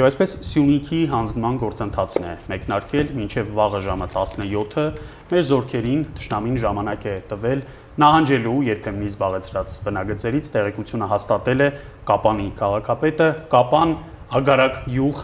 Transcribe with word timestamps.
Եվ 0.00 0.06
այսպես 0.08 0.32
Սյունիքի 0.48 0.98
հանձնման 1.10 1.56
գործընթացն 1.60 2.24
է 2.24 2.30
մեկնարկել 2.48 3.08
մինչև 3.18 3.48
վաղը 3.56 3.80
ժամը 3.84 4.06
17-ը 4.14 4.84
մեր 5.28 5.42
զորքերին 5.48 6.04
ճշնամին 6.16 6.54
ժամանակ 6.62 7.02
է 7.10 7.12
տվել 7.32 7.60
նահանջելու 8.00 8.54
երբեմն 8.70 9.10
զբաղեցրած 9.10 9.74
բնագծերից 9.84 10.48
տեղեկությունը 10.54 11.08
հաստատել 11.10 11.60
է 11.60 11.68
Կապանի 12.08 12.46
քաղաքապետը 12.60 13.26
Կապան 13.52 13.92
ագարակ 14.40 14.78
յուղ 14.94 15.20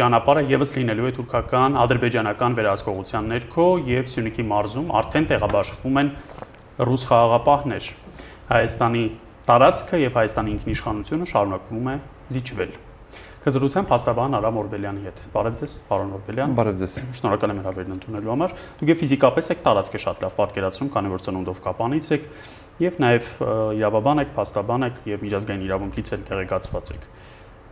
ճանապարհը 0.00 0.42
եւս 0.50 0.74
լինելու 0.80 1.06
է 1.06 1.14
թուրքական 1.20 1.78
ադրբեջանական 1.84 2.58
վերահսկողության 2.58 3.30
ներքո 3.36 3.68
եւ 3.92 4.10
Սյունիքի 4.16 4.48
մարզում 4.50 4.90
արդեն 5.02 5.30
տեղաբաշխվում 5.30 6.02
են 6.02 6.10
ռուս 6.90 7.06
խաղաղապահներ 7.12 7.92
Հայաստանի 8.50 9.06
տարածքը 9.52 10.02
եւ 10.08 10.20
Հայաստանի 10.22 10.56
ինքնիշխանությունը 10.56 11.30
շարունակվում 11.36 11.94
է 11.94 11.96
զիջվել 12.34 12.76
Կզրուցեմ 13.46 13.84
փաստաբան 13.86 14.32
Արամ 14.40 14.56
Օրբելյանի 14.58 15.02
հետ։ 15.06 15.20
Բարև 15.30 15.58
ձեզ, 15.60 15.74
պարոն 15.86 16.08
Օրբելյան։ 16.16 16.54
Բարև 16.58 16.78
ձեզ։ 16.80 16.94
Շնորհակալ 17.14 17.52
եմ 17.52 17.60
հրավերն 17.62 17.94
ընդունելու 17.94 18.32
համար։ 18.32 18.54
Դուք 18.80 18.90
եւ 18.90 18.98
ֆիզիկապես 19.02 19.50
եք 19.54 19.60
տարածքը 19.66 20.00
շատ 20.02 20.24
լավ 20.26 20.34
պատկերացնում, 20.40 20.90
քանի 20.96 21.12
որ 21.14 21.22
ծնունդով 21.26 21.60
կապանից 21.66 22.08
եք 22.16 22.26
եւ 22.82 22.98
նաեւ 23.06 23.28
իրավաբան 23.76 24.22
եք, 24.26 24.32
փաստաբան 24.34 24.86
եք 24.86 24.98
եւ 25.06 25.22
միջազգային 25.26 25.62
իրավունքից 25.66 26.10
էլ 26.16 26.26
տեղեկացված 26.26 26.90
եք։ 26.96 27.06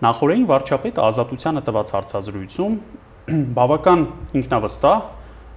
Նախորդին 0.05 0.47
վարչապետը 0.55 1.03
ազատությանը 1.05 1.65
տված 1.65 1.93
հարցազրույցում 1.95 2.79
բավական 3.59 4.01
ինքնավստահ 4.39 5.03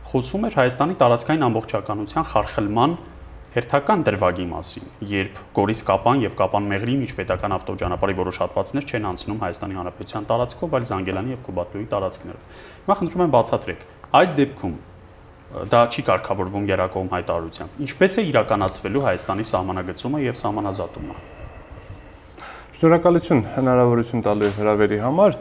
խոսում 0.08 0.45
էր 0.47 0.58
Հայաստանի 0.58 0.95
տարածքային 0.97 1.45
ամբողջականության 1.47 2.27
խարխլման 2.31 2.94
հերթական 3.57 4.03
դրվագի 4.05 4.43
մասին, 4.52 4.89
երբ 5.09 5.38
Գորիս 5.58 5.80
Կապան 5.88 6.19
եւ 6.22 6.33
Կապան 6.38 6.67
Մեղրի 6.69 6.97
միջպետական 7.02 7.55
ավտոճանապարհի 7.55 8.16
որոշ 8.19 8.38
հատվածներ 8.44 8.86
չեն 8.86 9.08
անցնում 9.09 9.39
Հայաստանի 9.41 9.77
Հանրապետության 9.77 10.27
տարածքով, 10.30 10.75
այլ 10.77 10.86
Զանգելանի 10.91 11.33
եւ 11.33 11.41
Կոբատոյի 11.47 11.88
տարածքներով։ 11.94 12.61
Հիմա 12.86 12.97
խնդրում 13.02 13.25
եմ 13.25 13.33
բացատրեք, 13.33 13.81
այս 14.22 14.36
դեպքում 14.38 14.77
դա 15.73 15.81
չի 15.89 16.03
կարգավորվում 16.11 16.66
երակողմ 16.69 17.09
հայտարարությամբ։ 17.17 17.81
Ինչպես 17.88 18.17
է 18.17 18.23
իրականացվելու 18.30 19.03
Հայաստանի 19.08 19.45
սահմանագծումը 19.47 20.19
եւ 20.27 20.39
սահմանազատումը։ 20.44 21.16
Շնորհակալություն 22.77 23.45
հնարավորություն 23.58 24.27
տալու 24.27 24.52
հրավերի 24.59 24.99
համար։ 25.02 25.39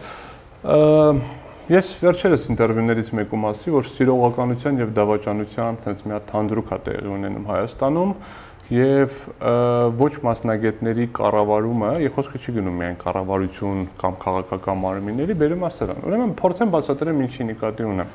Ես 1.67 1.87
վերջերս 1.99 2.45
ինտերվյուներից 2.53 3.09
մեկում 3.19 3.45
ասի, 3.49 3.73
որ 3.75 3.87
սիրողականության 3.89 4.77
եւ 4.79 4.91
դավաճանության 4.95 5.79
sense 5.83 6.05
մի 6.07 6.15
հատ 6.15 6.29
թանդրուկ 6.29 6.69
է 6.71 6.79
տեղի 6.87 7.11
ունենում 7.11 7.49
Հայաստանում 7.49 8.13
եւ 8.77 9.17
ոչ 9.99 10.13
մասնագետների 10.29 11.09
կառավարումը, 11.19 11.91
եւ 12.07 12.15
խոսքը 12.21 12.43
չի 12.45 12.55
գնում 12.61 12.79
միայն 12.83 13.01
կառավարություն 13.03 13.83
կամ 13.99 14.19
քաղաքական 14.23 14.81
մարմինների, 14.87 15.37
բերում 15.43 15.67
է 15.67 15.73
սրան։ 15.75 16.07
Ուրեմն 16.07 16.37
փորձեմ 16.39 16.73
բացատրեմ 16.77 17.27
ինչի 17.27 17.49
նկատի 17.51 17.91
ունեմ։ 17.91 18.15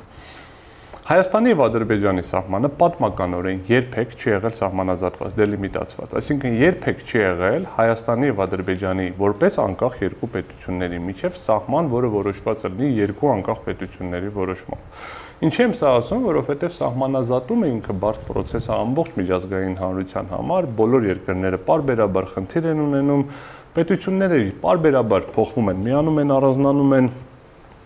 Հայաստանի 1.02 1.50
եւ 1.50 1.60
Ադրբեջանի 1.64 2.22
սահմանը 2.28 2.68
պատմականորեն 2.78 3.62
երբեք 3.66 4.12
չի 4.14 4.28
եղել 4.28 4.52
սահմանազատված, 4.54 5.32
դելիմիտացված։ 5.40 6.12
Այսինքն 6.20 6.52
երբեք 6.60 7.00
չի 7.02 7.18
եղել 7.18 7.64
Հայաստանի 7.74 8.28
եւ 8.28 8.42
Ադրբեջանի 8.44 9.06
որպես 9.18 9.58
անկախ 9.64 9.96
երկու 10.04 10.28
պետությունների 10.36 11.00
միջև 11.08 11.40
սահման, 11.42 11.90
որը 11.96 12.10
որոշված 12.12 12.66
լինի 12.68 12.90
երկու 13.00 13.32
անկախ 13.32 13.64
պետությունների 13.66 14.30
որոշմամբ։ 14.38 15.02
Ինչի 15.42 15.62
եմ 15.66 15.74
սա 15.82 15.90
ասում, 15.98 16.22
որովհետև 16.30 16.72
սահմանազատումը 16.78 17.72
ինքը 17.72 17.98
բարդ 18.06 18.22
process 18.30 18.70
է 18.70 18.74
ամբողջ 18.78 19.18
միջազգային 19.18 19.76
հանրության 19.82 20.32
համար, 20.38 20.70
բոլոր 20.78 21.10
երկրները 21.10 21.62
parberabar 21.66 22.30
խնդիր 22.30 22.70
են 22.76 22.86
ունենում, 22.86 23.26
պետությունները 23.74 24.40
parberabar 24.62 25.26
փոխվում 25.34 25.72
են, 25.72 25.82
միանում 25.82 26.22
են, 26.22 26.34
առանձնանում 26.38 26.96
են, 27.00 27.12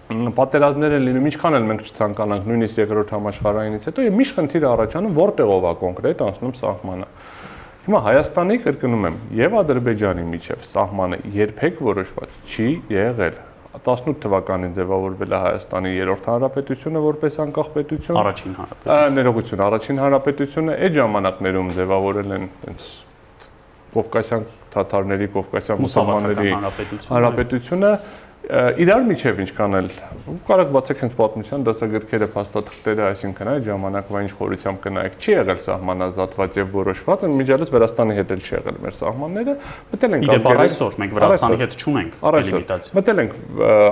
պատերազմներ 0.06 0.92
են 0.96 1.06
լինում, 1.06 1.24
ինչքան 1.32 1.56
էլ 1.56 1.64
մենք 1.66 1.80
չցանկանանք, 1.86 2.44
նույնիսկ 2.46 2.76
երկրորդ 2.78 3.08
համաշխարհայինից 3.16 3.86
հետո, 3.88 4.04
եւ 4.06 4.14
միշտ 4.20 4.36
խնդիրը 4.36 4.68
առաջանում 4.70 5.16
որտեղով 5.16 5.66
է 5.66 5.72
կոնկրետ 5.82 6.22
անցնում 6.26 6.54
սահմանը։ 6.60 7.08
Հիմա 7.86 7.98
Հայաստանի 8.06 8.56
կրկնում 8.66 9.04
եմ, 9.06 9.18
եւ 9.40 9.56
Ադրբեջանի 9.62 10.24
միջև 10.30 10.62
սահմանը 10.70 11.18
երբեք 11.36 11.82
որոշված 11.86 12.38
չի 12.46 12.68
եղել։ 12.94 13.36
18 13.76 14.16
թվականին 14.22 14.72
ձևավորվել 14.76 15.34
է 15.36 15.40
Հայաստանի 15.42 15.90
երրորդ 15.96 16.28
հանրապետությունը 16.30 17.02
որպես 17.06 17.34
անկախ 17.44 17.68
պետություն։ 17.76 18.20
Առաջին 18.22 18.54
հանրապետություն։ 18.56 19.16
Ներողություն, 19.16 19.62
առաջին 19.66 20.00
հանրապետությունը 20.06 20.76
այդ 20.86 20.96
ժամանակներում 20.96 21.68
ձևավորել 21.76 22.36
են 22.36 22.46
այնց 22.66 22.86
Կովկասյան 23.96 24.46
թաթարների, 24.76 25.26
Կովկասյան 25.36 25.82
մուսուլմանների 25.86 26.50
հանրապետությունը 27.06 27.92
իրար 28.46 29.06
միջև 29.08 29.40
ինչքան 29.42 29.76
էլ 29.80 29.88
կարող 30.46 30.68
բացեք 30.76 31.00
հենց 31.02 31.14
պատմության 31.18 31.64
դասագրքերը, 31.66 32.28
փաստաթղթերը, 32.36 33.02
այսինքն 33.10 33.50
այդ 33.52 33.66
ժամանակվա 33.66 34.22
ինչ 34.26 34.30
խորությամբ 34.38 34.80
կնայեք, 34.86 35.16
չի 35.18 35.34
եղել 35.34 35.60
սահմանազատված 35.66 36.58
եւ 36.60 36.70
որոշված, 36.76 37.26
միջալից 37.42 37.74
Վրաստանի 37.74 38.16
հետ 38.20 38.32
էլ 38.36 38.46
չի 38.46 38.54
եղել 38.54 38.80
մեր 38.86 38.96
սահմանները, 39.02 39.56
մտել 39.90 40.16
ենք 40.16 40.30
ազգերի 40.36 40.62
այսօր 40.66 40.98
մենք 41.02 41.18
Վրաստանի 41.18 41.60
հետ 41.66 41.76
չունենք 41.82 42.18
դելիմիտացիա։ 42.36 42.96
Մտել 43.00 43.22
ենք 43.26 43.36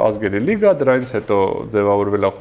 ազգերի 0.06 0.42
լիգա, 0.54 0.74
դրանից 0.84 1.14
հետո 1.18 1.38
ձևավորվել 1.74 2.28
է 2.30 2.34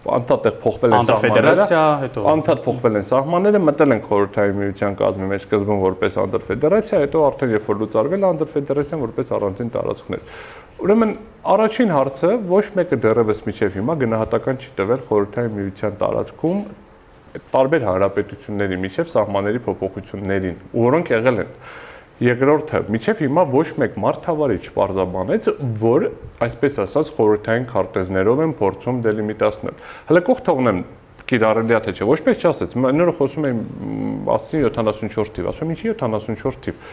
անդադեղ 0.00 0.54
փոխվել 0.62 0.94
են 0.96 1.08
սահմանները, 1.10 1.64
հետո 2.00 2.22
անդադ 2.30 2.60
փոխվել 2.64 2.94
են 3.00 3.04
սահմանները, 3.10 3.60
մտել 3.66 3.94
են 3.96 4.00
խորհրդային 4.08 4.56
միության 4.60 4.96
կազմի 4.96 5.28
մեջ 5.32 5.44
սկզբում 5.44 5.82
որպես 5.84 6.16
անդրֆեդերացիա, 6.24 7.00
հետո 7.04 7.24
արդեն 7.28 7.52
երբ 7.58 7.68
որ 7.68 7.80
լուծարվել 7.84 8.26
անդրֆեդերացիան 8.30 9.04
որպես 9.04 9.34
առանձին 9.36 9.72
տարածքներ։ 9.76 10.24
Ուրեմն 10.80 11.10
առաջին 11.44 11.90
հարցը 11.92 12.28
ոչ 12.48 12.62
մեկը 12.78 12.96
դեռևս 13.04 13.40
միջև 13.44 13.74
հիմա 13.76 13.96
գնահատական 14.00 14.60
չի 14.62 14.70
տվել 14.78 15.02
խորհրդային 15.10 15.52
միության 15.56 15.98
տարածքում 16.00 16.62
տարբեր 17.52 17.84
հանրապետությունների 17.88 18.78
միջև 18.84 19.10
սահմանների 19.12 19.60
փոփոխություններին, 19.66 20.56
որոնք 20.80 21.12
եղել 21.12 21.42
են։ 21.44 21.52
Երկրորդը, 22.20 22.80
միջև 22.96 23.20
հիմա 23.24 23.44
ոչ 23.52 23.66
մեկ 23.80 24.00
մարդավարիչ 24.04 24.64
պարզաբանեց, 24.76 25.50
որ 25.84 26.08
այսպես 26.48 26.80
ասած 26.84 27.12
խորհրդային 27.20 27.68
քարտեզներով 27.70 28.42
են 28.44 28.56
փորձում 28.60 29.04
դելիմիտացնել։ 29.04 29.78
Հələ 30.10 30.24
կող 30.30 30.42
թողնեմ 30.48 30.82
կիրառելի 31.30 31.76
է 31.76 31.80
թե 31.84 31.94
չէ։ 31.94 32.08
Ոչ 32.10 32.18
մեկ 32.26 32.44
չասեց։ 32.44 32.74
Նորը 32.80 33.14
խոսում 33.20 33.46
եմ 33.50 33.60
ասցին 34.34 34.64
74 34.66 35.32
թիվ, 35.36 35.48
ասում 35.52 35.72
ինչի 35.76 35.92
74 36.00 36.60
թիվ 36.66 36.84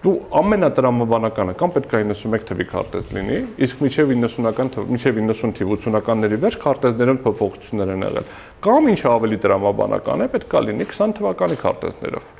դու 0.00 0.12
ամենատրամաբանականը 0.40 1.54
կամ 1.60 1.72
պետք 1.74 1.90
է 1.98 1.98
91 2.08 2.44
թվի 2.48 2.66
քարտեզ 2.70 3.10
լինի, 3.16 3.40
իսկ 3.66 3.82
միջև 3.84 4.12
90-ական 4.16 4.70
թվ, 4.72 4.86
միջև 4.96 5.18
90 5.20 5.56
թիվ 5.58 5.72
80-ականների 5.76 6.38
վերջ 6.44 6.56
քարտեզներում 6.64 7.18
փոփոխություններ 7.26 7.92
են 7.94 8.06
եղել։ 8.06 8.30
Կամ 8.64 8.88
ինչ 8.94 9.00
ավելի 9.12 9.40
տրամաբանական 9.44 10.24
է, 10.24 10.30
պետք 10.36 10.56
է 10.56 10.62
լինի 10.70 10.86
20 10.88 11.16
թվականի 11.20 11.60
քարտեզներով։ 11.60 12.30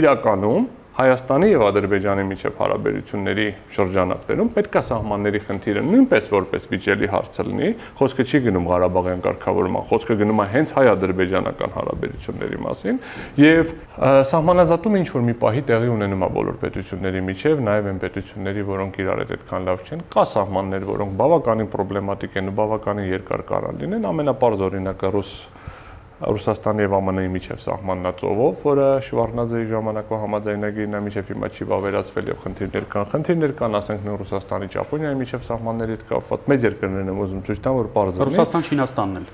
Իրականում 0.00 0.70
Հայաստանի 0.92 1.46
եւ 1.48 1.62
Ադրբեջանի 1.64 2.24
միջև 2.28 2.58
հարաբերությունների 2.60 3.44
շրջանակներում 3.72 4.48
պետք 4.52 4.74
է 4.76 4.80
սահմանների 4.88 5.38
խնդիրը 5.46 5.84
նույնպես 5.88 6.26
որպես 6.32 6.66
վիճելի 6.68 7.08
հարցը 7.12 7.46
լինի, 7.48 7.70
խոսքը 7.96 8.26
չի 8.28 8.40
գնում 8.46 8.66
Ղարաբաղյան 8.68 9.22
կարգավորման, 9.24 9.86
խոսքը 9.88 10.16
գնում 10.20 10.42
է 10.44 10.46
հենց 10.52 10.74
հայ-ադրբեջանական 10.76 11.72
հարաբերությունների 11.78 12.60
մասին 12.66 13.00
եւ 13.40 13.72
սահմանազատումը 14.32 15.00
ինչ 15.00 15.08
որ 15.16 15.26
մի 15.32 15.36
պահի 15.40 15.64
տեղի 15.72 15.90
ունենում 15.96 16.22
է 16.22 16.30
բոլոր 16.36 16.60
պետությունների 16.60 17.24
միջև, 17.32 17.64
նաեւ 17.72 17.88
այն 17.88 18.02
պետությունների, 18.04 18.66
որոնք 18.68 19.00
իրար 19.00 19.22
հետ 19.22 19.34
այդքան 19.38 19.66
լավ 19.72 19.82
չեն, 19.88 20.04
կա 20.12 20.24
սահմաններ, 20.36 20.86
որոնք 20.92 21.16
բավականին 21.22 21.72
պրոբլեմատիկ 21.72 22.38
են 22.42 22.52
ու 22.52 22.56
բավականին 22.60 23.10
երկար 23.12 23.44
կարան 23.48 23.82
լինեն, 23.82 24.08
ամենապարզ 24.12 24.64
օրինակը 24.68 25.12
ռուս 25.16 25.32
Ռուսաստանի 26.22 26.84
եւ 26.84 26.92
ԱՄՆ-ի 27.02 27.30
միջև 27.34 27.60
սահմաննածովով, 27.62 28.60
որը 28.62 28.86
Շվարնաձեի 29.06 29.66
ժամանակվա 29.72 30.18
համաձայնագիրն 30.22 30.94
է 30.94 31.00
միջև 31.06 31.30
հիմա 31.32 31.50
չի 31.52 31.68
վավերացվել 31.72 32.30
եւ 32.30 32.42
խնդիրներ 32.46 32.86
կան։ 32.92 33.08
Խնդիրներ 33.12 33.54
կան, 33.58 33.78
ասենք 33.82 34.06
նույն 34.06 34.18
Ռուսաստանի, 34.22 34.68
Ճապոնիայի 34.76 35.18
միջև 35.22 35.46
սահմանների 35.50 35.96
հետ 35.96 36.04
կապված 36.12 36.50
մեծ 36.52 36.66
երկրներն 36.70 37.12
են 37.12 37.22
ուզում 37.26 37.42
ցույց 37.48 37.62
տան, 37.66 37.78
որ 37.82 37.88
բարձր 37.96 38.22
է։ 38.22 38.28
Ռուսաստան, 38.30 38.68
Չինաստանն 38.70 39.22
էլ։ 39.22 39.32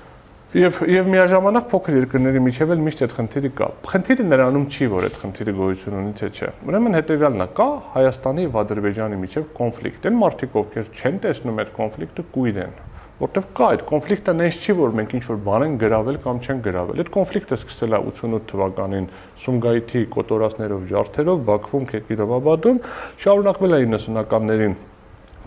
Եվ 0.49 0.77
եւ 0.89 1.09
միաժամանակ 1.13 1.65
փոքր 1.69 1.97
երկրների 1.99 2.39
միջև 2.41 2.71
էլ 2.73 2.79
միշտ 2.81 3.01
այդ 3.05 3.11
խնդիրը 3.19 3.49
կա։ 3.59 3.67
Խնդիրը 3.85 4.23
նրանում 4.31 4.63
չի, 4.65 4.87
որ 4.89 5.05
այդ 5.05 5.19
խնդիրը 5.21 5.53
գոյություն 5.59 5.99
ունի 5.99 6.13
թե 6.17 6.29
չէ։ 6.33 6.49
Ուրեմն 6.65 6.97
հետեւյալն 6.97 7.45
է, 7.45 7.49
կա 7.59 7.67
Հայաստանի 7.93 8.47
եւ 8.49 8.57
Ադրբեջանի 8.65 9.19
միջև 9.29 9.45
կոնֆլիկտ։ 9.59 10.09
Այն 10.09 10.17
մարդիկ, 10.25 10.57
ովքեր 10.63 10.89
չեն 10.89 11.21
տեսնում 11.29 11.61
այդ 11.61 11.73
կոնֆլիկտը, 11.77 12.25
կույր 12.33 12.63
են 12.65 12.73
որտեվ 13.19 13.47
կա 13.59 13.69
այդ 13.73 13.81
կոնֆլիկտը 13.89 14.35
նենց 14.39 14.59
չի 14.63 14.75
որ 14.79 14.93
մենք 14.99 15.15
ինչ 15.19 15.23
որ 15.29 15.39
բան 15.47 15.65
են 15.65 15.73
գրավել 15.83 16.19
կամ 16.23 16.37
չեն 16.39 16.61
գրավել 16.67 17.01
այդ 17.03 17.09
կոնֆլիկտը 17.15 17.57
սկսել 17.59 17.95
է 17.97 17.99
88 18.11 18.45
թվականին 18.53 19.09
Սումգայիթի 19.45 20.03
կոտորածներով 20.15 20.85
ջարդերով 20.93 21.41
Բաքվում 21.49 21.89
Քեկիրովաբադում 21.89 22.79
շարունակվել 23.25 23.75
է 23.75 23.81
90-ականներին 23.89 24.79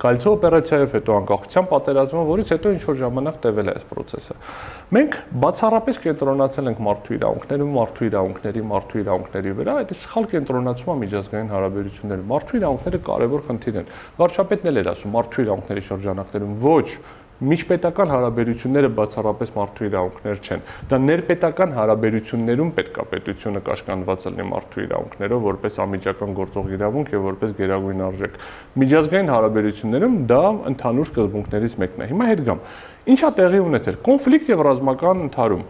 Գալցո 0.02 0.30
օպերացիայով 0.34 0.94
հետո 0.96 1.14
անկախության 1.14 1.66
պատերազմը, 1.70 2.22
որից 2.26 2.48
հետո 2.52 2.70
ինչ 2.74 2.80
որ 2.88 2.96
ժամանակ 3.02 3.36
տևել 3.44 3.68
է 3.68 3.72
այս 3.76 3.84
process-ը։ 3.92 4.36
Մենք 4.96 5.18
բացառապես 5.44 6.00
կենտրոնացել 6.06 6.70
ենք 6.72 6.80
մարդու 6.86 7.16
իրավունքների, 7.18 7.68
մարդու 7.76 8.08
իրավունքների, 8.08 8.64
մարդու 8.72 9.02
իրավունքների 9.02 9.54
վրա, 9.60 9.76
այդ 9.82 9.94
սխալ 10.02 10.28
կենտրոնացումը 10.32 10.96
միջազգային 11.02 11.52
հարաբերությունները։ 11.52 12.26
Մարդու 12.32 12.58
իրավունքները 12.62 13.02
կարևոր 13.12 13.44
խնդիր 13.52 13.78
են։ 13.82 13.92
Վարչապետն 14.18 14.72
էլ 14.72 14.82
էր 14.82 14.90
ասում 14.96 15.14
մարդու 15.22 15.44
իրավունքների 15.46 15.84
շրջանակներում 15.92 16.56
ոչ 16.66 16.88
միջպետական 17.42 18.12
հարաբերությունները 18.12 18.90
բացառապես 18.98 19.52
մարդու 19.56 19.86
իրավունքներ 19.88 20.40
չեն։ 20.46 20.64
Դա 20.92 20.98
ներպետական 21.02 21.74
հարաբերություններում 21.78 22.70
պետքա 22.78 23.06
պետությունը 23.12 23.62
կաշկանդված 23.66 24.26
լինի 24.28 24.46
մարդու 24.52 24.82
իրավունքներով 24.86 25.44
որպես 25.48 25.78
անմիջական 25.82 26.34
գործող 26.38 26.72
իրավունք 26.78 27.12
եւ 27.12 27.26
որպես 27.32 27.54
գերագույն 27.58 28.02
արժեք։ 28.06 28.40
Միջազգային 28.82 29.32
հարաբերություններում 29.32 30.18
դա 30.32 30.42
ընդհանուր 30.72 31.10
սկզբունքներից 31.12 31.78
մեկն 31.82 32.02
է։ 32.02 32.10
Հիմա 32.12 32.32
հետ 32.32 32.44
գամ։ 32.46 32.66
Ինչա 33.12 33.30
տեղի 33.42 33.62
ունեցել 33.66 34.02
կոնֆլիկտ 34.06 34.52
եւ 34.52 34.66
ռազմական 34.68 35.26
ընթարում 35.26 35.64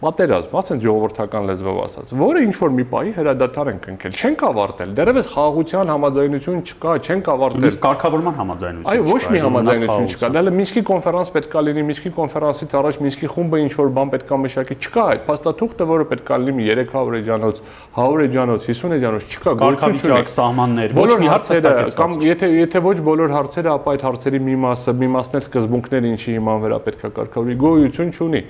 պատերազմ, 0.00 0.54
ասեն 0.60 0.78
ժողովրդական 0.80 1.48
լեզվով 1.50 1.78
ասած, 1.84 2.12
որը 2.16 2.42
ինչ 2.46 2.54
որ 2.56 2.70
մի 2.76 2.84
պահի 2.90 3.10
հրադադար 3.18 3.70
են 3.70 3.80
կնքել, 3.84 4.14
չենք 4.16 4.44
ավարտել, 4.48 4.94
դեռևս 4.96 5.26
խաղաղության 5.34 5.92
համաձայնություն 5.92 6.62
չկա, 6.70 6.94
չենք 7.04 7.28
ավարտել։ 7.34 7.66
Իսկ 7.70 7.82
կարգավորման 7.84 8.38
համաձայնություն 8.40 8.90
Այո, 8.90 9.04
ոչ 9.10 9.22
մի 9.30 9.42
համաձայնություն 9.44 10.08
չկա։ 10.10 10.30
Դա 10.30 10.44
Մինսկի 10.60 10.82
կոնֆերանս 10.88 11.32
պետքա 11.36 11.62
լինի, 11.68 11.84
Մինսկի 11.90 12.10
կոնֆերանսից 12.16 12.74
առաջ 12.80 13.00
Մինսկի 13.04 13.30
խումբը 13.30 13.60
ինչ 13.60 13.72
որ 13.76 13.92
բան 14.00 14.10
պետքա 14.14 14.38
մշակի, 14.40 14.76
չկա 14.80 15.04
այդ 15.10 15.22
փաստաթուղթը, 15.28 15.86
որը 15.90 16.06
պետքա 16.10 16.38
լինի 16.40 16.66
300 16.80 17.20
էջանոց, 17.20 17.60
100 18.00 18.24
էջանոց, 18.24 18.66
50 18.70 18.96
էջանոց, 18.96 19.28
չկա 19.30 19.54
գործունեություն, 19.60 20.30
սահմաններ, 20.40 20.96
ոչ 21.00 21.10
մի 21.20 21.30
հարց 21.30 21.50
հստակեցված։ 21.54 21.96
Կամ 22.00 22.16
եթե 22.24 22.50
եթե 22.56 22.84
ոչ 22.88 22.96
բոլոր 23.10 23.34
հարցերը, 23.36 23.72
ապա 23.76 23.94
այդ 23.94 24.04
հարցերի 24.08 24.40
մի 24.50 24.56
մասը, 24.64 24.94
մի 25.00 25.08
մասն 25.16 25.40
էլ 25.40 25.44
սկզբունքները 25.46 26.12
ինչի 26.14 26.36
հիման 26.36 26.62
վրա 26.64 26.78
պետքա 26.86 27.10
կարգավորի, 27.20 27.58
գոյություն 27.60 28.14
չունի։ 28.16 28.42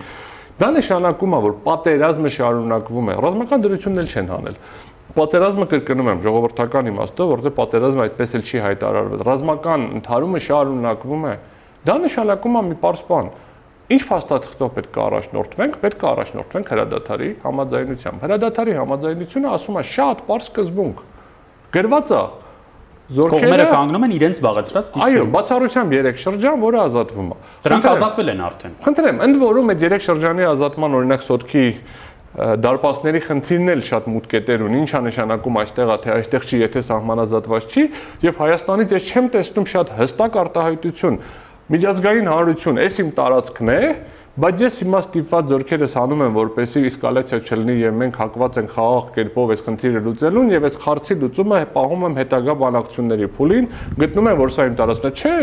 Դա 0.60 0.68
նշանակում 0.76 1.34
է, 1.34 1.38
որ 1.40 1.52
պատերազմը 1.64 2.30
շարունակվում 2.36 3.06
է։ 3.08 3.12
Ռազմական 3.24 3.62
դրությունն 3.64 4.00
էլ 4.02 4.08
չեն 4.10 4.26
հանել։ 4.28 4.56
Պատերազմը 5.16 5.66
կրկնում 5.70 6.10
եմ 6.10 6.20
ժողովրդական 6.26 6.90
իմաստով, 6.90 7.30
որտեղ 7.30 7.54
պատերազմը 7.56 8.02
այդպես 8.04 8.34
էլ 8.36 8.44
չի 8.44 8.60
հայտարարվել։ 8.66 9.24
Ռազմական 9.30 9.86
ընթարումը 10.00 10.42
շարունակվում 10.44 11.24
է։ 11.30 11.32
Դա 11.88 11.96
նշանակում 12.04 12.60
է 12.60 12.62
մի 12.68 12.76
པարզ 12.76 13.00
բան։ 13.08 13.32
Ինչ 13.90 14.02
փաստաթղթով 14.10 14.70
պետք 14.76 15.00
է 15.00 15.02
առաջնորդվենք, 15.06 15.80
պետք 15.80 16.04
է 16.04 16.08
առաջնորդվենք 16.10 16.68
հրադադարի 16.70 17.30
համաձայնությամբ։ 17.42 18.20
Հրադադարի 18.28 18.76
համաձայնությունը 18.80 19.50
ասում 19.56 19.80
է 19.80 19.84
շատ 19.90 20.22
པարզ 20.28 20.50
սկզբունք։ 20.50 21.00
Գրված 21.74 22.12
է 22.14 22.20
կողմերը 23.10 23.64
կանգնում 23.70 24.04
են 24.06 24.12
իրենց 24.16 24.38
զբաղեցրած 24.38 24.90
դիրքերում։ 24.94 25.10
Այո, 25.10 25.24
բացառությամբ 25.34 25.94
3 25.96 26.20
շրջան, 26.24 26.60
որը 26.62 26.78
ազատվում 26.84 27.30
է։ 27.30 27.38
Դրանք 27.64 27.88
ազատվել 27.90 28.30
են 28.30 28.42
արդեն։ 28.46 28.76
Խնդրեմ, 28.86 29.18
ընդ 29.26 29.40
որում 29.40 29.72
այդ 29.74 29.82
3 29.90 30.04
շրջանի 30.06 30.46
ազատման 30.50 30.96
օրինակ 31.00 31.24
սոտքի 31.26 31.64
դարպասների 32.30 33.20
խնդիրն 33.26 33.70
էլ 33.72 33.80
շատ 33.88 34.04
մուտք 34.06 34.30
կետեր 34.30 34.62
ունի, 34.62 34.80
ինչա 34.84 35.00
նշանակում 35.02 35.56
այստեղա 35.60 35.96
թե 36.04 36.12
այստեղ 36.14 36.44
չի, 36.46 36.58
եթե 36.60 36.82
սահմանազատված 36.86 37.74
չի, 37.74 37.82
եւ 38.22 38.38
Հայաստանից 38.40 38.94
ես 38.94 39.08
չեմ 39.10 39.30
տեսնում 39.34 39.66
շատ 39.74 39.90
հստակ 39.98 40.38
արտահայտություն։ 40.44 41.18
Միջազգային 41.74 42.30
հանրություն, 42.30 42.80
այս 42.86 43.00
իմ 43.02 43.10
տարածքն 43.18 43.72
է, 43.74 43.82
Բայց 44.40 44.62
ես 44.62 44.76
հիմա 44.80 45.00
ստիպված 45.04 45.48
ձորքերս 45.50 45.94
հանում 45.98 46.20
եմ, 46.24 46.36
որպեսզի 46.38 46.80
իսկալացիա 46.88 47.38
չլինի 47.44 47.74
եւ 47.76 47.96
մենք 48.00 48.14
հակված 48.20 48.54
ենք 48.60 48.70
խաղաղ 48.72 49.10
կերպով 49.16 49.50
այս 49.52 49.62
խնդիրը 49.66 50.00
լուծելուն 50.06 50.52
եւ 50.54 50.66
այս 50.68 50.78
խարցի 50.84 51.16
լուծումը 51.20 51.58
պահում 51.74 52.06
եմ 52.08 52.16
հետագա 52.20 52.54
բանակցությունների 52.62 53.28
փուլին, 53.36 53.68
գտնում 54.00 54.30
եմ, 54.30 54.40
որ 54.40 54.54
սա 54.54 54.66
իմ 54.70 54.78
տարածքն 54.80 55.10
է, 55.10 55.12
չէ։ 55.20 55.34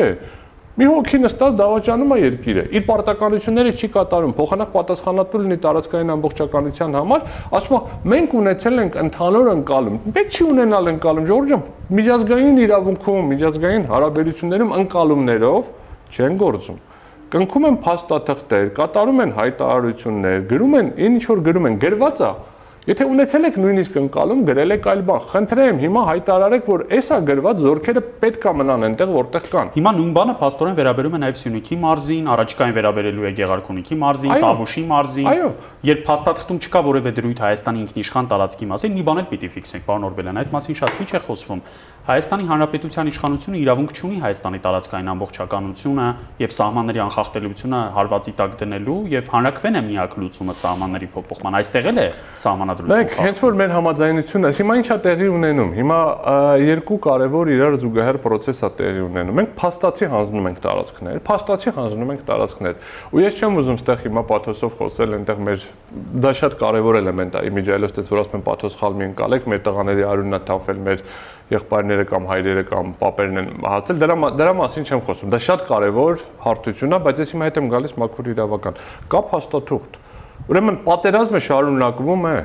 Մի 0.78 0.88
հոգի 0.88 1.20
նստած 1.28 1.54
դավաճանում 1.62 2.12
է 2.14 2.18
երկիրը, 2.24 2.66
իր 2.78 2.84
պարտականությունները 2.90 3.76
չի 3.78 3.88
կատարում, 3.98 4.34
փոխանակ 4.38 4.74
պատասխանատու 4.78 5.42
լինի 5.46 5.58
տարածքային 5.68 6.12
ամբողջականության 6.18 6.98
համար, 6.98 7.24
ասում 7.58 7.78
է 7.78 7.82
մենք 8.14 8.36
ունեցել 8.42 8.84
ենք 8.88 9.00
ընդհանուր 9.06 9.50
ընկալում։ 9.58 9.98
Պետք 10.18 10.38
չի 10.38 10.44
ունենալ 10.58 10.92
ընկալում, 10.94 11.30
Ժորժ 11.34 11.54
ջան, 11.54 11.66
միջազգային 11.98 12.62
իրավունքում, 12.68 13.32
միջազգային 13.34 13.90
հարաբերություններում 13.94 14.78
ընկալումներով 14.78 15.74
չեն 16.14 16.38
գործում 16.46 16.86
կնքում 17.34 17.66
են 17.68 17.78
փաստաթղթեր, 17.84 18.68
կատարում 18.78 19.24
են 19.24 19.34
հայտարարություններ, 19.38 20.46
գրում 20.52 20.78
են 20.82 20.94
ինչ 21.08 21.24
որ 21.28 21.42
գրում 21.48 21.68
են, 21.68 21.82
գրված 21.82 22.22
է 22.24 22.32
Եթե 22.88 23.04
ունեցել 23.04 23.46
եք 23.50 23.56
նույնիսկ 23.60 23.96
ընկալում, 24.00 24.44
գրել 24.48 24.74
եք 24.78 24.86
այլ 24.88 25.02
բան, 25.10 25.24
խնդրեմ, 25.34 25.80
հիմա 25.82 26.04
հայտարարեք, 26.08 26.70
որ 26.72 26.84
էսա 26.96 27.18
գրված 27.28 27.58
զորքերը 27.66 28.04
պետքա 28.22 28.54
մնան 28.62 28.86
այնտեղ, 28.88 29.12
որտեղ 29.18 29.50
կան։ 29.52 29.72
Հիմա 29.76 29.92
նույն 29.98 30.14
բանը 30.16 30.36
փաստորեն 30.40 30.78
վերաբերում 30.78 31.18
է 31.18 31.22
նաև 31.26 31.42
Սյունիքի 31.42 31.80
մարզին, 31.84 32.30
առաջիկային 32.38 32.78
վերաբերելու 32.78 33.28
է 33.28 33.32
Գեղարքունիքի 33.44 34.00
մարզին, 34.08 34.36
Տավուշի 34.48 34.84
մարզին։ 34.88 35.28
Այո։ 35.36 35.50
Երբ 35.86 36.00
փաստաթղթում 36.08 36.58
չկա 36.58 36.80
որևէ 36.88 37.12
դրույթ 37.20 37.42
Հայաստանի 37.44 37.82
ինքնիշխան 37.86 38.30
տարածքի 38.32 38.68
մասին, 38.72 38.96
մի 38.98 39.04
բան 39.06 39.20
էլ 39.22 39.28
պիտի 39.30 39.50
ֆիքսենք, 39.54 39.84
պարոն 39.86 40.08
Օրբելյան, 40.08 40.40
այդ 40.42 40.56
մասին 40.58 40.78
շատ 40.80 40.96
քիչ 40.98 41.10
է 41.14 41.22
խոսվում։ 41.28 41.62
Հայաստանի 42.08 42.46
Հանրապետության 42.48 43.10
իշխանությունը 43.12 43.58
իրավունք 43.62 43.94
չունի 43.94 44.18
Հայաստանի 44.24 44.60
տարածքային 44.64 45.10
ամբողջականությունը 45.12 46.06
եւ 46.40 46.54
սահմանների 46.58 47.02
անխախտելիությունը 47.04 47.82
հարվածի 47.98 48.34
տակ 48.38 48.54
դնելու 48.62 48.96
եւ 49.12 49.32
հանրակրվեն 49.34 49.78
է 49.78 49.82
միակ 49.88 50.16
լուծումը 50.24 50.56
սահմանների 50.58 51.10
փոփոխման։ 51.18 51.58
Այստեղ 51.60 51.90
էլ 51.92 52.00
է 52.00 52.08
սահմանադրություն։ 52.48 52.96
Մենք 52.96 53.18
հենց 53.28 53.42
որ 53.44 53.60
մեր 53.60 53.76
համաձայնությունը, 53.76 54.52
հիմա 54.58 54.78
ինչա 54.88 54.98
տեղի 55.04 55.28
ունենում։ 55.36 55.76
Հիմա 55.78 56.00
երկու 56.64 57.00
կարևոր 57.08 57.52
իրար 57.58 57.78
զուգահեռ 57.84 58.22
process 58.24 58.64
է 58.64 58.72
տեղի 58.80 59.04
ունենում։ 59.04 59.38
Մենք 59.42 59.52
փաստացի 59.60 60.10
հանձնում 60.16 60.48
ենք 60.48 60.64
տարածքներ, 60.64 61.20
փաստացի 61.28 61.76
հանձնում 61.76 62.16
ենք 62.16 62.24
տարածքներ։ 62.32 62.82
Ու 63.12 63.24
ես 63.28 63.44
չեմ 63.44 63.60
ուզում 63.62 63.82
ստեղ 63.84 64.04
հիմա 64.08 64.24
պաթոսով 64.32 64.78
խոսել, 64.78 65.18
այնտեղ 65.18 65.44
մեր 65.48 65.67
դա 66.24 66.32
շատ 66.36 66.56
կարևոր 66.60 66.98
էլեմենտ 67.00 67.36
է։ 67.40 67.42
Իմիջայլոց 67.48 68.00
որ 68.12 68.22
ասում 68.24 68.38
են 68.38 68.44
պաթոս 68.48 68.78
խալ 68.80 68.98
մի 68.98 69.06
ընկալեք, 69.08 69.46
մեր 69.48 69.62
տղաների 69.68 70.04
արյունն 70.08 70.38
է 70.38 70.40
թափել, 70.48 70.82
մեր 70.88 71.04
եղբայրները 71.48 72.06
կամ 72.12 72.28
հայրերը 72.28 72.64
կամ 72.68 72.90
պապերն 73.00 73.40
են 73.40 73.48
մահացել, 73.64 74.00
դրա 74.04 74.16
դրա 74.42 74.54
մասին 74.58 74.88
չեմ 74.88 75.04
խոսում։ 75.08 75.32
Դա 75.32 75.40
շատ 75.48 75.64
կարևոր 75.70 76.24
հարթություն 76.44 76.98
է, 76.98 77.00
բայց 77.08 77.22
ես 77.24 77.32
հիմա 77.34 77.48
հետ 77.48 77.60
եմ 77.62 77.70
գալիս 77.72 77.96
մաքուր 78.04 78.30
իրավական։ 78.34 78.82
Կա 79.08 79.22
փաստաթուղթ։ 79.32 80.00
Ուրեմն 80.48 80.80
պատերազմը 80.88 81.42
շարունակվում 81.48 82.28
է։ 82.28 82.38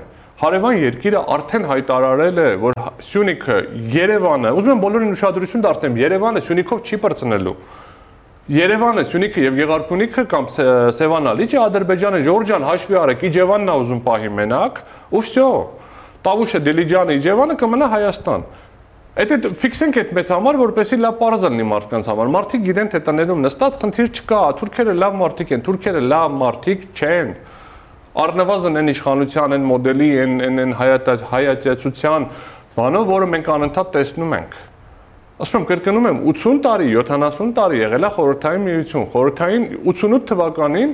Հարևան 0.42 0.78
երկիրը 0.82 1.20
արդեն 1.34 1.66
հայտարարել 1.70 2.38
է, 2.42 2.46
որ 2.62 2.78
Սյունիքը 3.10 3.56
Երևանը, 3.92 4.52
ուզում 4.58 4.72
եմ 4.72 4.80
բոլորին 4.82 5.12
ուշադրություն 5.12 5.64
դարձնեմ, 5.66 5.98
Երևանը 6.02 6.42
Սյունիքով 6.46 6.80
չի 6.82 6.98
բրցնելու։ 7.02 7.54
Երևանը, 8.50 9.02
Սյունիքը 9.06 9.42
եւ 9.44 9.58
Գեղարքունիքը 9.60 10.22
կամ 10.32 10.46
Սևանալիճը 10.98 11.58
Ադրբեջանը, 11.62 12.20
Ժորժան 12.26 12.64
հաշվի 12.66 12.96
արեք, 12.98 13.20
Իջևանն 13.28 13.70
է 13.70 13.76
ուզում 13.82 14.00
պահի 14.02 14.30
մենակ, 14.34 14.80
ու 15.14 15.20
վсё։ 15.22 15.46
Տավուշը, 16.26 16.60
Դիլիջանը, 16.66 17.14
Իջևանը 17.22 17.56
կմնա 17.62 17.88
Հայաստան։ 17.92 18.44
Այդ 19.22 19.46
ֆիքսենք 19.62 20.00
այդ 20.02 20.12
մեծ 20.18 20.32
համար, 20.32 20.58
որպեսի 20.58 20.98
լավ 21.04 21.16
parz 21.22 21.46
լինի 21.46 21.66
մարդկանց 21.70 22.10
համար։ 22.10 22.32
Մարդիկ 22.32 22.62
գիտեն 22.66 22.90
թե 22.92 23.00
տներում 23.06 23.42
նստած 23.46 23.78
խնդիր 23.82 24.10
չկա, 24.10 24.40
թուրքերը 24.58 24.94
լավ 24.98 25.18
մարդիկ 25.22 25.52
են, 25.52 25.64
թուրքերը 25.68 26.02
լավ 26.08 26.36
մարդիկ 26.42 26.86
չեն։ 26.96 27.32
Առնվազն 28.22 28.82
այն 28.82 28.92
իշխանության, 28.96 29.56
այն 29.58 29.68
մոդելի, 29.68 30.10
այն 30.22 30.62
այն 30.64 30.76
հայատյացության 31.30 32.28
բանով, 32.72 33.08
որը 33.12 33.30
մենք 33.36 33.52
անընդհատ 33.52 33.92
տեսնում 34.00 34.36
ենք։ 34.40 34.60
Ասում 35.42 35.62
եմ, 35.62 35.68
կրկնում 35.72 36.04
եմ, 36.06 36.18
80 36.30 36.58
տարի, 36.62 36.88
70 37.02 37.48
տարի 37.56 37.78
եղել 37.82 38.06
է 38.06 38.10
խորհրդային 38.16 38.66
միություն։ 38.68 39.06
Խորհրդային 39.12 39.64
88 39.90 40.26
թվականին 40.30 40.92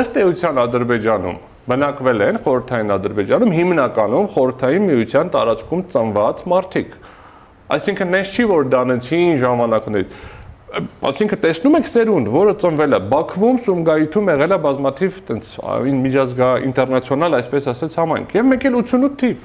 ըստ 0.00 0.20
էության 0.22 0.60
Ադրբեջանում 0.62 1.40
բնակվել 1.72 2.22
են 2.26 2.38
խորհրդային 2.46 2.94
Ադրբեջանում 2.96 3.52
հիմնականում 3.58 4.30
խորհրդային 4.32 4.86
միության 4.88 5.32
տարածքում 5.36 5.82
ծնված 5.92 6.40
մարդիկ 6.52 6.96
Այսինքն 7.72 8.10
նես 8.12 8.32
չի 8.32 8.44
որ 8.50 8.66
դանեցին 8.72 9.36
ժամանակներից 9.40 10.16
ասինքն 11.08 11.40
տեսնում 11.44 11.76
եք 11.78 11.88
սերունդ, 11.92 12.28
որը 12.32 12.52
ծնվել 12.62 12.96
է 12.96 13.00
Բաքվում, 13.12 13.58
Սումգայիթում 13.64 14.30
եղել 14.32 14.54
է 14.56 14.58
բազմաթիվ 14.66 15.18
տենց 15.28 15.50
միջազգա 16.02 16.48
ինտերնացիոնալ, 16.68 17.36
այսպես 17.38 17.68
ասած 17.72 17.96
համայնք։ 18.00 18.36
Եվ 18.38 18.48
մեկ 18.52 18.66
էլ 18.72 18.78
88 18.80 19.18
թիվ։ 19.22 19.44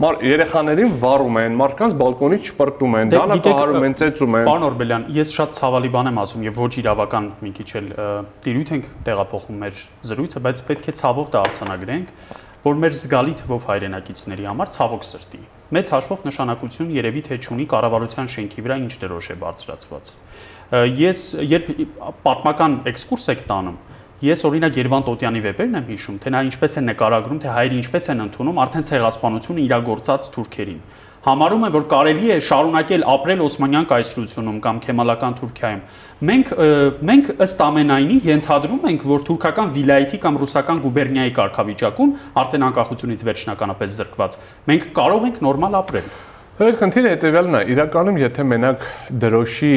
Մար 0.00 0.22
երեխաներին 0.24 0.92
վառում 0.96 1.34
են, 1.42 1.56
մարդկանց 1.60 1.94
բալկոնից 2.00 2.46
չպրտում 2.48 2.94
են, 3.00 3.10
դե, 3.12 3.18
դանակահարում 3.20 3.84
են, 3.84 3.96
ծեծում 4.00 4.36
են։ 4.38 4.46
Պարոն 4.48 4.64
Օրբելյան, 4.70 5.04
ես 5.12 5.34
շատ 5.36 5.52
ցավալի 5.58 5.90
բան 5.92 6.08
եմ 6.08 6.20
ասում 6.22 6.46
եւ 6.46 6.60
ոչ 6.62 6.70
իրավական 6.80 7.28
մի 7.44 7.52
քիչ 7.60 7.68
էլ 7.82 7.92
տիրույթ 8.48 8.72
ենք 8.80 8.88
տեղափոխում 9.10 9.60
մեր 9.60 9.84
զրույցը, 10.08 10.44
բայց 10.48 10.64
պետք 10.70 10.88
է 10.88 10.96
ցավով 11.04 11.30
դա 11.36 11.44
արցանագրենք, 11.50 12.12
որ 12.64 12.80
մեր 12.80 12.96
զգալի 13.04 13.36
թվով 13.44 13.68
հայրենակիցների 13.74 14.48
համար 14.48 14.72
ցավոք 14.80 15.04
սրտի 15.10 15.42
մեծ 15.70 15.90
հաշվով 15.94 16.22
նշանակություն 16.26 16.88
երևի 16.96 17.20
թե 17.28 17.36
չունի 17.44 17.66
կառավարության 17.70 18.30
շենքի 18.34 18.64
վրա 18.66 18.76
ինչ 18.80 18.94
դրոշ 19.04 19.28
է 19.30 19.36
բարձրացված։ 19.38 20.10
Ես 20.98 21.20
երբ 21.46 21.68
պատմական 22.26 22.74
էքսկուրս 22.90 23.26
եք 23.34 23.44
տանում, 23.50 23.78
Ես 24.20 24.42
օրինակ 24.44 24.78
Երևան 24.80 25.04
Տոտյանի 25.06 25.40
վեպերն 25.46 25.76
եմ 25.80 25.86
հիշում, 25.90 26.16
թե 26.20 26.30
նա 26.34 26.40
ինչպես 26.50 26.74
է 26.76 26.80
նկարագրում, 26.90 27.38
թե 27.40 27.52
հայերը 27.56 27.76
ինչպես 27.80 28.08
են 28.12 28.18
ընդունում 28.26 28.58
արդեն 28.60 28.84
ցեղասպանությունը 28.90 29.62
իրագործած 29.64 30.28
թուրքերին 30.34 30.82
համարում 31.20 31.64
են, 31.66 31.72
որ 31.74 31.82
կարելի 31.90 32.30
է 32.32 32.36
շարունակել 32.46 33.02
ապրել 33.12 33.40
Օսմանյան 33.44 33.86
կայսրությունում 33.90 34.60
կամ 34.64 34.78
Քեմալական 34.84 35.34
Թուրքիայում։ 35.40 35.82
Մենք 36.30 36.52
մենք 37.10 37.28
ըստ 37.44 37.60
ամենայնի 37.66 38.16
ենթադրում 38.24 38.86
ենք, 38.88 39.04
որ 39.10 39.24
թուրքական 39.28 39.74
վիլայեթի 39.76 40.20
կամ 40.24 40.38
ռուսական 40.40 40.80
գուբերնիայի 40.84 41.34
կարգավիճակում 41.40 42.14
արդեն 42.40 42.64
անկախությունից 42.70 43.24
վերջնականապես 43.28 43.98
զրկված 44.00 44.38
մենք 44.70 44.88
կարող 44.96 45.28
ենք 45.28 45.42
նորմալ 45.44 45.76
ապրել։ 45.80 46.08
Այդ 46.60 46.80
խնդիրը 46.80 47.12
հետեւյալն 47.16 47.56
է, 47.56 47.60
իրականում 47.72 48.18
եթե 48.20 48.48
մենակ 48.50 48.88
դրոշի 49.20 49.76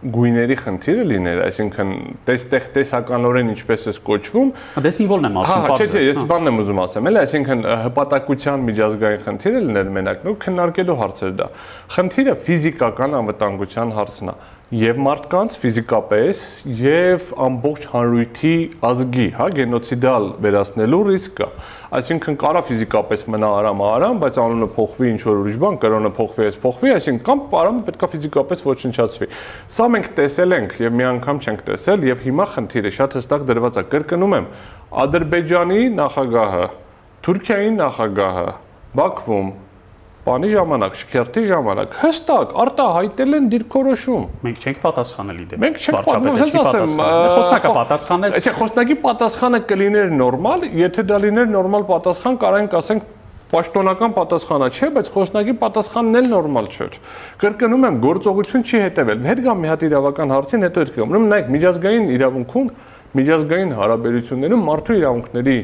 գույների 0.00 0.56
խնդիրը 0.56 1.02
լիներ, 1.10 1.40
այսինքն 1.44 1.90
տեստեղ 2.24 2.68
տեսականորեն 2.76 3.50
ինչպես 3.52 3.82
է 3.90 3.92
կոչվում։ 4.06 4.52
Դե 4.86 4.92
սիմվոլն 4.96 5.28
եմ 5.28 5.36
ասում, 5.42 5.66
բարձր։ 5.66 5.90
Հա, 5.90 6.00
չէ, 6.00 6.04
ես 6.06 6.20
բանն 6.30 6.50
եմ 6.50 6.60
ուզում 6.62 6.80
ասեմ, 6.84 7.10
էլի, 7.10 7.20
այսինքն 7.20 7.66
հպատակության 7.84 8.64
միջազգային 8.70 9.24
խնդիրը 9.26 9.60
լիներ 9.66 9.92
մենակ, 10.00 10.24
նո 10.24 10.34
քննարկելու 10.46 10.96
հարցեր 11.00 11.36
դա։ 11.40 11.50
Խնդիրը 12.00 12.36
ֆիզիկական 12.48 13.18
անվտանգության 13.20 13.94
հարցն 14.00 14.32
է 14.32 14.38
եւ 14.70 14.98
մարդկանց 15.02 15.54
ֆիզիկապես 15.58 16.40
եւ 16.78 17.30
ամբողջ 17.42 17.86
հանրույթի 17.90 18.52
ազգի, 18.86 19.24
հա, 19.34 19.46
գենոցիդալ 19.56 20.26
վերացնելու 20.44 21.00
ռիսկ 21.08 21.32
կա։ 21.40 21.48
Այսինքն 21.98 22.36
կարա 22.38 22.62
ֆիզիկապես 22.68 23.24
մնա 23.34 23.50
արամ 23.56 23.82
արամ, 23.88 24.20
բայց 24.22 24.38
անունը 24.44 24.68
փոխվի 24.76 25.10
ինչ 25.10 25.20
որ 25.26 25.40
ուրիշ 25.40 25.58
բան, 25.64 25.78
կրոնը 25.82 26.12
փոխվի, 26.20 26.46
այս 26.46 26.60
փոխվի, 26.62 26.92
այսինքն 27.00 27.26
կամ 27.26 27.42
արամը 27.60 27.84
պետքա 27.90 28.10
ֆիզիկապես 28.14 28.64
ոչնչացվի։ 28.70 29.28
Սա 29.74 29.88
մենք 29.90 30.08
տեսել 30.20 30.56
ենք 30.60 30.78
եւ 30.86 30.96
մի 31.00 31.08
անգամ 31.10 31.42
չենք 31.50 31.66
տեսել 31.66 32.06
եւ 32.10 32.24
հիմա 32.30 32.46
խնդիրը 32.54 32.94
շատ 33.00 33.18
հստակ 33.18 33.46
դրված 33.50 33.80
է։ 33.80 33.84
Կրկնում 33.90 34.38
եմ, 34.38 34.48
Ադրբեջանի 35.02 35.82
նախագահը, 35.98 36.66
Թուրքիայի 37.26 37.74
նախագահը 37.80 38.50
Բաքվում 38.90 39.50
բանի 40.20 40.48
ժամանակ, 40.52 40.96
շքերթի 41.00 41.42
ժամանակ 41.48 41.94
հստակ 42.00 42.50
արտահայտել 42.64 43.36
են 43.38 43.46
դիրքորոշում։ 43.54 44.26
Մենք 44.44 44.66
չենք 44.66 44.82
պատասխանել 44.82 45.38
իդեպ։ 45.40 45.62
Մենք 45.64 45.78
չենք 45.80 45.96
պատասխանել, 46.10 47.30
խոսնակը 47.36 47.70
պատասխանել։ 47.78 48.36
Այսինքն 48.40 48.58
խոսնակի 48.60 48.96
պատասխանը 49.06 49.60
կլիներ 49.70 50.12
նորմալ, 50.20 50.66
եթե 50.80 51.06
դա 51.08 51.20
լիներ 51.24 51.48
նորմալ 51.56 51.88
պատասխան, 51.88 52.38
կարանք 52.44 52.76
ասենք 52.80 53.08
պաշտոնական 53.50 54.12
պատասխանա 54.14 54.66
չէ, 54.70 54.88
բայց 54.94 55.08
խոսնակի 55.10 55.54
պատասխանն 55.58 56.18
էլ 56.20 56.28
նորմալ 56.30 56.68
չէր։ 56.70 56.98
Կրկնում 57.40 57.86
եմ, 57.88 57.96
գործողություն 58.04 58.62
չի 58.68 58.82
հետևել։ 58.84 59.24
Հետ 59.26 59.40
գամ 59.46 59.64
մի 59.64 59.70
հատ 59.70 59.84
իրավական 59.88 60.34
հարցին, 60.36 60.66
հետո 60.68 60.84
հետ 60.84 60.92
գամ։ 61.00 61.10
Ուրեմն 61.10 61.32
նայեք, 61.34 61.50
միջազգային 61.56 62.06
իրավունքում, 62.14 62.68
միջազգային 63.10 63.72
հարաբերություններում 63.80 64.62
մարդու 64.70 64.98
իրավունքների 65.00 65.56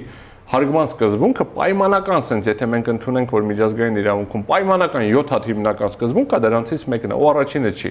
հարգման 0.47 0.87
սկզբունքը 0.93 1.45
պայմանական 1.57 2.23
sense, 2.23 2.47
եթե 2.47 2.69
մենք 2.71 2.91
ընդունենք, 2.93 3.33
որ 3.35 3.47
միջազգային 3.51 3.99
իրավունքում 4.03 4.45
պայմանական 4.47 5.07
7 5.11 5.33
հատ 5.35 5.49
հիմնական 5.51 5.93
սկզբունք 5.97 6.31
կա, 6.31 6.41
դրանցից 6.47 6.87
մեկն 6.93 7.15
է, 7.17 7.19
ու 7.19 7.29
առաջինը 7.33 7.73
չի, 7.75 7.91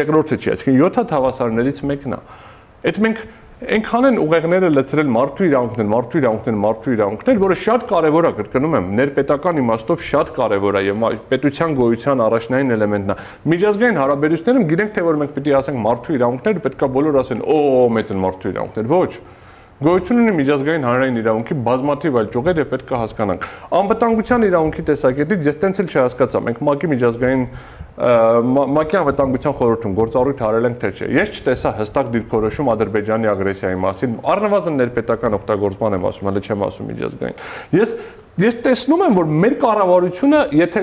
երկրորդը 0.00 0.38
չի, 0.40 0.52
այսինքն 0.56 0.80
7 0.80 1.00
հատ 1.02 1.14
հավասարներից 1.18 1.82
մեկն 1.92 2.16
է։ 2.16 2.20
Այդ 2.82 3.00
մենք 3.06 3.24
այնքան 3.62 4.06
են 4.08 4.16
ուղեղները 4.18 4.68
լցրել 4.72 5.10
մարդու 5.14 5.44
իրավունքներ, 5.46 5.86
մարդու 5.92 6.18
իրավունքներ, 6.18 6.56
մարդու 6.62 6.94
իրավունքներ, 6.96 7.36
որը 7.42 7.56
շատ 7.62 7.84
կարևոր 7.92 8.26
է, 8.26 8.32
կրկնում 8.38 8.74
եմ, 8.78 8.88
ներպետական 8.98 9.60
իմաստով 9.62 10.02
շատ 10.08 10.32
կարևոր 10.38 10.78
է 10.80 10.82
եւ 10.88 11.04
պետության 11.30 11.76
գոյության 11.78 12.24
առաջնային 12.26 12.74
էլեմենտն 12.74 13.12
է։ 13.12 13.16
Միջազգային 13.52 14.00
հարաբերություններում 14.02 14.66
գիտենք 14.72 14.96
թե 14.98 15.06
որ 15.06 15.20
մենք 15.22 15.36
պիտի 15.38 15.54
ասենք 15.62 15.78
մարդու 15.86 16.16
իրավունքներ, 16.18 16.60
պետքա 16.66 16.90
բոլոր 16.98 17.20
ասեն, 17.22 17.46
օ, 17.46 17.60
մեծ 18.02 18.12
են 18.12 18.22
մարդու 18.26 18.52
իրավունքներ։ 18.52 18.90
Ոչ, 18.92 19.12
Գոյություն 19.82 20.20
ունի 20.22 20.32
միջազգային 20.38 20.84
հանրային 20.86 21.16
իրավունքի 21.22 21.54
բազմաթիվ 21.66 22.16
այլ 22.20 22.28
ճյուղեր 22.32 22.58
եւ 22.62 22.68
պետք 22.72 22.90
է 22.92 22.98
հասկանանք։ 23.02 23.46
Անվտանգության 23.78 24.44
իրավունքի 24.46 24.84
տեսակետից 24.90 25.48
ես 25.48 25.58
տենց 25.62 25.80
էլ 25.82 25.88
չհասկացա։ 25.92 26.42
Մենք 26.46 26.60
ՄԱԿ-ի 26.62 26.90
միջազգային 26.92 27.42
ՄԱԿ-ի 27.92 28.96
անվտանգության 29.02 29.56
խորհրդում 29.58 29.96
գործառույթ 29.98 30.42
արել 30.48 30.68
ենք 30.70 30.78
թե 30.82 30.90
չէ։ 30.92 31.08
Ես 31.18 31.32
չտեսա 31.36 31.72
հստակ 31.82 32.12
դիրքորոշում 32.12 32.70
Ադրբեջանի 32.72 33.30
ագրեսիայի 33.32 33.78
մասին։ 33.82 34.14
Առնվազն 34.32 34.78
ներպետական 34.82 35.36
օգտագործման 35.42 35.96
եմ 35.98 36.06
ասում, 36.12 36.28
հələ 36.30 36.42
չեմ 36.46 36.64
ասում 36.68 36.88
միջազգային։ 36.92 37.42
Ես 37.82 37.96
ես 38.42 38.54
տեսնում 38.64 39.02
եմ, 39.06 39.18
որ 39.18 39.32
մեր 39.42 39.54
կառավարությունը, 39.60 40.40
եթե 40.56 40.80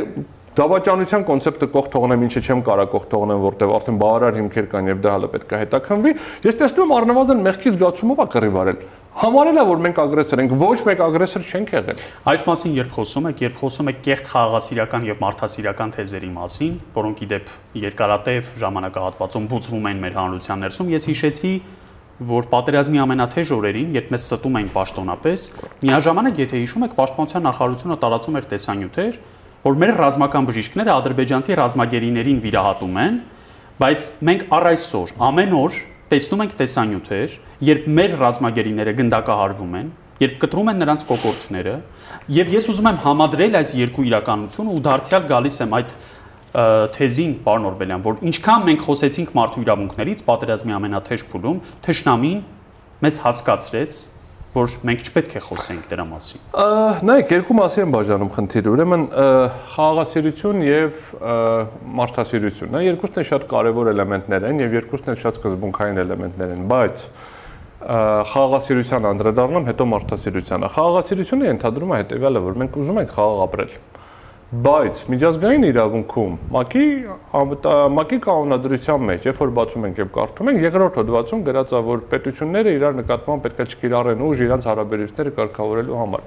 Դավաճանության 0.60 1.22
կոնցեպտը 1.24 1.68
կող 1.72 1.86
թողնեմ, 1.94 2.24
ինչը 2.26 2.42
չեմ 2.44 2.62
կարա 2.68 2.86
կող 2.92 3.04
թողնեմ, 3.14 3.44
որտեղ 3.46 3.70
արդեն 3.78 4.00
բավարար 4.02 4.40
հիմքեր 4.40 4.66
կան 4.74 4.90
եւ 4.90 4.98
դա 5.06 5.14
հələ 5.14 5.30
պետք 5.32 5.54
է 5.56 5.60
հետաքնվի։ 5.62 6.12
Ես 6.50 6.58
տեսնում 6.60 6.90
եմ 6.90 6.96
առնվազն 6.98 7.44
մեղքի 7.46 7.72
զգացումով 7.76 8.20
է 8.20 8.26
կռիվ 8.34 8.58
արել։ 8.60 8.82
Համարելա 9.20 9.64
որ 9.70 9.80
մենք 9.86 10.02
ագրեսոր 10.04 10.42
ենք, 10.44 10.52
ոչ 10.60 10.78
մեկ 10.90 11.04
ագրեսոր 11.06 11.48
չենք 11.48 11.72
եղել։ 11.76 12.04
Այս 12.30 12.44
մասին 12.50 12.76
երբ 12.76 12.92
խոսում 13.00 13.30
եք, 13.30 13.42
երբ 13.46 13.58
խոսում 13.60 13.90
եք 13.90 14.04
կեղծ 14.10 14.30
խաղաղասիրական 14.36 15.08
եւ 15.10 15.24
մարդասիրական 15.24 15.94
թեզերի 15.96 16.30
մասին, 16.36 16.78
որոնք 17.00 17.24
իդեպ 17.26 17.52
երկարատև 17.80 18.52
ժամանակահատվածում 18.64 19.50
բուծվում 19.50 19.90
են 19.90 20.04
մեր 20.04 20.20
հանրության 20.20 20.64
ներսում, 20.68 20.94
ես 21.00 21.08
հիշեցի 21.10 21.54
որ 22.30 22.48
պատերազմի 22.52 23.00
ամենաթեժ 23.00 23.52
օրերին, 23.56 23.92
երբ 23.96 24.10
մեզ 24.12 24.24
ստում 24.28 24.58
էին 24.60 24.72
պաշտոնապես, 24.76 25.44
միաժամանակ 25.88 26.42
եթե 26.44 26.60
հիշում 26.60 26.86
եք, 26.90 26.96
պաշտպանության 27.00 27.46
նախարարությունը 27.48 27.98
տարածում 28.04 28.40
էր 28.40 28.48
տեսանյութեր, 28.54 29.20
որ 29.64 29.80
մեր 29.80 29.96
ռազմական 30.00 30.46
բժիշկները 30.48 30.92
ադրբեջանցի 30.96 31.56
ռազմագերիներին 31.60 32.38
վիրահատում 32.44 33.00
են, 33.04 33.16
բայց 33.80 34.06
մենք 34.30 34.46
առ 34.56 34.68
այսօր 34.70 35.12
ամեն 35.30 35.56
օր 35.60 35.80
տեսնում 36.10 36.44
ենք 36.46 36.54
տեսանյութեր, 36.60 37.34
երբ 37.70 37.90
մեր 38.00 38.14
ռազմագերիները 38.20 38.94
գնդակահարվում 39.00 39.76
են, 39.80 39.90
երբ 40.20 40.38
կտրում 40.40 40.72
են 40.72 40.80
նրանց 40.84 41.04
կոկորտները, 41.10 41.76
եւ 42.40 42.54
ես 42.56 42.70
ուզում 42.72 42.90
եմ 42.90 43.02
համադրել 43.04 43.60
այս 43.60 43.74
երկու 43.80 44.06
իրականությունը 44.10 44.74
ու 44.74 44.82
դարձյալ 44.88 45.28
գալիս 45.30 45.60
եմ 45.64 45.76
այդ 45.80 45.94
թեզին, 46.96 47.34
պարոն 47.46 47.68
Օրբելյան, 47.70 48.04
որ 48.08 48.24
ինչքան 48.26 48.64
մենք 48.70 48.86
խոսեցինք 48.88 49.34
մարդու 49.38 49.64
իրավունքներից 49.68 50.24
պատերազմի 50.26 50.76
ամենաթեժ 50.80 51.26
փուլում, 51.30 51.60
թշնամին 51.86 52.40
մեզ 53.06 53.20
հասկացրեց, 53.26 53.98
որ 54.54 54.76
մենք 54.90 55.04
չպետք 55.06 55.34
է 55.38 55.42
խոսենք 55.46 55.90
դրա 55.92 56.06
մասին։ 56.10 56.46
Նայեք, 57.06 57.34
երկու 57.36 57.58
մասի 57.60 57.82
են 57.84 57.92
բաժանում 57.94 58.32
խնդիրը։ 58.34 58.72
Ուրեմն 58.74 59.04
խաղաղասիրություն 59.76 60.64
եւ 60.66 61.04
մարդասիրություն։ 62.00 62.74
Նա 62.74 62.82
երկուսն 62.88 63.22
են 63.22 63.28
շատ 63.30 63.46
կարեւոր 63.54 63.92
էլեմենտներ 63.94 64.48
են 64.50 64.64
եւ 64.66 64.78
երկուսն 64.80 65.14
էլ 65.14 65.20
շատ 65.26 65.40
սկզբունքային 65.40 66.02
էլեմենտներ 66.06 66.56
են, 66.56 66.66
բայց 66.74 67.06
խաղաղասիրության 67.80 69.06
անդրադառնամ, 69.14 69.70
հետո 69.70 69.86
մարդասիրությանը։ 69.94 70.72
Խաղաղասիրությունը 70.76 71.54
ընդհանրում 71.54 71.94
է 71.94 72.00
հետեւյալը, 72.02 72.42
որ 72.50 72.60
մենք 72.60 72.82
ուզում 72.84 73.00
ենք 73.06 73.14
խաղաղ 73.16 73.46
ապրել 73.46 73.78
Բայց 74.55 74.99
միջազգային 75.11 75.65
իրավունքում 75.67 76.35
ՄԱԿ-ի 76.55 76.87
ՄԱԿ-ի 77.35 78.19
կանոնադրության 78.23 79.01
մեջ, 79.09 79.25
երբ 79.27 79.39
որ 79.43 79.51
բացում 79.57 79.87
ենք 79.89 79.97
եւ 79.99 80.11
կարդում 80.15 80.51
ենք, 80.53 80.61
երկրորդ 80.65 80.99
հոդվածում 81.01 81.41
գրած 81.49 81.73
է, 81.75 81.81
որ 81.89 82.03
պետությունները 82.13 82.75
իրար 82.79 82.95
նկատմամբ 83.01 83.43
պետք 83.47 83.59
է 83.59 83.67
չկիրառեն 83.75 84.23
ուժ 84.29 84.43
իրանց 84.47 84.69
հարաբերությունները 84.71 85.33
կարգավորելու 85.39 85.99
համար։ 86.05 86.23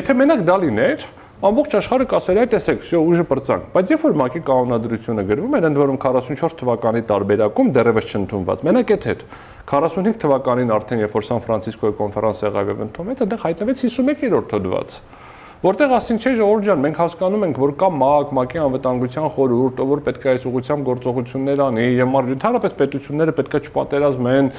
Եթե 0.00 0.16
մենակ 0.20 0.40
դա 0.48 0.56
լիներ, 0.64 1.04
ամբողջ 1.40 1.76
աշխարհը 1.80 2.06
կասեր 2.14 2.40
այ 2.40 2.48
տեսեք, 2.54 2.80
всё 2.80 2.98
ուժը 3.10 3.24
բրցանք։ 3.28 3.62
Բայց 3.76 3.92
երբ 3.92 4.02
որ 4.08 4.12
ՄԱԿ-ի 4.16 4.40
կանոնադրությունը 4.48 5.22
գրվում 5.28 5.54
էր, 5.60 5.64
ընդ 5.68 5.80
որում 5.84 5.98
44 6.00 6.58
թվականի 6.60 7.02
տարբերակում 7.12 7.72
դեռևս 7.76 8.10
չընդունված, 8.10 8.64
մենակ 8.70 8.92
այդ 8.96 9.04
հետ 9.10 9.24
45 9.70 10.20
թվականին 10.20 10.74
արդեն 10.80 11.02
երբ 11.04 11.16
որ 11.16 11.24
Սան 11.28 11.42
Ֆրանցիսկոյի 11.44 11.96
կոնֆերանս 12.00 12.44
եղավ 12.44 12.70
եւ 12.70 12.84
ընդունվեց, 12.88 13.24
այնտեղ 13.24 13.42
հայտնվեց 13.46 13.82
51-րդ 13.88 14.54
հոդված 14.56 15.00
որտեղ 15.63 15.93
ասին 15.95 16.17
չէ 16.19 16.31
ժողովուրդ 16.35 16.65
ջան, 16.65 16.81
մենք 16.83 16.97
հասկանում 16.99 17.43
ենք, 17.45 17.59
որ 17.63 17.71
կա 17.79 17.87
ՄԱԿ, 17.95 18.33
ՄԱԿ-ի 18.35 18.59
անվտանգության 18.65 19.29
խորհուրդ, 19.35 19.79
որ 19.91 20.01
պետք 20.05 20.25
է 20.25 20.29
այս 20.35 20.47
ուղղությամբ 20.49 20.89
գործողություններ 20.89 21.61
անի, 21.65 21.85
եւ 21.95 22.17
ընդհանրապես 22.35 22.75
պետությունները 22.81 23.35
պետք 23.39 23.55
է 23.55 23.61
չպատերազմեն, 23.65 24.49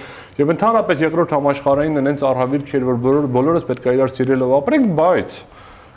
եւ 0.41 0.53
ընդհանրապես 0.57 1.05
երկրորդ 1.07 1.35
համաշխարհային 1.37 2.01
նենց 2.07 2.25
արհավիրք 2.31 2.73
էր, 2.77 2.87
որ 2.87 2.97
բոլոր 3.07 3.29
բոլորս 3.37 3.69
պետք 3.69 3.87
է 3.87 3.95
իրար 3.97 4.15
սիրելով 4.17 4.57
ապրենք, 4.57 4.89
բայց 4.97 5.37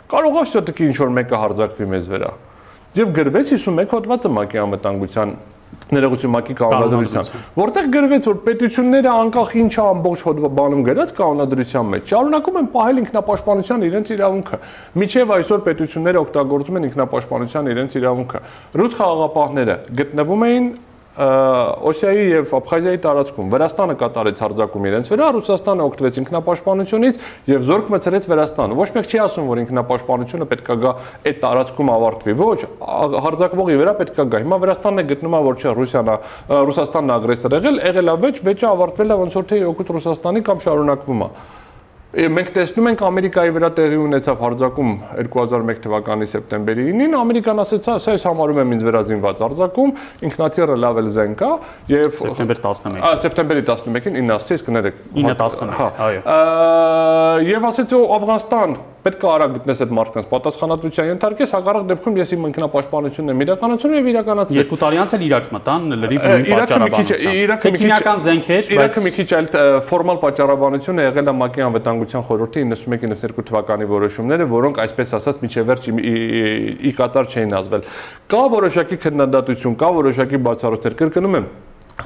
կարող 0.10 0.40
է 0.40 0.44
շուտով 0.50 0.84
ինչ 0.90 0.98
որ 1.00 1.12
մեկը 1.16 1.40
հարձակվի 1.40 1.88
մեզ 1.96 2.06
վրա։ 2.10 2.30
Եվ 2.98 3.10
գրվեց 3.14 3.50
51 3.56 3.92
հոդվածը 3.94 4.30
ՄԱԿ-ի 4.30 4.62
անվտանգության 4.66 5.34
ներողություն 5.90 6.34
մակի 6.34 6.56
կանոնադրության, 6.60 7.30
որտեղ 7.58 7.88
գրվեց 7.94 8.28
որ 8.30 8.38
պետությունները 8.46 9.10
անկախ 9.10 9.54
ինչա 9.60 9.86
ամբողջ 9.94 10.24
հոդվածում 10.30 10.84
գրած 10.90 11.14
կանոնադրության 11.20 11.90
մեջ 11.94 12.14
շարունակում 12.14 12.60
են 12.60 12.70
պահել 12.76 13.02
ինքնապաշտպանության 13.04 13.86
իրենց 13.90 14.12
իրավունքը։ 14.18 14.60
Միջև 15.02 15.34
այսօր 15.40 15.64
պետությունները 15.70 16.22
օգտագործում 16.26 16.80
են 16.80 16.88
ինքնապաշտպանության 16.90 17.72
իրենց 17.74 17.98
իրավունքը։ 18.00 18.44
Ռուս 18.80 19.00
խաղաղապահները 19.00 19.80
գտնվում 20.00 20.46
էին 20.50 20.70
Օսիայի 21.18 22.26
եւ 22.30 22.52
Աբխազիայի 22.54 23.00
տարածքում 23.04 23.48
Վրաստանը 23.50 23.96
կատարեց 24.00 24.42
հարձակում 24.44 24.86
իրենց 24.90 25.10
վրա, 25.10 25.30
Ռուսաստանը 25.36 25.86
օգտվեց 25.90 26.20
ինքնապաշտպանությունից 26.22 27.20
եւ 27.50 27.66
զորք 27.70 27.90
մցրեց 27.96 28.28
Վրաստանը։ 28.30 28.78
Ոչ 28.80 28.90
մեկ 28.96 29.10
չի 29.10 29.22
ասում, 29.26 29.50
որ 29.50 29.62
ինքնապաշտպանությունը 29.66 30.50
պետք 30.54 30.70
է 30.70 30.78
գա 30.86 30.94
այդ 31.26 31.40
տարածքում 31.44 31.92
ավարտվի։ 31.98 32.36
Ոչ, 32.40 32.60
հարձակվողի 33.26 33.80
վրա 33.84 33.94
պետք 34.00 34.20
է 34.20 34.28
գա։ 34.30 34.44
Հիմա 34.46 34.60
Վրաստանն 34.64 35.04
է 35.04 35.08
գտնում, 35.10 35.40
որ 35.50 35.60
չէ, 35.60 35.74
Ռուսիան 35.80 36.12
Ռուսաստանն 36.70 37.16
ագրեսոր 37.20 37.58
եղել, 37.60 37.82
եղել 37.90 38.14
է 38.14 38.20
վեճ, 38.24 38.44
վեճը 38.48 38.70
ավարտվել 38.70 39.10
է 39.10 39.20
ոնց 39.26 39.40
որ 39.40 39.50
թե 39.50 39.64
օգուտ 39.74 39.96
Ռուսաստանի 39.98 40.46
կամ 40.46 40.64
շարունակվում 40.70 41.26
է 41.26 41.30
մենք 42.10 42.48
տեսնում 42.56 42.88
ենք 42.90 43.02
Ամերիկայի 43.06 43.52
վրա 43.54 43.68
տեղի 43.78 43.98
ունեցավ 44.02 44.40
հարձակում 44.42 44.94
2001 45.20 45.82
թվականի 45.84 46.28
սեպտեմբերի 46.32 46.86
9-ին, 46.90 47.14
Ամերիկան 47.20 47.62
ասաց, 47.62 47.90
սա 48.02 48.16
ես 48.16 48.26
համարում 48.26 48.62
եմ 48.64 48.74
ինձ 48.74 48.86
վերածինված 48.88 49.44
հարձակում, 49.46 49.94
ինքնաթիռը 50.26 50.78
լավ 50.82 51.02
էլ 51.04 51.12
զենք 51.20 51.44
է 51.46 51.52
եւ 51.94 52.18
սեպտեմբեր 52.24 52.62
11-ին։ 52.66 52.98
Ա 53.06 53.12
սեպտեմբերի 53.22 53.66
11-ին 53.70 54.18
9 54.26 54.34
ասեցի, 54.40 54.58
իսկ 54.58 54.72
կներեք 54.72 55.04
9-11, 55.20 55.76
հա, 55.78 55.90
այո։ 56.10 56.26
Եվ 57.46 57.70
ասեցի 57.70 58.02
Աֆղանստան 58.18 58.76
պետք 59.00 59.22
է 59.24 59.28
արագ 59.30 59.54
գտնես 59.56 59.82
այդ 59.84 59.92
մարդկանց 59.96 60.26
պատասխանատվության 60.30 61.08
ենթարկես, 61.10 61.52
հակառակ 61.56 61.86
դեպքում 61.90 62.18
ես 62.20 62.34
իմ 62.36 62.48
ինքնապաշտպանությունն 62.50 63.32
եմ 63.34 63.44
իրականացնում 63.46 63.96
եւ 63.96 64.10
իրականացրել։ 64.10 64.60
Երկու 64.60 64.80
տարի 64.84 65.00
անց 65.00 65.14
էլ 65.16 65.24
Իրաք 65.30 65.48
մտան 65.56 65.88
լրիվ 66.00 66.26
նույն 66.30 66.46
պատճառաբանությամբ։ 66.50 67.38
Իրաքը 67.40 67.70
մի 67.70 67.80
քիչ 67.80 67.80
քիմիական 67.80 68.20
զենքեր, 68.26 68.60
բայց 68.60 68.76
Իրաքը 68.76 69.04
մի 69.06 69.12
քիչ 69.16 69.30
այլ 69.40 69.48
ֆորմալ 69.90 70.20
պատճառաբանություն 70.20 71.00
է 71.00 71.08
եղել 71.10 71.30
է 71.30 71.34
ՄԱԿ-ի 71.40 71.64
անվտանգության 71.70 72.26
խորհրդի 72.30 72.64
91-92 72.70 73.48
թվականի 73.50 73.88
որոշումները, 73.90 74.48
որոնք 74.52 74.82
այսպես 74.84 75.16
ասած 75.20 75.44
միջև 75.46 75.70
վերջ 75.70 75.90
ի 75.90 76.92
կատար 77.00 77.30
չէին 77.30 77.56
ազվել։ 77.60 77.88
Կա 78.30 78.44
որոշակի 78.60 78.98
քննադատություն, 79.06 79.78
կա 79.80 79.90
որոշակի 80.00 80.42
բացառություններ, 80.50 80.98
կրկնում 81.00 81.40
եմ, 81.40 81.48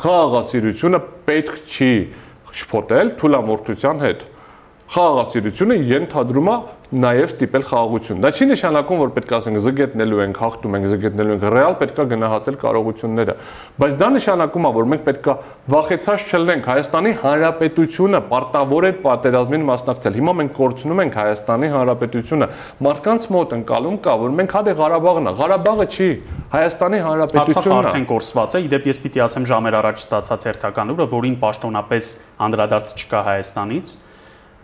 խաղաղասիրությունը 0.04 1.00
պետք 1.28 1.58
չի 1.74 1.92
շփոթել 2.54 3.12
թուլամորթության 3.20 4.02
հետ 4.04 4.24
խաղաղասիրությունը 4.94 5.76
ենթադրում 5.90 6.50
է 6.54 6.56
նաև 6.94 7.32
ստիպել 7.32 7.64
խաղաղություն։ 7.66 8.20
Դա 8.22 8.30
չի 8.38 8.46
նշանակում, 8.52 9.00
որ 9.02 9.12
պետք 9.16 9.32
է 9.32 9.36
ասենք 9.40 9.60
զգետնելու 9.66 10.20
ենք, 10.24 10.42
հաղթում 10.44 10.76
ենք, 10.78 10.86
զգետնելու 10.92 11.34
ենք, 11.34 11.46
ռեալ 11.54 11.78
պետք 11.80 12.02
է 12.04 12.06
գնահատել 12.12 12.58
կարողությունները, 12.62 13.36
բայց 13.82 13.96
դա 14.04 14.10
նշանակում 14.14 14.68
է, 14.70 14.72
որ 14.78 14.88
մենք 14.94 15.04
պետք 15.08 15.30
է 15.34 15.36
վախեցած 15.74 16.28
չլինենք 16.30 16.70
Հայաստանի 16.70 17.14
Հանրապետությունը 17.24 18.22
պարտավոր 18.30 18.84
է 18.84 18.92
պատերազմին 19.02 19.66
մասնակցել։ 19.74 20.18
Հիմա 20.22 20.36
մենք 20.44 20.54
կորցնում 20.62 21.02
ենք 21.04 21.18
Հայաստանի 21.24 21.72
Հանրապետությունը։ 21.74 22.50
Մարդկանց 22.86 23.28
մոտ 23.34 23.58
ընկալում 23.58 23.98
կա, 24.06 24.16
որ 24.22 24.38
մենք 24.38 24.54
հա 24.54 24.64
դե 24.70 24.74
Ղարաբաղն 24.84 25.26
է, 25.34 25.36
Ղարաբաղը 25.42 25.88
չի, 25.98 26.10
Հայաստանի 26.54 27.04
Հանրապետությունն 27.08 27.50
է։ 27.50 27.58
Արցախը 27.58 27.78
արդեն 27.82 28.08
կորսված 28.14 28.54
է, 28.54 28.64
իդեպ 28.70 28.90
ես 28.94 29.00
պիտի 29.04 29.24
ասեմ 29.24 29.46
ժամեր 29.50 29.78
առաջ 29.82 30.04
ստացած 30.04 30.48
հերթական 30.54 30.94
ուրը, 30.94 31.08
որին 31.14 31.38
պաշտոնապես 31.42 32.10
անդրադարձ 32.46 32.94
չկա 32.94 33.24
Հայաստանից 33.34 33.96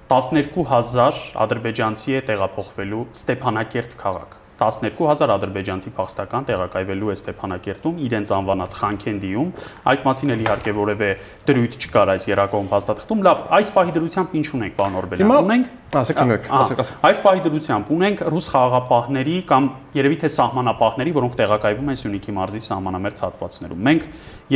12000 0.09 1.17
ադրբեջանցի 1.37 2.15
է 2.17 2.21
տեղափոխվելու 2.25 3.01
Ստեփանակերտ 3.13 3.91
քաղաք։ 3.99 4.31
12000 4.59 5.31
ադրբեջանցի 5.35 5.91
փախստական 5.95 6.47
տեղակայվելու 6.49 7.11
է 7.13 7.15
Ստեփանակերտում 7.19 7.99
իրենց 8.07 8.31
անվանած 8.39 8.73
Խանքենդիում։ 8.79 9.51
Այդ 9.91 10.07
մասին 10.09 10.33
էլ 10.33 10.41
իհարկե 10.43 10.73
որևէ 10.79 11.09
դրույթ 11.47 11.77
չկար 11.79 12.11
այս 12.15 12.25
երակողմ 12.27 12.67
փաստաթղթում։ 12.73 13.21
Լավ, 13.29 13.43
այս 13.59 13.71
պահի 13.77 13.93
դրությամբ 13.99 14.35
ինչ 14.39 14.47
ունենք, 14.59 14.75
պարոն 14.79 14.99
Օրբելյան։ 14.99 15.31
Ունենք, 15.39 15.71
ասեք, 15.99 16.19
ունենք, 16.25 16.49
ասեք, 16.59 16.83
ասեք։ 16.83 17.07
Այս 17.09 17.21
պահի 17.23 17.43
դրությամբ 17.45 17.93
ունենք 17.95 18.23
ռուս 18.33 18.49
խաղաղապահների 18.49 19.37
կամ 19.53 19.69
երևի 19.99 20.17
թե 20.19 20.29
սահմանապահների, 20.35 21.15
որոնք 21.19 21.39
տեղակայվում 21.39 21.89
են 21.93 21.99
Սյունիքի 22.03 22.35
մարզի 22.39 22.61
սահմանամերձ 22.67 23.23
հատվածներում։ 23.29 23.83
Մենք 23.89 24.07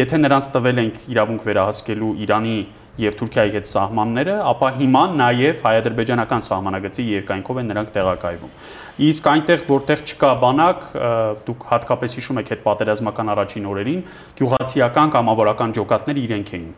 եթե 0.03 0.19
նրանց 0.23 0.51
տվել 0.53 0.83
ենք 0.83 1.01
իրավունք 1.13 1.47
վերահսկելու 1.47 2.13
Իրանի 2.23 2.57
եւ 3.01 3.15
Թուրքիայի 3.17 3.53
հետ 3.55 3.67
սահմանները, 3.69 4.33
ապա 4.53 4.67
հիմա 4.77 5.03
նաեւ 5.17 5.61
հայ-ադրբեջանական 5.65 6.43
սահմանագծի 6.45 7.05
երկայնքով 7.09 7.61
են 7.63 7.71
նրանք 7.73 7.93
տեղակայվում։ 7.95 8.51
Իսկ 9.07 9.29
այնտեղ, 9.33 9.63
որտեղ 9.69 10.03
չկա 10.13 10.31
բանակ, 10.43 10.83
դուք 11.47 11.65
հատկապես 11.73 12.15
հիշում 12.19 12.41
եք 12.43 12.51
այդ 12.53 12.61
պատերազմական 12.67 13.33
առաջին 13.33 13.65
օրերին, 13.73 14.03
գյուղացիական 14.37 15.13
կամավորական 15.17 15.73
ջոկատները 15.79 16.23
իրենք 16.27 16.53
էին 16.53 16.69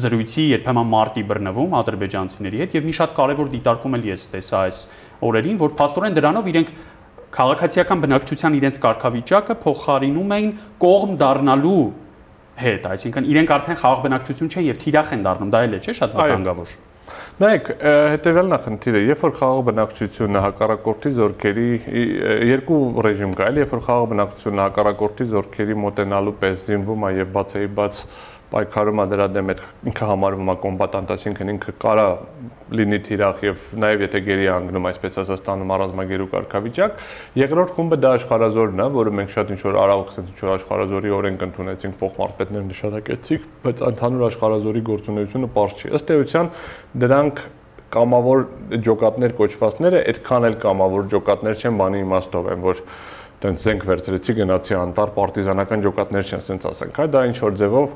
զրույցի 0.00 0.42
երբեմն 0.54 0.86
մարտի 0.86 1.22
բռնվում 1.26 1.72
ադրբեջանցիների 1.80 2.60
հետ 2.62 2.74
եւ 2.78 2.84
մի 2.86 2.92
շատ 2.94 3.14
կարեւոր 3.16 3.48
դիտարկում 3.54 3.96
էլ 3.98 4.04
ես 4.06 4.26
տեսա 4.34 4.60
այս 4.68 4.78
օրերին, 5.26 5.56
որ 5.60 5.72
փաստորեն 5.80 6.18
դրանով 6.20 6.50
իրենք 6.50 6.70
քաղաքացիական 7.34 8.04
բնակչության 8.04 8.58
իրենց 8.60 8.78
կարգավիճակը 8.84 9.56
փոխարինում 9.64 10.34
էին 10.36 10.52
կողմ 10.84 11.16
դառնալու 11.20 11.82
հետ, 12.60 12.86
այսինքն 12.90 13.26
իրենք 13.30 13.52
արդեն 13.56 13.80
խաղաղ 13.80 14.04
բնակչություն 14.06 14.50
չեն 14.54 14.68
եւ 14.70 14.80
թիրախ 14.84 15.12
են 15.16 15.26
դառնում, 15.26 15.50
դա 15.54 15.64
էլ 15.66 15.76
է, 15.76 15.80
չէ՞, 15.80 15.96
շատ 16.00 16.16
վտանգավոր։ 16.20 16.78
Նայեք, 17.40 17.68
հետեւյալն 17.80 18.54
է 18.54 18.58
խնդիրը, 18.64 19.00
երբ 19.08 19.22
որ 19.24 19.32
խաղաղ 19.40 19.60
բնակչությունը 19.68 20.42
հակառակորդի 20.44 21.12
զորքերի 21.16 21.68
երկու 22.50 22.80
ռեժիմ 23.06 23.32
կա, 23.38 23.46
այլ 23.48 23.60
երբ 23.60 23.72
որ 23.74 23.82
խաղաղ 23.86 24.10
բնակչությունը 24.12 24.62
հակառակորդի 24.66 25.26
զորքերի 25.30 25.78
մոտենալու 25.84 26.34
պես 26.44 26.66
զինվում 26.68 27.06
է 27.08 27.12
եւ 27.16 27.32
բացեի 27.38 27.70
բաց 27.80 28.02
պայքարում 28.50 29.00
է 29.00 29.04
դրա 29.10 29.26
դեմ 29.34 29.50
այդ 29.52 29.60
ինքը 29.90 30.06
համարվում 30.10 30.50
է 30.50 30.54
կոմբատանտ, 30.64 31.10
այսինքն 31.14 31.52
ինքը 31.52 31.74
կարա 31.84 32.06
լինի 32.80 32.98
թիրախ 33.06 33.44
եւ 33.46 33.62
նաեւ 33.84 34.02
եթե 34.04 34.20
գերի 34.26 34.48
անգնում, 34.54 34.88
այսպես 34.90 35.18
ասած, 35.22 35.40
ստանում 35.40 35.72
առանձնագերու 35.76 36.28
կարգավիճակ։ 36.34 37.04
Երկրորդ 37.40 37.72
խումբը 37.78 37.98
դա 38.00 38.12
աշխարազորն 38.20 38.82
է, 38.82 38.88
որը 38.96 39.14
մենք 39.20 39.32
շատ 39.36 39.54
ինչ 39.54 39.60
որ 39.70 39.78
արավ 39.84 40.02
ասենք 40.10 40.30
ինչ 40.30 40.40
որ 40.40 40.52
աշխարազորի 40.56 41.14
օրենք 41.20 41.46
ընդունեցինք, 41.50 41.96
փոխմարտպետներ 42.00 42.66
նշանակեցիք, 42.70 43.46
բայց 43.64 43.84
ընդհանուր 43.90 44.26
աշխարազորի 44.30 44.84
գործունեությունը 44.90 45.50
པարզ 45.50 45.80
չի։ 45.80 45.94
Ըստ 46.00 46.12
էության 46.16 46.52
դրանք 47.04 47.42
կամավոր 47.90 48.44
ջոկատներ 48.86 49.32
կոչվածները 49.40 50.00
այդքան 50.10 50.44
էլ 50.46 50.56
կամավոր 50.62 51.08
ջոկատներ 51.10 51.56
չեն, 51.58 51.78
բանի 51.80 52.02
իմաստով 52.04 52.50
են, 52.54 52.60
որ 52.62 52.82
տենց 53.40 53.62
զենք 53.64 53.86
վերցրեցի 53.88 54.34
գնացի 54.36 54.76
անտար 54.78 55.12
պարտիզանական 55.16 55.84
ջոկատներ 55.86 56.26
չեն, 56.28 56.42
ասենց 56.44 56.66
ասենք, 56.70 57.00
հա 57.00 57.06
դա 57.10 57.22
ինչ 57.30 57.38
որ 57.40 57.56
ձևով 57.60 57.94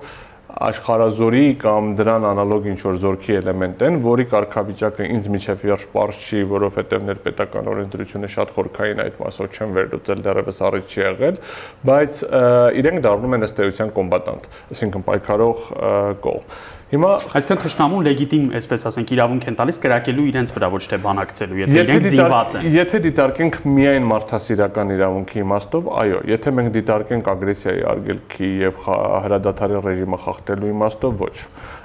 աշխարազորի 0.55 1.47
կամ 1.59 1.89
դրան 1.99 2.25
անալոգ 2.29 2.67
ինչ 2.71 2.77
որ 2.85 2.99
զորքի 3.03 3.37
էլեմենտ 3.41 3.81
են, 3.89 3.97
որի 4.05 4.27
կարգավիճակը 4.31 5.09
ինձ 5.15 5.27
միջև 5.35 5.65
երբ 5.67 5.87
པարզ 5.91 6.21
չի, 6.25 6.43
որովհետև 6.53 7.09
ներպետական 7.09 7.71
օրենսդրությունը 7.73 8.31
շատ 8.35 8.53
խորքային 8.55 9.03
այդ 9.05 9.19
մասով 9.25 9.59
չեն 9.59 9.75
վերլուծել, 9.79 10.23
դեռևս 10.29 10.63
առիթ 10.69 10.95
չի 10.95 11.03
եղել, 11.05 11.41
բայց 11.91 12.23
իրենք 12.85 13.05
դառնում 13.09 13.37
են 13.39 13.49
ըստ 13.49 13.61
էության 13.67 13.93
կոմբատանտ, 13.99 14.49
այսինքն 14.75 15.07
պայքարող 15.11 15.69
կողմ։ 16.29 16.49
Հիմա 16.95 17.09
այսինքն 17.35 17.59
թշնամուն 17.65 18.05
լեգիտիմ, 18.07 18.43
այսպես 18.55 18.85
ասենք, 18.87 19.13
իրավունք 19.17 19.47
են 19.51 19.57
տալիս 19.59 19.79
կրակելու 19.83 20.27
իրենց 20.31 20.51
վրա 20.55 20.69
ոչ 20.75 20.81
թե 20.93 20.99
բանակցելու, 21.03 21.57
եթե 21.65 21.81
իրենք 21.81 22.05
զինված 22.07 22.55
են։ 22.55 22.69
Եթե 22.75 23.01
դիտարկենք 23.07 23.59
միայն 23.75 24.07
մարդասիրական 24.13 24.93
իրավունքի 24.95 25.43
իմաստով, 25.43 25.89
այո, 26.05 26.21
եթե 26.31 26.53
մենք 26.55 26.71
դիտարկենք 26.77 27.31
ագրեսիայի 27.35 27.83
արգելքի 27.95 28.51
եւ 28.63 28.79
հրադադարի 29.25 29.83
ռեժիմը 29.89 30.21
խախտելու 30.23 30.71
իմաստով, 30.75 31.19
ոչ։ 31.25 31.35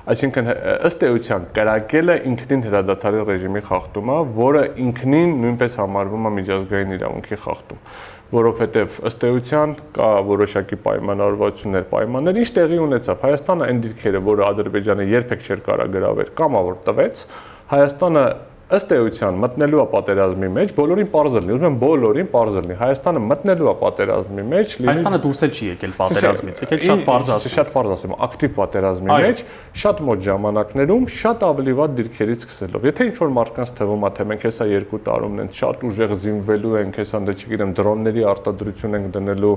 Այսինքն 0.10 0.48
ըստ 0.90 1.04
էության 1.10 1.50
կրակելը 1.58 2.16
ինքնին 2.30 2.64
հրադադարի 2.70 3.26
ռեժիմի 3.30 3.62
խախտում 3.70 4.14
է, 4.14 4.22
որը 4.40 4.64
ինքնին 4.86 5.36
նույնպես 5.44 5.76
համարվում 5.80 6.30
է 6.30 6.32
միջազգային 6.40 6.96
իրավունքի 7.00 7.40
խախտում 7.46 7.84
որովհետև 8.30 8.98
ըստ 9.10 9.24
էության 9.30 9.72
կա 9.96 10.10
որոշակի 10.30 10.78
պայմանավորվածություններ, 10.86 11.86
պայմաններ, 11.90 12.40
ինչ 12.44 12.50
տեղի 12.60 12.78
ունեցավ։ 12.84 13.24
Հայաստանը 13.26 13.70
այն 13.70 13.80
դիրքերը, 13.86 14.22
որը 14.30 14.46
Ադրբեջանը 14.50 15.08
երբեք 15.10 15.48
չէր 15.50 15.64
կարող 15.66 15.94
գրավել, 15.96 16.30
կամավոր 16.38 16.78
տվեց, 16.90 17.24
Հայաստանը 17.70 18.24
ըստ 18.70 18.92
էության 18.94 19.38
մտնելու 19.42 19.80
է 19.82 19.84
պատերազմի 19.90 20.48
մեջ, 20.54 20.72
բոլորին 20.78 21.08
པարզ 21.10 21.36
լինի, 21.40 21.54
ուզում 21.56 21.70
եմ 21.70 21.78
բոլորին 21.82 22.28
པարզ 22.30 22.58
լինի։ 22.60 22.76
Հայաստանը 22.80 23.22
մտնելու 23.26 23.70
է 23.70 23.74
պատերազմի 23.80 24.44
մեջ, 24.50 24.76
լինի 24.78 24.90
Հայաստանը 24.90 25.20
դուրս 25.24 25.42
էլ 25.48 25.56
չի 25.58 25.70
եկել 25.70 25.96
պատերազմից, 25.98 26.62
եկել 26.62 26.84
շատ 26.86 27.02
པարզ 27.08 27.32
ասեմ, 27.34 27.54
շատ 27.56 27.72
པարզ 27.74 27.94
ասեմ, 27.96 28.14
ակտիվ 28.30 28.54
պատերազմի 28.60 29.10
մեջ, 29.10 29.42
շատ 29.80 30.04
մոտ 30.06 30.22
ժամանակներում, 30.30 31.10
շատ 31.18 31.46
ավելի 31.50 31.74
վատ 31.80 31.96
դիրքերից 31.98 32.46
սկսելով։ 32.46 32.86
Եթե 32.90 33.08
ինչ-որ 33.10 33.34
մարդկանց 33.40 33.74
թվում 33.80 34.06
է, 34.06 34.12
թե 34.20 34.28
մենք 34.30 34.46
հեսա 34.50 34.70
2 34.70 35.02
տարում 35.10 35.40
ենք 35.40 35.58
շատ 35.60 35.84
ուժեղ 35.90 36.14
զինվելու 36.20 36.76
ենք, 36.80 37.00
հեսա 37.00 37.22
դե 37.26 37.34
չգիտեմ 37.40 37.74
դրոնների 37.80 38.26
արտադրություն 38.30 38.98
ենք 39.00 39.10
դնելու, 39.18 39.54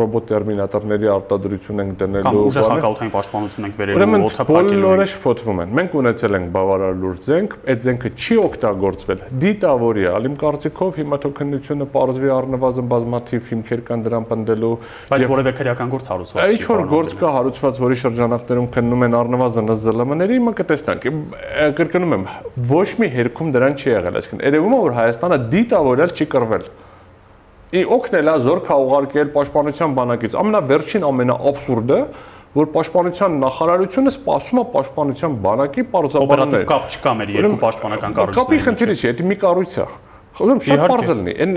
ռոբոտ 0.00 0.28
տերմինատորների 0.32 1.10
արտադրություն 1.16 1.82
ենք 1.86 1.96
դնելու, 2.02 2.26
կամ 2.26 2.40
ուժեղ 2.46 2.68
հակաօթային 2.72 3.12
պաշտպանություն 3.16 3.66
ենք 3.66 3.76
բերելու, 3.76 4.20
օթափակելու։ 4.26 4.56
Ուրեմն 4.56 4.82
բոլորը 4.86 5.06
շփոթվում 5.12 5.62
են։ 5.66 5.74
Մենք 5.76 5.96
ունեցել 6.00 6.36
ենք 6.36 6.48
բավարար 6.56 6.96
լուրջ 7.02 7.26
զենք, 7.26 7.56
այդ 7.66 7.86
զենքը 7.86 8.12
չի 8.16 8.38
օգ 8.46 8.55
օգտագործվել։ 8.56 9.20
Դիտավորի 9.42 10.04
է, 10.06 10.10
ալիմ 10.16 10.36
կարծիքով 10.40 10.98
հիմա 11.00 11.18
թող 11.22 11.32
քննությունը 11.36 11.86
parzvi 11.92 12.30
առնվազն 12.36 12.88
բազմաթիվ 12.92 13.50
հիմքեր 13.52 13.82
կան 13.86 14.04
դրան 14.06 14.26
պնդելու, 14.30 14.70
բայց 15.12 15.24
որևէ 15.32 15.52
քրեական 15.60 15.92
գործ 15.92 16.10
հարուցված 16.12 16.46
չի։ 16.46 16.56
Ինչ 16.56 16.66
որ 16.70 16.82
գործ 16.92 17.14
կա 17.20 17.32
հարուցված, 17.36 17.80
որի 17.86 17.98
շրջանակներում 18.02 18.68
քննում 18.76 19.06
են 19.06 19.16
առնվազն 19.20 19.70
ԶԼՄ-ների, 19.76 20.38
հիմա 20.40 20.54
կտեսնանք։ 20.60 21.06
Կրկնում 21.76 22.16
եմ, 22.16 22.26
ոչ 22.72 22.88
մի 22.96 23.10
հերքում 23.16 23.52
դրան 23.56 23.76
չի 23.76 23.88
եղել, 23.92 24.20
այսինքն 24.20 24.44
երևում 24.46 24.76
է 24.76 24.80
որ 24.86 24.96
Հայաստանը 24.96 25.38
դիտավորել 25.56 26.16
չի 26.16 26.26
կռվել։ 26.36 26.66
օգնել 27.76 28.28
է 28.30 28.34
զորքա 28.46 28.74
ուղարկել 28.78 29.30
պաշտպանության 29.34 29.94
բանակից։ 29.96 30.34
Ամենավերջին 30.38 31.06
ամենաաբսուրդը 31.06 31.98
որ 32.56 32.68
պաշտպանության 32.72 33.38
նախարարությունը 33.44 34.12
սպասում 34.16 34.60
է 34.62 34.66
պաշտպանության 34.76 35.38
բանակի 35.46 35.86
պարզաբաններ։ 35.92 36.44
Օպերատիվ 36.46 36.68
կապ 36.72 36.90
չկա 36.96 37.14
մեր 37.20 37.32
երկու 37.36 37.62
պաշտպանական 37.66 38.16
կառույցների։ 38.16 38.42
Կապի 38.42 38.60
խնդիրը 38.66 38.96
չի, 38.96 39.16
դա 39.16 39.26
մի 39.26 39.40
կառույց 39.44 39.76
է։ 39.76 39.88
Խորհում 40.36 40.58
շատ 40.66 40.80
բարձր 40.82 41.16
լինի։ 41.16 41.32
Այն 41.40 41.52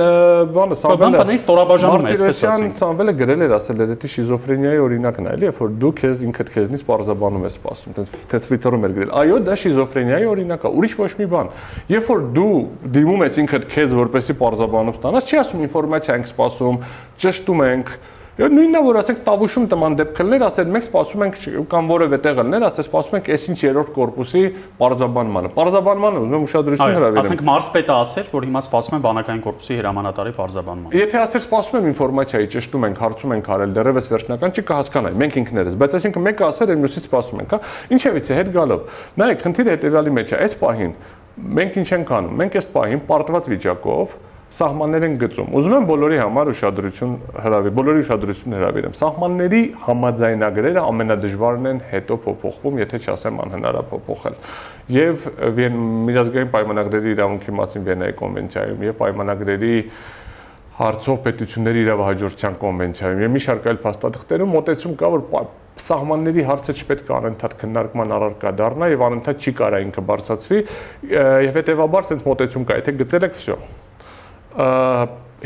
բանը 0.55 0.75
Սամվելը 0.79 1.17
բանը 1.19 1.33
ստորաբաժանում 1.35 2.05
է, 2.05 2.11
այսպես 2.13 2.37
ասենք։ 2.49 2.75
Սամվելը 2.79 3.13
գրել 3.19 3.41
էր 3.43 3.53
ասել 3.57 3.81
էր, 3.83 3.89
դա 3.91 4.11
շիզոֆրենիայի 4.13 4.79
օրինակն 4.85 5.25
է, 5.27 5.33
էլի, 5.35 5.49
որ 5.57 5.73
դու 5.83 5.91
քեզ 5.99 6.21
ինքդ 6.29 6.51
քեզնից 6.53 6.85
բարձաբանում 6.87 7.43
ես 7.49 7.57
սպասում, 7.59 7.97
տես 8.31 8.47
Twitter-ում 8.47 8.87
էր 8.87 8.93
գրել։ 8.95 9.11
Այո, 9.19 9.39
դա 9.49 9.57
շիզոֆրենիայի 9.59 10.29
օրինակ 10.31 10.63
է, 10.63 10.71
ուրիշ 10.79 10.95
ոչ 10.99 11.11
մի 11.19 11.27
բան։ 11.35 11.51
Երբ 11.91 12.07
որ 12.07 12.23
դու 12.39 12.55
դիմում 12.95 13.25
ես 13.27 13.41
ինքդ 13.43 13.67
քեզ 13.75 13.97
որպեսի 13.99 14.37
բարձաբանում 14.39 14.95
ստանաս, 14.95 15.27
չի 15.27 15.41
ասում 15.43 15.65
ինֆորմացիա 15.67 16.17
ենք 16.19 16.31
սպասում, 16.31 16.79
ճշտում 17.19 17.63
ենք, 17.67 17.93
նույնն 18.39 18.77
է 18.79 18.81
որ 18.85 18.97
ասենք 19.01 19.17
տավուշում 19.25 19.65
տման 19.67 19.95
դեպքերներ, 19.99 20.43
ասել 20.47 20.69
մենք 20.71 20.85
սպասում 20.87 21.23
ենք 21.25 21.39
կամ 21.73 21.89
որևէ 21.91 22.19
տեղ 22.23 22.37
լներ, 22.39 22.65
ասել 22.69 22.85
սպասում 22.87 23.17
ենք 23.19 23.27
այսինչ 23.35 23.57
երրորդ 23.65 23.89
կորպուսի 23.97 24.43
պարզաբանմանը։ 24.79 25.51
Պարզաբանմանը 25.57 26.21
ուզում 26.23 26.37
եմ 26.39 26.45
ուշադրություն 26.47 26.93
հրավիրեմ։ 26.95 27.19
Ասենք 27.19 27.43
Մարսպետը 27.49 27.93
ասել, 27.99 28.29
որ 28.31 28.47
հիմա 28.47 28.61
սպասում 28.63 28.95
են 28.95 29.03
բանակային 29.03 29.43
կորպուսի 29.43 29.77
հրամանատարի 29.79 30.33
պարզաբանման։ 30.39 30.95
Եթե 30.99 31.19
ասել 31.19 31.43
սպասում 31.43 31.79
եմ 31.79 31.89
ինֆորմացիայի 31.89 32.49
ճշտում 32.55 32.87
ենք, 32.89 33.03
հարցում 33.03 33.35
ենք 33.35 33.51
արել, 33.59 33.75
դեռևս 33.75 34.09
վերջնական 34.13 34.55
չի 34.55 34.63
կհասկանայի, 34.69 35.19
մենք 35.19 35.39
ինքներս, 35.43 35.77
բայց 35.83 35.99
այսինքն 35.99 36.25
մեկը 36.29 36.47
ասել 36.49 36.69
է 36.69 36.79
մյուսից 36.79 37.09
սպասում 37.09 37.43
ենք, 37.43 37.53
հա։ 37.59 37.59
Ինչևից 37.99 38.29
է 38.29 38.39
հետ 38.39 38.51
գալով։ 38.55 38.99
Նայեք, 39.19 39.43
խնդիրը 39.49 39.75
հետեւյալի 39.75 40.13
մեջ 40.19 40.29
է, 40.29 40.39
այս 40.39 40.57
պահին 40.59 40.93
մենք 41.39 41.77
ինչ 41.79 41.89
ենք 41.95 42.09
անում։ 42.19 42.39
Մենք 42.39 42.57
այս 42.59 42.67
պահին 42.73 43.01
պարտված 43.09 43.49
վիճակով 43.53 44.15
սահմաններ 44.49 45.03
են 45.05 45.15
գծում։ 45.21 45.49
Ուզում 45.59 45.73
եմ 45.77 45.83
բոլորի 45.89 46.17
համար 46.19 46.49
ուշադրություն 46.49 47.11
հրավիրեմ, 47.43 47.75
բոլորի 47.79 47.99
ուշադրություն 48.03 48.55
հրավիրեմ։ 48.57 48.95
Սահմանների 48.99 49.59
համաձայնագրերը 49.85 50.85
ամենադժվարն 50.89 51.69
են 51.69 51.81
հետո 51.91 52.17
փոփոխվում, 52.25 52.79
եթե 52.81 53.01
չասեմ 53.05 53.41
անհնար 53.45 53.77
է 53.79 53.83
փոփոխել։ 53.93 54.39
Եվ 54.95 55.27
միջազգային 56.09 56.51
պայմանագրերի 56.55 57.13
իրավունքի 57.13 57.55
մասին 57.59 57.85
Վենայի 57.89 58.17
կոնվենցիայում 58.23 58.85
եւ 58.89 58.97
պայմանագրերի 59.03 59.75
հարցով 60.79 61.17
պետությունների 61.25 61.81
իրավահաջորդության 61.83 62.53
կոնվենցիայում 62.59 63.23
եւ 63.25 63.33
մի 63.35 63.41
շարք 63.45 63.65
այլ 63.69 63.79
փաստաթղթերում 63.83 64.53
մոտեցում 64.55 64.93
կա 65.01 65.09
որ 65.15 65.25
սահմանների 65.79 66.45
հարցը 66.47 66.75
չպետք 66.79 67.11
է 67.11 67.15
անընդհատ 67.17 67.57
քննարկման 67.59 68.15
առարկա 68.15 68.53
դառնա 68.59 68.89
եւ 68.93 69.03
անընդհատ 69.09 69.43
չի 69.43 69.53
կարա 69.59 69.83
ինքը 69.85 70.05
բարձրացվի 70.09 70.59
եւ 71.49 71.59
հետեւաբար 71.59 72.09
sense 72.09 72.27
մոտեցում 72.27 72.67
կա 72.69 72.79
եթե 72.79 72.95
գծել 73.03 73.27
եք 73.29 73.37
վсё 73.39 73.59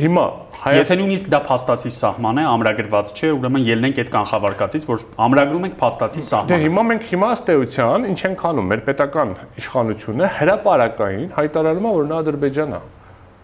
հիմա 0.04 0.26
Եթե 0.64 0.96
նույնիսկ 0.96 1.28
դա 1.28 1.40
փաստացի 1.44 1.90
սահման 1.92 2.38
է, 2.40 2.44
ամրագրված 2.48 3.10
չէ, 3.18 3.32
ուրեմն 3.36 3.66
ելնենք 3.68 3.98
այդ 4.00 4.12
կանխավարկածից, 4.14 4.86
որ 4.88 5.04
ամրագրում 5.26 5.68
ենք 5.68 5.76
փաստացի 5.82 6.24
սահման։ 6.24 6.52
Դե 6.54 6.60
հիմա 6.64 6.86
մենք 6.88 7.10
հիմա 7.12 7.32
ըստ 7.36 7.52
էության 7.54 8.08
ինչ 8.14 8.20
ենք 8.30 8.46
անում, 8.48 8.70
մեր 8.72 8.84
պետական 8.88 9.34
իշխանությունը 9.60 10.30
հրաապարակային 10.40 11.30
հայտարարում 11.36 11.90
է, 11.90 11.94
որ 12.00 12.08
նա 12.14 12.22
Ադրբեջանն 12.24 12.78
է 12.80 12.82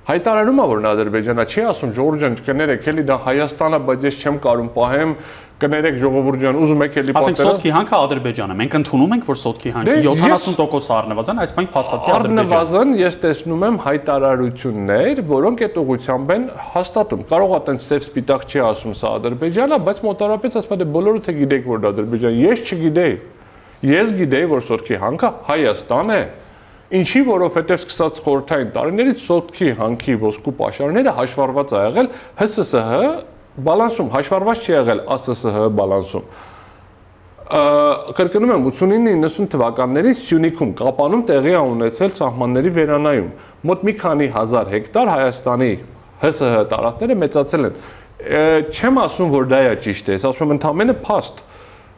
հայտարարում 0.10 0.60
է 0.60 0.66
որ 0.70 0.80
նա 0.84 0.92
Ադրբեջանա 0.96 1.44
չի 1.50 1.64
ասում 1.70 1.92
Ժորժ 1.94 2.24
ջան 2.24 2.38
կներեք 2.48 2.88
էլի 2.90 3.04
դա 3.10 3.18
Հայաստանը 3.30 3.80
բայց 3.90 4.06
ես 4.10 4.16
չեմ 4.24 4.40
կարում 4.46 4.70
պահեմ 4.74 5.12
կներեք 5.60 5.98
ժողովուրդ 6.00 6.40
ջան, 6.40 6.58
ուզում 6.64 6.82
եք 6.86 6.98
էլի 7.02 7.14
պատերը։ 7.16 7.34
Ասենք 7.36 7.40
սոտքի 7.44 7.72
հանքը 7.76 7.96
Ադրբեջանը։ 8.00 8.56
Մենք 8.60 8.76
ընդունում 8.80 9.14
ենք, 9.16 9.26
որ 9.28 9.38
սոտքի 9.40 9.74
հանքի 9.76 9.96
70% 10.08 10.94
առնվազն 10.96 11.42
այս 11.44 11.54
բան 11.58 11.68
փաստացի 11.74 12.14
Ադրբեջան։ 12.16 12.40
Առնվազն 12.40 12.94
ես 13.00 13.18
տեսնում 13.26 13.66
եմ 13.68 13.80
հայտարարություններ, 13.86 15.22
որոնք 15.30 15.64
այդ 15.68 15.80
ուղությամբ 15.84 16.34
են 16.40 16.46
հաստատում։ 16.80 17.26
Կարող 17.30 17.56
է 17.60 17.62
տենց 17.68 17.88
սև 17.90 18.06
սպիտակ 18.08 18.46
չի 18.50 18.64
ասում 18.70 18.96
սա 19.04 19.12
Ադրբեջանա, 19.20 19.80
բայց 19.90 20.04
մոտարապես 20.08 20.60
ասում 20.64 20.80
է 20.80 20.88
բոլորը 20.96 21.24
թե 21.28 21.36
գիտեք 21.44 21.68
որ 21.70 21.84
դա 21.84 21.92
Ադրբեջան։ 21.94 22.40
Ես 22.40 22.64
չգիտեի։ 22.70 23.16
Ես 23.90 24.16
գիտեի, 24.20 24.48
որ 24.50 24.64
սոտքի 24.70 24.96
հանքը 25.04 25.30
Հայաստան 25.50 26.16
է։ 26.16 26.22
Ինչի, 26.90 27.20
որովհետև 27.28 27.82
սկսած 27.84 28.20
խորթային 28.26 28.70
տարիներից 28.74 29.20
սոտքի 29.22 29.74
հանքի 29.78 30.14
ոսկու 30.24 30.54
պաշարները 30.58 31.12
հաշվառված 31.20 31.74
ա 31.78 31.82
եղել 31.84 32.08
ՀՍՍՀ 32.42 33.10
բալանսում 33.68 34.08
հաշվառված 34.16 34.64
չի 34.64 34.74
եղել 34.74 35.02
ԱՍՍՀ 35.06 35.68
բալանսում 35.78 36.26
կրկնում 37.50 38.54
եմ 38.56 38.66
89-90 38.70 39.48
թվականներին 39.54 40.18
Սյունիքում 40.18 40.74
Կապանում 40.82 41.24
տեղի 41.30 41.54
է 41.54 41.62
ունեցել 41.76 42.12
սահմանների 42.18 42.74
վերանայում 42.80 43.30
մոտ 43.70 43.86
մի 43.86 43.94
քանի 44.02 44.28
հազար 44.38 44.74
հեկտար 44.74 45.12
Հայաստանի 45.14 45.72
ՀՍՀ 46.26 46.64
տարածքները 46.74 47.20
մեծացել 47.26 47.70
են 47.70 47.78
չեմ 48.74 49.00
ասում 49.06 49.34
որ 49.34 49.50
դա 49.54 49.62
է 49.70 49.78
ճիշտ 49.86 50.10
է 50.10 50.20
ասում 50.30 50.46
եմ 50.46 50.56
ընդամենը 50.58 50.98
փաստ 51.06 51.46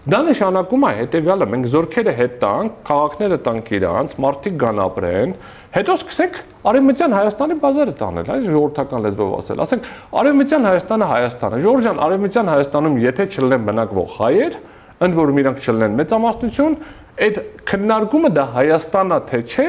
Դա 0.02 0.18
նշանակում 0.26 0.84
է 0.88 0.92
հետեւյալը, 0.98 1.46
մենք 1.52 1.66
զորքերը 1.70 2.14
հետ 2.18 2.38
տանք, 2.42 2.78
քաղաքները 2.88 3.38
տանք 3.46 3.68
իրանց, 3.78 4.16
մարդիկ 4.24 4.56
գան 4.64 4.80
ապրեն, 4.82 5.36
հետո 5.76 5.96
սկսենք 6.00 6.40
Արևմտյան 6.72 7.14
Հայաստանի 7.18 7.58
բազարը 7.62 7.94
տանել, 8.00 8.32
այ 8.34 8.40
ժողովրդական 8.48 9.06
լեզվով 9.06 9.36
ասել։ 9.38 9.62
Ասենք 9.62 9.86
Արևմտյան 10.22 10.66
Հայաստանը 10.72 11.10
Հայաստանը։ 11.12 11.62
Ժորժան, 11.68 12.02
Արևմտյան 12.02 12.52
Հայաստանում 12.52 12.98
եթե 13.06 13.28
չլինեն 13.30 13.70
բնակվող 13.70 14.18
հայեր, 14.18 14.58
ընդ 15.06 15.18
որում 15.22 15.42
իրանք 15.42 15.62
չլինեն 15.62 15.96
մեծամասնություն, 16.02 16.76
այդ 17.22 17.40
քննարկումը 17.70 18.34
դա 18.42 18.46
Հայաստանա 18.58 19.22
թե 19.30 19.40
չէ, 19.46 19.68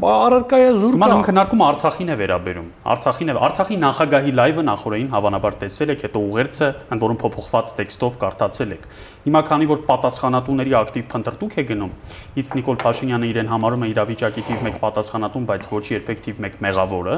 առարկայա 0.00 0.68
զուր 0.80 0.94
կա։ 0.96 0.98
Ման 1.02 1.22
քննարկումը 1.26 1.64
Արցախին 1.68 2.10
է 2.12 2.14
վերաբերում։ 2.16 2.68
Արցախին 2.92 3.28
է, 3.28 3.34
Արցախի 3.44 3.76
նախագահի 3.82 4.32
լայվը 4.38 4.62
նախորդին 4.68 5.10
հավանաբար 5.12 5.56
տեսել 5.62 5.92
եք, 5.92 6.04
հետո 6.06 6.22
ուղերձը, 6.32 6.68
ընդ 6.96 7.04
որում 7.04 7.18
փոփոխված 7.22 7.74
տեքստով 7.76 8.16
կարդացել 8.22 8.72
եք։ 8.72 8.86
Հիմա 9.28 9.42
քանի 9.52 9.68
որ 9.68 9.82
պատասխանատուների 9.92 10.74
ակտիվ 10.80 11.04
փնտրտուք 11.12 11.52
է 11.60 11.64
գնում, 11.68 11.92
իսկ 12.40 12.56
Նիկոլ 12.56 12.80
Փաշինյանը 12.82 13.30
իրեն 13.32 13.52
համարում 13.52 13.84
է 13.84 13.90
իրավիճակի 13.92 14.46
թիվ 14.48 14.66
1 14.72 14.80
պատասխանատուն, 14.80 15.46
բայց 15.52 15.68
ոչ 15.76 15.84
երբեք 15.92 16.24
թիվ 16.24 16.42
1 16.48 16.58
մեղավորը, 16.64 17.16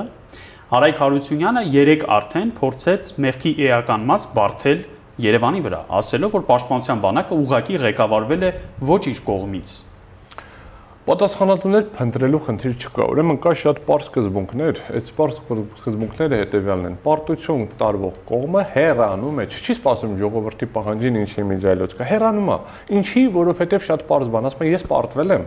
Հարայք 0.75 1.01
Հարությունյանը 1.05 1.63
երեք 1.71 2.05
արդեն 2.19 2.53
փորձեց 2.59 3.11
մեղքի 3.21 3.53
էական 3.69 4.07
մաս 4.11 4.25
բարթել 4.35 4.85
Երևանի 5.23 5.61
վրա, 5.69 5.83
ասելով, 6.01 6.35
որ 6.41 6.47
պաշտպանության 6.51 7.03
բանակը 7.05 7.43
ուղակի 7.45 7.83
ղեկավարվել 7.85 8.47
է 8.49 8.55
ոչ 8.89 9.03
իր 9.13 9.21
կողմից 9.29 9.77
Պատասխանատուներ 11.05 11.83
փնտրելու 11.93 12.39
խնդիր 12.47 12.77
չկա։ 12.81 13.07
Ուրեմն 13.13 13.39
կա 13.45 13.51
շատ 13.61 13.81
པարս 13.85 14.07
սկզբունքներ, 14.09 14.79
այդ 14.97 15.11
པարս 15.13 15.41
սկզբունքները 15.45 16.39
հետեւյալն 16.41 16.87
են. 16.89 16.97
Պարտություն 17.05 17.67
տարվող 17.83 18.15
կողմը 18.31 18.63
հեռանում 18.73 19.43
է, 19.45 19.47
չի 19.53 19.77
սпасում 19.77 20.15
ժողովրդի 20.23 20.71
պահանջին 20.73 21.21
ինչ-ի 21.21 21.45
միջայլոց 21.53 21.97
կա։ 22.01 22.09
Հեռանում 22.09 22.49
է։ 22.49 22.59
Ինչի, 22.97 23.27
որովհետև 23.37 23.85
շատ 23.85 24.07
པարս 24.09 24.33
բան, 24.33 24.49
ասում 24.49 24.65
է 24.65 24.73
ես 24.73 24.89
պարտվել 24.89 25.37
եմ, 25.37 25.47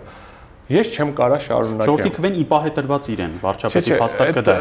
Ես 0.68 0.90
չեմ 0.92 1.12
կարա 1.16 1.36
շարունակեմ։ 1.46 1.88
Ժողովրդի 1.88 2.10
քվեն 2.18 2.34
իպահ 2.42 2.66
է 2.68 2.72
տրված 2.76 3.06
իրեն, 3.14 3.36
վարչապետի 3.40 3.92
հաստատ 4.02 4.32
կդա։ 4.36 4.56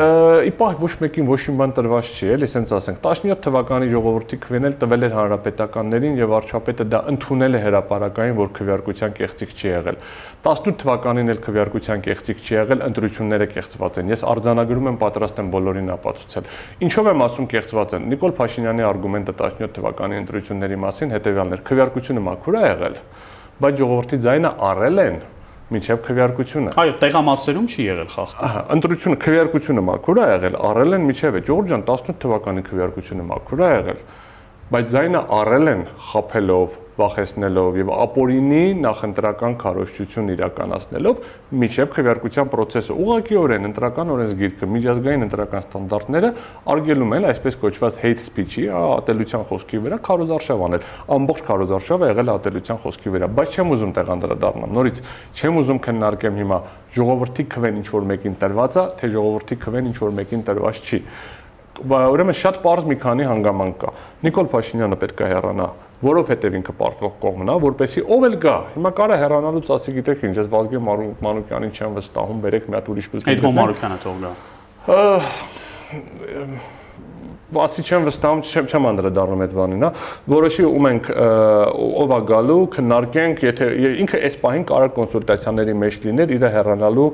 Իպահ 0.46 0.76
ոչ 0.78 0.90
մեկին 1.02 1.26
ոչ 1.26 1.38
մի 1.46 1.54
բան 1.58 1.72
տրված 1.74 2.10
չի, 2.14 2.28
էլի 2.36 2.48
սենց 2.52 2.74
ասենք։ 2.76 3.00
17 3.02 3.40
թվականի 3.42 3.88
ժողովրդի 3.90 4.38
քվեն 4.46 4.68
էլ 4.70 4.76
տվել 4.86 5.06
էր 5.06 5.16
հանրապետականներին 5.16 6.20
եւ 6.22 6.30
վարչապետը 6.30 6.86
դա 6.94 7.00
ընդունել 7.10 7.58
է 7.58 7.62
հրաապարակային, 7.66 8.36
որ 8.38 8.52
քվեարկության 8.54 9.16
կեղծիք 9.18 9.56
չի 9.56 9.66
եղել։ 9.66 9.98
18 10.46 10.78
թվականին 10.86 11.34
էլ 11.34 11.40
քվեարկության 11.42 12.06
կեղծիք 12.06 12.46
չի 12.46 12.54
եղել, 12.54 12.86
ընտրությունները 12.86 13.46
կեղծված 13.50 13.98
են։ 13.98 14.14
Ես 14.14 14.24
արձանագրում 14.30 14.90
եմ 14.94 14.98
պատրաստ 15.02 15.40
եմ 15.42 15.48
բոլորին 15.56 15.90
ապացուցել։ 15.96 16.50
Ինչով 16.86 17.10
եմ 17.10 17.24
ասում 17.26 17.48
կեղծված 17.50 17.96
են։ 17.98 18.10
Նիկոլ 18.14 18.36
Փաշինյանի 18.36 18.86
արգումենտը 18.94 19.34
17 19.42 19.74
թվականի 19.80 20.20
ընտրությունների 20.22 20.78
մասին 20.86 21.16
հետեւյալն 21.16 21.56
էր։ 21.56 21.64
Քվեարկությունը 21.66 22.26
մաքուր 22.30 22.56
է 22.56 22.62
եղել, 22.66 23.00
բայց 23.56 23.80
ժողովրդի 23.82 24.20
ձայնը 24.26 24.52
առել 24.70 25.02
են 25.06 25.18
միջև 25.66 26.02
քվեարկությունը։ 26.06 26.72
Այո, 26.78 26.92
տեղամասերում 27.02 27.64
չի 27.66 27.84
եղել 27.86 28.10
խախտում։ 28.12 28.44
Ահա, 28.46 28.60
ընտրությունը 28.76 29.16
քվեարկությունը 29.24 29.82
մաքուր 29.86 30.20
է 30.22 30.26
եղել, 30.30 30.58
առել 30.68 30.96
են 30.96 31.06
միջև 31.10 31.38
է 31.38 31.40
Ջորջ 31.48 31.72
ջան 31.72 31.82
18 31.90 32.20
թվականի 32.22 32.62
քվեարկությունը 32.70 33.24
մաքուր 33.26 33.62
է 33.66 33.70
եղել, 33.72 34.00
բայց 34.76 34.86
ձայնը 34.94 35.22
առել 35.36 35.70
են 35.72 35.82
խափելով, 36.06 36.78
վախեցնելով 36.96 37.76
եւ 37.76 37.90
ապորինի 37.92 38.60
նախընտրական 38.80 39.56
քարոշչություն 39.60 40.30
իրականացնելով 40.32 41.18
միջև 41.60 41.90
քվեարկության 41.96 42.50
process-ը 42.54 42.96
ուղղակիորեն 42.96 43.68
ընտրական 43.68 44.12
օրենսգիրքը 44.16 44.68
միջազգային 44.72 45.26
ընտրական 45.26 45.66
ստանդարտները 45.66 46.30
արգելում 46.72 47.14
են 47.16 47.28
այսպես 47.32 47.58
կոչված 47.66 48.00
hate 48.00 48.24
speech-ի 48.24 48.64
ատելության 48.80 49.46
խոսքի 49.52 49.82
վրա 49.86 50.00
քարոզարշավ 50.08 50.64
անել 50.66 50.88
ամբողջ 51.16 51.44
քարոզարշավը 51.52 52.10
եղել 52.12 52.32
է 52.32 52.36
ատելության 52.36 52.82
խոսքի 52.86 53.14
վրա 53.16 53.30
բայց 53.36 53.56
չեմ 53.56 53.72
ուզում 53.76 53.94
տեղանդրադառնամ 54.00 54.76
նորից 54.76 55.02
չեմ 55.36 55.60
ուզում 55.60 55.80
քննարկեմ 55.86 56.40
հիմա 56.40 56.60
ժողովրդի 56.96 57.44
քվեն 57.52 57.80
ինչ 57.82 57.88
որ 57.92 58.06
մեկին 58.16 58.36
տրված 58.40 58.76
է 58.76 58.84
թե 58.96 59.10
ժողովրդի 59.16 59.58
քվեն 59.66 59.90
ինչ 59.92 59.96
որ 60.00 60.14
մեկին 60.16 60.46
տրված 60.46 60.86
չի 60.86 61.00
ուրեմն 61.76 62.36
շատ 62.40 62.62
པարզ 62.62 62.86
մի 62.88 62.96
քանի 63.02 63.26
հանգամանք 63.28 63.76
կա 63.82 63.90
նիկոլ 64.24 64.48
Փաշինյանը 64.54 64.98
պետք 65.02 65.20
է 65.20 65.28
հեռանա 65.34 65.66
որովհետև 66.02 66.56
ինքը 66.58 66.72
պարտվող 66.76 67.12
կողմն 67.22 67.48
է, 67.48 67.56
որպեսի 67.64 68.02
ով 68.16 68.24
էլ 68.26 68.34
գա, 68.42 68.56
հիմա 68.76 68.90
կարա 69.00 69.16
հեռանալուց 69.22 69.70
ասի 69.76 69.94
գիտեք 69.96 70.24
ինչ, 70.28 70.34
ես 70.42 70.50
Վազգեն 70.52 70.84
Մանուկյանին 71.24 71.72
չեմ 71.72 71.96
վստահում, 71.96 72.42
բերեք 72.44 72.64
մի 72.68 72.76
հատ 72.76 72.90
ուրիշ 72.92 73.06
բիզնես։ 73.14 73.30
Այդ 73.32 73.40
Մանուկյանը 73.56 73.98
թող 74.04 74.16
գա։ 74.26 74.32
ասի 77.62 77.82
չեմ 77.86 78.06
վստահում, 78.08 78.40
չեմ 78.42 78.68
չեմ 78.70 78.86
անդրադառնում 78.90 79.42
այդ 79.44 79.52
բանին, 79.56 79.84
հա, 79.86 79.90
որոշի 80.32 80.64
ում 80.66 80.88
ենք 80.90 81.10
ով 82.02 82.14
է 82.16 82.18
գալու, 82.30 82.56
քննարկենք, 82.74 83.44
եթե 83.46 83.68
ինքը 84.02 84.20
այս 84.26 84.38
պահին 84.42 84.64
կարող 84.70 84.90
կոնսուլտացիաների 84.96 85.76
մեջ 85.82 86.00
լիներ 86.06 86.34
իր 86.36 86.46
հեռանալու 86.56 87.06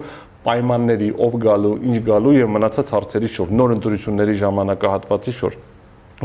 պայմանների, 0.48 1.10
ով 1.28 1.36
գալու, 1.44 1.74
ինչ 1.92 2.00
գալու 2.08 2.32
եւ 2.38 2.48
մնացած 2.56 2.94
հարցերի 2.96 3.30
շուրջ, 3.36 3.52
նոր 3.60 3.76
ընտրությունների 3.76 4.38
ժամանակահատվածի 4.40 5.36
շուրջ 5.42 5.71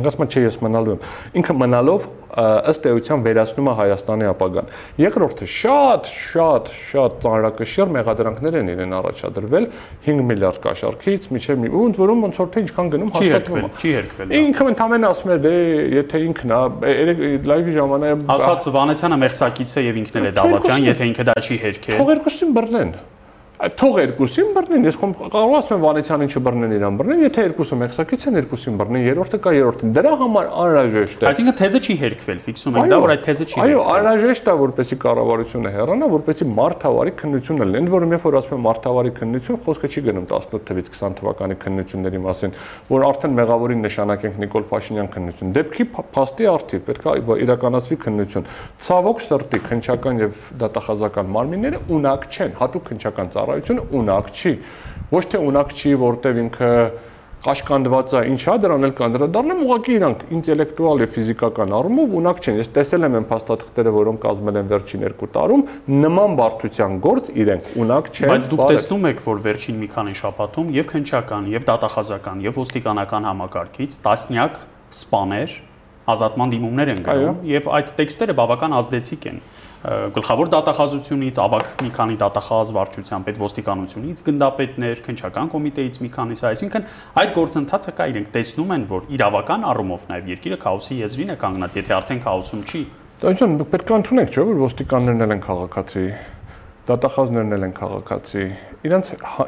ասում 0.06 0.24
եմ, 0.24 0.32
չէ, 0.32 0.42
ես 0.48 0.58
մնալու 0.62 0.94
եմ։ 0.94 1.06
Ինքը 1.42 1.56
մնալով 1.58 2.08
ըստ 2.38 2.86
էության 2.92 3.24
վերացնում 3.26 3.68
է 3.72 3.74
Հայաստանի 3.78 4.28
ապագան։ 4.30 4.68
Երկրորդը 5.02 5.48
շատ, 5.54 6.10
շատ, 6.28 6.70
շատ 6.92 7.16
ծանրակշիռ 7.24 7.92
մեղադրանքներ 7.96 8.58
են 8.60 8.72
իրեն 8.74 8.96
առաջադրվել 8.98 9.68
5 10.06 10.22
միլիարդ 10.28 10.60
կաշառքից 10.68 11.28
միջև 11.34 11.62
մի 11.64 11.72
ընդ 11.82 12.02
որում 12.04 12.24
ոնց 12.28 12.40
որ 12.44 12.52
թե 12.54 12.64
ինչքան 12.68 12.92
գնում 12.94 13.12
հաստատվում 13.18 13.66
է։ 13.68 13.72
Չի 13.78 13.94
հերքվել։ 13.98 14.36
Ինքը 14.38 14.70
ընդամենը 14.76 15.12
ասում 15.14 15.34
է, 15.34 15.40
դե 15.48 15.54
եթե 15.98 16.24
ինքն 16.28 16.56
է, 16.58 16.62
լայվի 17.48 17.78
ժամանակ 17.78 18.26
ասած 18.38 18.72
Վանեցյանը 18.78 19.22
մեղսակից 19.24 19.78
է 19.78 19.86
եւ 19.88 20.02
ինքն 20.04 20.22
էլ 20.22 20.28
է 20.28 20.34
դավաճան, 20.38 20.90
եթե 20.92 21.12
ինքը 21.14 21.28
դա 21.32 21.38
չի 21.42 21.62
հերքել։ 21.64 22.02
Թող 22.04 22.12
երկուսին 22.18 22.58
բռնեն 22.58 22.98
թող 23.58 23.96
երկուսին 24.04 24.50
բռնեն, 24.54 24.84
ես 24.86 24.98
կարող 25.02 25.54
ասում 25.58 25.78
եմ 25.78 25.86
Վանեցյանին 25.88 26.30
չբռնեն 26.30 26.74
իրան 26.78 26.98
բռնեն, 27.00 27.22
եթե 27.26 27.46
երկուսը 27.48 27.78
մեղսակից 27.82 28.26
են, 28.30 28.36
երկուսին 28.38 28.76
բռնեն, 28.78 29.06
երրորդը 29.08 29.40
կա 29.42 29.54
երրորդին։ 29.58 29.96
Դրա 29.98 30.12
համար 30.22 30.52
անհրաժեշտ 30.62 31.24
է։ 31.26 31.28
Այսինքն 31.32 31.58
թեզը 31.58 31.82
չի 31.82 31.96
հերկվել, 32.04 32.42
ֆիքսում 32.46 32.78
ենք 32.78 32.92
դա, 32.94 33.00
որ 33.02 33.14
այդ 33.18 33.24
թեզը 33.26 33.48
չի 33.48 33.58
հերկվել։ 33.58 33.74
Այո, 33.74 33.82
անհրաժեշտ 33.98 34.48
է, 34.48 34.56
որպեսի 34.62 34.98
կառավարությունը 35.08 35.72
հեռանա, 35.74 36.10
որպեսի 36.14 36.48
մարդավարի 36.54 37.14
քննությունը 37.18 37.68
լինի, 37.74 37.92
որ 37.98 38.06
երբ 38.08 38.28
որ 38.28 38.38
ասում 38.38 38.58
եմ 38.58 38.64
մարդավարի 38.68 39.12
քննություն, 39.18 39.60
խոսքը 39.66 39.88
չի 39.88 40.02
գնում 40.08 40.28
18 40.38 40.66
թվից 40.68 40.92
20 40.94 41.18
թվականի 41.18 41.58
քննությունների 41.66 42.22
մասին, 42.28 42.56
որ 42.88 43.06
արդեն 43.08 43.38
մեղավորին 43.38 43.84
նշանակենք 43.88 44.40
Նիկոլ 44.44 44.66
Փաշինյան 44.68 45.10
քննություն։ 45.18 45.54
Դեպքի 45.58 45.86
փաստի 46.18 46.50
արդիվ 46.52 46.84
պետք 46.88 47.08
է 47.08 47.38
իրականացվի 47.48 47.98
քննություն։ 48.06 48.48
Ցավոք 48.88 49.24
սրտի 49.28 49.62
քնչական 49.68 50.22
եւ 50.24 50.42
դատախազական 50.62 51.32
մարմինները 51.38 51.82
ունակ 51.98 52.28
չեն, 52.28 52.56
հատուկ 52.58 52.88
քնչական 52.92 53.32
ծառայությունը 53.48 53.84
ունակ 53.96 54.32
չի։ 54.36 54.54
Ոչ 55.08 55.24
թե 55.32 55.44
ունակ 55.48 55.76
չի, 55.78 55.92
որտեվ 56.04 56.40
ինքը 56.44 56.72
կաշկանդված 57.48 58.14
է, 58.18 58.22
ինչա 58.34 58.54
դրան 58.60 58.86
էլ 58.88 58.94
կանդրադառնեմ, 58.98 59.60
ուղղակի 59.64 59.94
իրանք 59.94 60.24
ինտելեկտուալ 60.36 61.04
եւ 61.04 61.12
ֆիզիկական 61.16 61.76
առումով 61.78 62.16
ունակ 62.18 62.42
չեն։ 62.44 62.58
Ես 62.58 62.72
տեսել 62.76 63.08
եմ 63.08 63.18
այն 63.18 63.28
փաստաթղթերը, 63.30 63.94
որոնք 63.98 64.20
կազմել 64.26 64.58
են 64.58 64.72
վերջին 64.74 65.06
2 65.08 65.30
տարում, 65.38 65.64
նման 66.02 66.36
բարդության 66.42 66.98
գործ 67.06 67.30
իրենք 67.38 67.70
ունակ 67.86 68.10
չեն։ 68.18 68.34
Բայց 68.34 68.50
դուք 68.52 68.64
տեսնում 68.74 69.08
եք, 69.14 69.24
որ 69.28 69.42
վերջին 69.48 69.80
մի 69.86 69.90
քանի 69.94 70.18
շաբաթում 70.18 70.74
եւ 70.82 70.90
քնչական, 70.92 71.48
եւ 71.54 71.70
դատախազական, 71.72 72.44
եւ 72.48 72.60
ոստիկանական 72.66 73.30
համակարգից 73.32 73.98
տասնյակ 74.08 74.60
սպաներ 74.98 75.56
ազատման 76.08 76.52
դիմումներ 76.56 76.92
են 76.94 77.02
գնում 77.04 77.40
եւ 77.48 77.66
այդ 77.78 77.90
տեքստերը 77.98 78.36
բավական 78.38 78.76
ազդեցիկ 78.78 79.26
են 79.28 79.42
գլխավոր 79.86 80.50
դատախազությունից, 80.52 81.38
ավակ 81.38 81.68
մի 81.86 81.90
քանի 81.94 82.16
դատախազ 82.18 82.70
վարչության 82.78 83.26
պետ 83.28 83.42
ոստիկանությունից, 83.44 84.22
գնդապետներ, 84.26 85.02
քնչական 85.06 85.52
կոմիտեից 85.54 86.00
մի 86.02 86.10
քանիսը, 86.18 86.46
այսինքն 86.50 86.88
այդ 87.22 87.34
գործընթացը 87.38 87.94
կա 87.98 88.08
իրենք 88.10 88.32
տեսնում 88.34 88.74
են, 88.74 88.88
որ 88.90 89.06
իրավական 89.18 89.68
առումով 89.70 90.08
նաև 90.10 90.32
երկիրը 90.34 90.58
քաոսի 90.66 90.98
եզրին 91.06 91.30
է 91.30 91.38
կանգնած, 91.46 91.78
եթե 91.78 91.96
արդեն 91.98 92.24
քաոսում 92.26 92.66
չի։ 92.68 92.82
Դրանցում 93.22 93.54
դուք 93.62 93.72
պետք 93.78 93.88
է 93.88 93.98
ընդունեք, 93.98 94.34
չէ՞, 94.34 94.44
որ 94.48 94.60
ոստիկաններն 94.66 95.36
են 95.38 95.42
քաղաքացի, 95.46 96.06
դատախազներն 96.88 97.68
են 97.68 97.74
քաղաքացի։ 97.78 98.44
Իրանց 98.88 99.08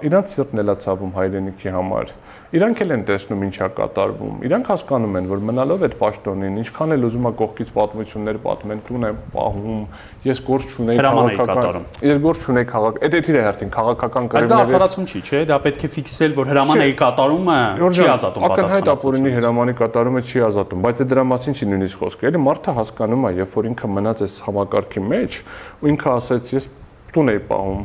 իրանց 0.10 0.32
սիրտն 0.34 0.62
էլա 0.63 0.76
ցավում 0.84 1.12
հայրենիքի 1.20 1.74
համար 1.76 2.13
իրանք 2.50 2.80
էլ 2.82 2.92
են 2.96 3.02
տեսնում 3.06 3.42
ինչա 3.46 3.66
կատարվում։ 3.78 4.38
Իրանք 4.48 4.70
հասկանում 4.72 5.18
են, 5.20 5.26
որ 5.30 5.42
մնալով 5.50 5.84
այդ 5.86 5.96
պաշտոնին, 6.00 6.56
ինչքան 6.64 6.94
էլ 6.96 7.04
ուզում 7.06 7.28
է 7.30 7.32
կողքից 7.40 7.70
պատմություններ 7.76 8.40
պատմեն, 8.46 8.80
տուն 8.90 9.06
է 9.06 9.12
պահում, 9.36 9.84
ես 10.26 10.42
գործ 10.50 10.74
չունեի 10.74 11.04
քաղաքական։ 11.06 11.86
Ես 12.10 12.22
գործ 12.26 12.48
չունեի 12.50 12.68
քաղաք։ 12.74 12.98
Այդ 13.06 13.18
էթիր 13.20 13.38
է 13.38 13.44
հերթին 13.46 13.74
քաղաքական 13.78 14.30
կրիմինալ։ 14.34 14.50
Այս 14.50 14.50
դա 14.50 14.60
արդարացում 14.66 15.06
չի, 15.10 15.22
չէ՞։ 15.30 15.44
Դա 15.50 15.60
պետք 15.70 15.86
է 15.86 15.92
ֆիքսել, 15.94 16.34
որ 16.40 16.50
հրամանը 16.50 16.90
կատարումը 17.00 17.60
չի 17.90 18.10
ազատում 18.10 18.48
պատասխանը։ 18.50 18.66
Ակնհայտ 18.66 18.92
ապօրինի 18.98 19.34
հրամանի 19.38 19.78
կատարումը 19.80 20.22
չի 20.26 20.44
ազատում, 20.50 20.84
բայց 20.90 21.04
դրա 21.14 21.24
մասին 21.30 21.60
չի 21.60 21.70
նույնիսկ 21.70 22.04
խոսքը։ 22.04 22.30
Էլի 22.30 22.44
մարդը 22.50 22.76
հասկանում 22.80 23.30
է, 23.30 23.34
երբ 23.40 23.56
որ 23.60 23.70
ինքը 23.70 23.90
մնաց 24.00 24.24
այս 24.26 24.38
համակարգի 24.50 25.04
մեջ, 25.10 25.40
ու 25.80 25.90
ինքը 25.94 26.14
ասեց, 26.20 26.54
ես 26.60 26.70
տուն 27.14 27.34
էի 27.36 27.42
պահում 27.50 27.84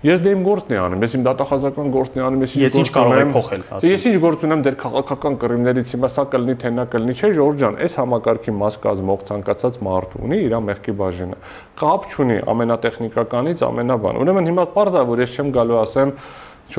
Ես 0.00 0.22
դե 0.24 0.30
իմ 0.32 0.44
գործն 0.46 0.70
եմ 0.72 0.84
անում, 0.86 1.02
ես 1.04 1.14
իմ 1.18 1.24
դատախազական 1.26 1.88
գործն 1.92 2.20
եմ 2.20 2.24
անում, 2.24 2.44
ես 2.56 2.76
ինչ 2.80 2.90
կարող 2.94 3.18
եմ 3.20 3.32
փոխել, 3.34 3.64
ասեմ։ 3.76 3.90
Ես 3.90 4.04
ինչ 4.08 4.20
գործ 4.22 4.44
ունեմ 4.48 4.62
դեր 4.64 4.76
քաղաքական 4.80 5.34
կռիվներից, 5.42 5.90
հիմա 5.92 6.08
սա 6.14 6.24
կլինի, 6.32 6.54
թե 6.62 6.70
նա 6.72 6.86
կլինի, 6.94 7.16
չէ, 7.20 7.30
Ժորժ 7.36 7.58
ջան, 7.60 7.76
այս 7.84 7.96
համակարգի 8.00 8.54
մաս 8.60 8.78
կազմող 8.80 9.26
ցանկացած 9.28 9.76
մարդ 9.84 10.16
ունի 10.24 10.38
իր 10.46 10.56
մեղքի 10.70 10.94
բաժինը։ 11.04 11.38
Կապ 11.84 12.08
չունի 12.16 12.38
ամենատեխնիկականից 12.48 13.66
ամենաբան։ 13.68 14.20
Ուրեմն 14.24 14.50
հիմա 14.50 14.66
parza 14.72 15.04
որ 15.10 15.20
ես 15.20 15.36
չեմ 15.36 15.52
գալու 15.60 15.78
ասեմ, 15.84 16.14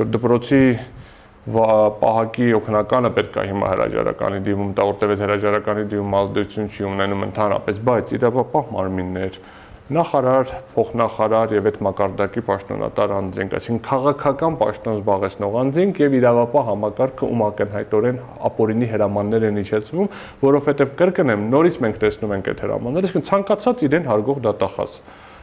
որ 0.02 0.12
դպրոցի 0.18 0.64
պահակի 1.42 2.48
օկնականը 2.54 3.10
պետք 3.18 3.38
է 3.42 3.46
հիմա 3.50 3.70
հրաժարականի 3.72 4.42
դիմում 4.46 4.74
տա, 4.78 4.84
որտեղ 4.92 5.14
այդ 5.16 5.24
հրաժարականի 5.26 5.86
դիմում 5.90 6.18
ազդեցություն 6.20 6.68
չի 6.70 6.86
ունենում 6.92 7.26
ընդհանրապես, 7.26 7.80
բայց 7.88 8.14
իրավապահ 8.18 8.70
մարմիններ, 8.76 9.40
նախարար, 9.92 10.52
փոխնախարար 10.72 11.54
եւ 11.56 11.66
այդ 11.68 11.80
մակարդակի 11.86 12.42
պաշտոնատար 12.48 13.14
անձինք, 13.18 13.56
այսինքն 13.58 13.82
քաղաքական 13.88 14.54
պաշտոն 14.62 15.00
զբաղեցնող 15.02 15.58
անձինք 15.62 16.00
եւ 16.02 16.16
իրավապահ 16.22 16.64
համակարգը 16.70 17.30
ում 17.32 17.44
ակնհայտորեն 17.48 18.22
ապօրինի 18.52 18.88
հրամաններ 18.92 19.48
են 19.50 19.60
իջեցվում, 19.62 20.12
որովհետեւ 20.48 20.94
կրկնեմ, 21.02 21.44
նորից 21.52 21.82
մենք 21.84 22.00
տեսնում 22.06 22.36
ենք 22.38 22.50
այդ 22.52 22.64
հրամանները, 22.66 23.12
այսինքն 23.12 23.28
ցանկացած 23.32 23.84
իրեն 23.92 24.10
հարգող 24.12 24.42
դատախազ 24.48 24.96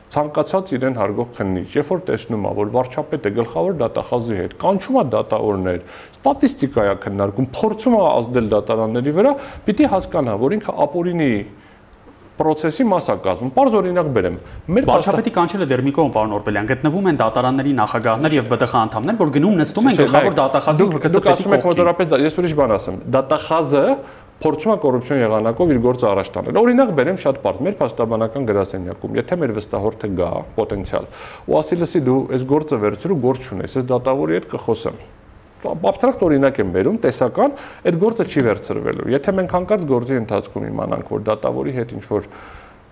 ցանկացած 0.08 0.70
իրեն 0.72 0.94
հարգող 0.96 1.32
քննիչ, 1.37 1.66
երբ 1.74 1.88
որ 1.92 1.98
տեսնում 2.08 2.44
է, 2.48 2.52
որ 2.56 2.70
վարչապետը 2.72 3.32
գլխավոր 3.38 3.74
դատախազի 3.82 4.38
հետ 4.38 4.54
կանչում 4.62 4.96
է 4.96 5.02
դատավորներ, 5.12 5.82
ստատիստիկա 6.16 6.87
է 6.88 6.94
քննարկում, 7.04 7.48
փորձում 7.58 7.96
է 7.98 8.00
ազդել 8.08 8.48
դատարանների 8.54 9.12
վրա, 9.18 9.32
պիտի 9.68 9.90
հասկանա, 9.92 10.37
որ 10.48 10.56
ինքը 10.56 10.76
ապօրինի 10.88 11.28
process-ի 12.38 12.87
մաս 12.88 13.09
է 13.09 13.16
կազմում։ 13.24 13.51
Պարզ 13.57 13.77
օրինակ 13.79 14.09
բերեմ։ 14.14 14.38
Մեր 14.77 14.87
վարչապետի 14.88 15.33
կանչելը 15.38 15.66
դեր 15.72 15.83
մի 15.88 15.92
կողմ 15.98 16.12
պարոն 16.14 16.37
Օրբելյան 16.38 16.70
գտնվում 16.70 17.11
են 17.11 17.18
դատարանների 17.22 17.74
նախագահներ 17.79 18.38
եւ 18.38 18.48
ԲՏԽ 18.53 18.77
անդամներ, 18.79 19.18
որ 19.18 19.33
գնում 19.38 19.59
նստում 19.59 19.90
են 19.90 19.98
գլխավոր 19.98 20.38
դատախազի 20.38 20.88
ԿՑՊ-ի 20.88 21.22
կողքին։ 21.29 21.61
Մոտորապես 21.68 22.16
ես 22.29 22.38
ուրիշ 22.38 22.57
բան 22.59 22.74
ասեմ։ 22.79 22.98
Դատախազը 23.18 23.85
փորձում 24.38 24.70
է 24.70 24.77
կոռուպցիոն 24.85 25.22
եղանակով 25.24 25.70
իր 25.74 25.81
գործը 25.83 26.07
առաջ 26.12 26.29
տանել։ 26.37 26.59
Օրինակ 26.62 26.92
բերեմ 26.94 27.18
շատ 27.24 27.40
բարդ 27.42 27.64
մեր 27.66 27.77
փաստաբանական 27.83 28.46
գրասենյակում, 28.53 29.18
եթե 29.18 29.40
մեր 29.42 29.55
վստահորդը 29.59 30.12
գա 30.22 30.31
պոտենցիալ 30.62 31.12
ու 31.51 31.59
ասի 31.59 31.83
լսի 31.83 32.07
դու 32.07 32.18
այս 32.38 32.48
գործը 32.55 32.83
վերցրու 32.87 33.20
գործ 33.27 33.48
չունես, 33.51 33.79
ես 33.83 33.88
դատավորի 33.90 34.38
հետ 34.38 34.53
կխոսեմ 34.55 35.07
абստրակտ 35.66 36.23
օրինակ 36.29 36.61
եմ 36.62 36.71
բերում, 36.77 36.99
տեսական, 37.03 37.55
այդ 37.88 37.99
գործը 38.03 38.27
չի 38.29 38.44
վերցրվելու։ 38.47 39.09
Եթե 39.14 39.35
մենք 39.38 39.55
հանկարծ 39.59 39.87
գործի 39.88 40.18
ընթացքում 40.23 40.68
իմանանք, 40.68 41.11
որ 41.18 41.25
դատավորի 41.29 41.75
հետ 41.79 41.94
ինչ 41.99 42.05
որ 42.09 42.29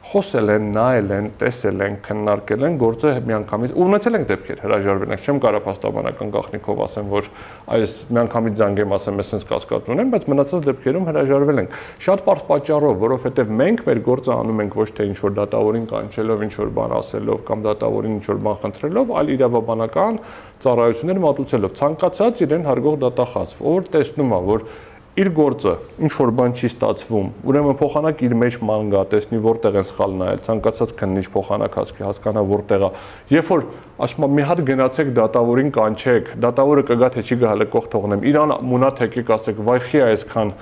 խոսել 0.07 0.51
են, 0.55 0.67
նայել 0.75 1.13
են, 1.17 1.29
տեսել 1.41 1.81
են, 1.87 1.97
քննարկել 2.07 2.65
են, 2.67 2.77
գործը 2.79 3.13
միանգամից 3.27 3.73
ունեցել 3.85 4.17
ենք 4.17 4.29
դեպքեր 4.31 4.61
հրաժարվել 4.63 5.15
ենք։ 5.17 5.27
Չեմ 5.27 5.41
կարող 5.43 5.63
փաստաբանական 5.67 6.31
գաղտնիքով 6.37 6.83
ասեմ, 6.87 7.09
որ 7.11 7.31
այս 7.77 7.97
միանգամից 8.17 8.57
զանգեմ 8.61 8.95
ասեմ, 8.97 9.21
ես 9.23 9.33
sense 9.35 9.49
կասկած 9.51 9.91
ունեմ, 9.97 10.13
բայց 10.15 10.27
մնացած 10.31 10.67
դեպքերում 10.71 11.09
հրաժարվել 11.11 11.63
ենք։ 11.67 11.77
Շատ 12.07 12.25
པարզ 12.27 12.45
պատճառով, 12.51 12.97
որովհետև 13.03 13.55
մենք 13.67 13.85
մեր 13.87 14.03
գործը 14.07 14.33
անում 14.37 14.63
ենք 14.67 14.79
ոչ 14.79 14.89
թե 14.97 15.09
ինչ 15.11 15.19
որ 15.27 15.37
դատավորին 15.43 15.87
կանչելով, 15.91 16.45
ինչ 16.47 16.55
որ 16.63 16.75
բան 16.77 16.97
ասելով 16.97 17.45
կամ 17.51 17.67
դատավորին 17.67 18.17
ինչ 18.17 18.27
որ 18.31 18.43
բան 18.47 18.61
խնդրելով, 18.63 19.15
այլ 19.17 19.33
իրավաբանական 19.37 20.21
ծառայություններ 20.67 21.23
մատուցելով։ 21.27 21.75
Ցանկացած 21.77 22.45
իրեն 22.47 22.67
հարգող 22.71 23.01
դատախազ, 23.07 23.57
որ 23.67 23.91
տեսնում 23.97 24.37
է, 24.37 24.41
որ 24.47 24.69
իր 25.17 25.31
գործը 25.33 25.73
ինչ 26.05 26.11
որ 26.13 26.31
բան 26.37 26.55
չի 26.57 26.69
ստացվում, 26.69 27.29
ուրեմն 27.49 27.77
փոխանակ 27.81 28.23
իր 28.27 28.35
մեջ 28.37 28.57
ման 28.69 28.91
գա, 28.93 29.05
տեսնի 29.15 29.39
որտեղ 29.47 29.79
են 29.81 29.87
սխալ 29.89 30.17
նայել, 30.21 30.43
ցանկացած 30.45 30.93
քննիչ 31.01 31.25
փոխանակ 31.33 31.79
հասկի, 31.81 32.05
հասկանա 32.05 32.43
որտեղ 32.53 32.85
է։ 32.85 32.91
Երբ 33.33 33.53
որ 33.55 33.65
ասում 34.07 34.27
եմ 34.27 34.35
մի 34.37 34.47
հատ 34.51 34.65
գնացեք 34.69 35.13
դատավորին 35.17 35.71
կանչեք, 35.77 36.33
դատավորը 36.45 36.85
կգա 36.93 37.11
թե 37.17 37.25
չի 37.25 37.39
գա 37.41 37.55
հələ 37.55 37.69
կող 37.73 37.89
թողնեմ։ 37.97 38.27
Իրան 38.29 38.53
մունա 38.77 38.91
թեկեք 39.01 39.33
ասեք, 39.41 39.63
վայ 39.65 39.79
խի 39.87 40.03
այսքան 40.05 40.53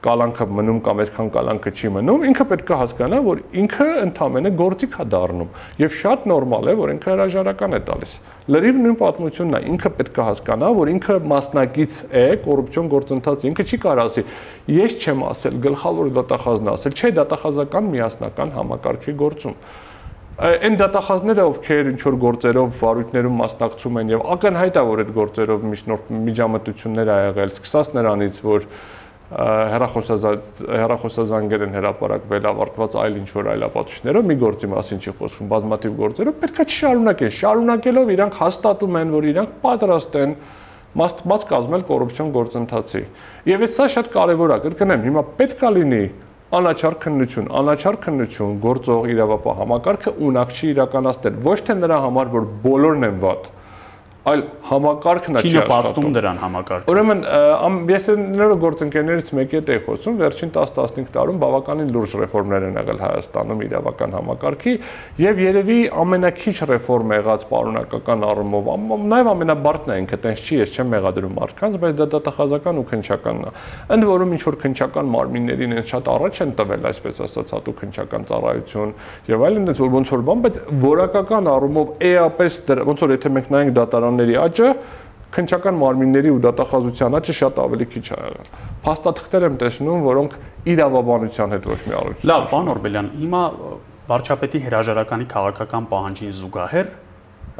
կալանքը 0.00 0.44
մնում 0.56 0.78
կամ 0.80 1.00
այսքան 1.04 1.26
կալանքը 1.34 1.70
չի 1.76 1.88
մնում, 1.92 2.22
ինքը 2.30 2.44
պետք 2.50 2.70
է 2.72 2.76
հասկանա, 2.80 3.18
որ 3.26 3.42
ինքը 3.60 3.88
ընդամենը 4.00 4.52
գործիք 4.56 4.94
է 4.96 5.04
դառնում 5.12 5.50
եւ 5.82 5.96
շատ 6.00 6.24
նորմալ 6.30 6.70
է, 6.72 6.74
որ 6.80 6.92
ինքը 6.94 7.10
հրաժարական 7.12 7.76
է 7.76 7.80
տալիս։ 7.90 8.14
Լրիվ 8.50 8.78
նույն 8.82 8.96
պատմությունն 8.98 9.56
է, 9.56 9.60
ինքը 9.70 9.90
պետք 9.98 10.16
է 10.18 10.24
հասկանա, 10.26 10.70
որ 10.74 10.90
ինքը 10.90 11.16
մասնակից 11.30 11.98
է 12.10 12.24
կոռուպցիոն 12.46 12.88
գործընթացի, 12.94 13.50
ինքը 13.50 13.66
չի 13.70 13.78
կարող 13.84 14.00
ասի, 14.10 14.24
ես 14.74 14.96
չեմ 15.04 15.22
ասել, 15.28 15.60
գլխավոր 15.66 16.10
դատախազն 16.16 16.72
ասել, 16.74 16.96
չէ, 16.98 17.12
դատախազական 17.20 17.92
միասնական 17.94 18.52
համակարգի 18.58 19.14
գործում 19.20 19.56
այն 20.40 20.76
դատախազները, 20.80 21.42
ովքեր 21.50 21.88
ինչ 21.90 21.98
որ 22.00 22.14
գործերով 22.22 22.70
վարույթներում 22.80 23.34
մասնակցում 23.40 23.98
են 24.00 24.12
եւ 24.14 24.22
ակնհայտ 24.34 24.78
է 24.80 24.84
որ 24.88 25.02
այդ 25.02 25.10
գործերով 25.18 25.66
միջնորդ 25.68 26.06
միջամտություններ 26.30 27.10
ա 27.12 27.18
եղել, 27.26 27.52
սկսած 27.58 27.90
նրանից, 27.98 28.40
որ 28.46 28.64
հերախոսազանգեր 29.30 31.64
են 31.66 31.74
հրապարակվել 31.78 32.46
ավարտված 32.50 32.94
այլ 32.98 33.18
ինչ 33.20 33.28
որ 33.36 33.50
այլապատուշներով 33.52 34.24
մի 34.30 34.36
գործի 34.40 34.70
մասին 34.72 34.98
չի 35.04 35.12
խոսում 35.20 35.50
բազմաթիվ 35.52 35.92
գործերով 36.00 36.34
պետքա 36.40 36.64
չշարունակեն 36.70 37.32
շարունակելով 37.36 38.06
իրանք 38.16 38.34
հաստատում 38.40 38.98
են 39.00 39.08
որ 39.14 39.24
իրանք 39.30 39.50
պատրաստ 39.62 40.12
են 40.24 40.32
մաստմած 41.00 41.42
կազմել 41.52 41.82
կոռուպցիոն 41.90 42.28
գործընթացի 42.34 43.02
եւ 43.54 43.58
այս 43.68 43.72
սա 43.78 43.86
շատ 43.94 44.06
կարեւոր 44.18 44.50
է 44.50 44.58
կրկնեմ 44.66 45.00
հիմա 45.06 45.22
պետքա 45.38 45.68
լինի 45.78 46.04
անաչար 46.50 46.94
քննություն, 46.98 47.46
անաչար 47.54 47.96
քննություն 48.02 48.56
գործող 48.64 49.04
իրավապահ 49.12 49.58
համակարգը 49.60 50.12
ունակ 50.26 50.54
չի 50.56 50.64
իրականացնել 50.72 51.36
ոչ 51.44 51.58
թե 51.68 51.76
նրա 51.78 51.98
համար, 52.04 52.32
որ 52.32 52.48
բոլորն 52.64 53.06
են 53.06 53.20
վատ, 53.22 53.44
այլ 54.28 54.42
համակարգն 54.68 55.38
է 55.38 55.40
չի 55.40 55.50
նպաստում 55.54 56.14
դրան 56.16 56.38
համակարգը։ 56.42 56.92
Ուրեմն 56.92 57.20
ես 57.88 58.08
նորը 58.20 58.56
գործընկերներից 58.60 59.30
մեկի 59.38 59.56
հետ 59.56 59.70
էի 59.72 59.80
խոսում, 59.86 60.18
վերջին 60.20 60.50
10-15 60.56 61.08
տարում 61.14 61.38
բավականին 61.40 61.92
լուրջ 61.94 62.16
ռեֆորմներ 62.20 62.66
են 62.68 62.76
եղել 62.80 63.00
Հայաստանում 63.00 63.62
իրավական 63.64 64.16
համակարգի 64.18 64.74
եւ 65.24 65.40
երևի 65.40 65.78
ամենակիչ 66.04 66.56
ռեֆորմ 66.70 67.14
եղած 67.16 67.46
պարունակական 67.48 68.26
առումով, 68.28 68.70
նաեւ 69.10 69.30
ամենաբարդն 69.30 69.90
է 69.90 69.98
ինքը 70.04 70.20
տենց 70.20 70.44
չի, 70.44 70.60
ես 70.60 70.76
չեմ 70.76 70.92
մեղադրում 71.00 71.34
մարդկանց, 71.40 71.80
բայց 71.80 71.96
դա 72.00 72.08
դատախազական 72.12 72.80
ու 72.80 72.86
քնչականն 72.90 73.40
է։ 73.40 73.54
Ընդ 73.96 74.08
որում 74.10 74.34
ինչ 74.36 74.42
որ 74.50 74.58
քնչական 74.60 75.10
մարմիններին 75.16 75.76
են 75.80 75.88
շատ 75.90 76.10
առաջ 76.10 76.40
են 76.44 76.54
տվել, 76.60 76.86
այսպես 76.90 77.20
ասած, 77.24 77.54
հատուկ 77.56 77.80
քնչական 77.80 78.26
ծառայություն 78.30 78.94
եւ 79.30 79.44
այլն, 79.48 79.70
ոնց 79.80 80.10
որ 80.10 80.24
բան, 80.28 80.42
բայց 80.44 80.60
որակական 80.84 81.50
առումով 81.50 81.92
էապես 82.10 82.58
ոնց 82.90 83.04
որ 83.04 83.14
եթե 83.16 83.32
մենք 83.36 83.50
նայենք 83.54 83.74
դատարան 83.80 84.09
դատարանների 84.10 84.36
աճը 84.40 84.68
քնչական 85.30 85.76
մարմինների 85.78 86.30
ու 86.34 86.40
դատախազության 86.42 87.16
աճը 87.20 87.34
շատ 87.38 87.58
ավելի 87.62 87.86
քիչ 87.90 88.06
է 88.10 88.16
եղել։ 88.18 88.48
Փաստաթղթեր 88.82 89.46
եմ 89.46 89.58
տեսնում, 89.60 90.00
որոնք 90.06 90.32
իրավաբանության 90.74 91.54
հետ 91.54 91.68
ոչ 91.70 91.78
մի 91.86 91.94
առողջ։ 92.00 92.24
Լավ, 92.30 92.42
պարոն 92.50 92.70
Օրբելյան, 92.74 93.10
հիմա 93.20 93.42
վարչապետի 94.10 94.62
հրաժարականի 94.66 95.26
քաղաքական 95.30 95.86
պահանջին 95.90 96.34
զուգահեռ 96.40 96.90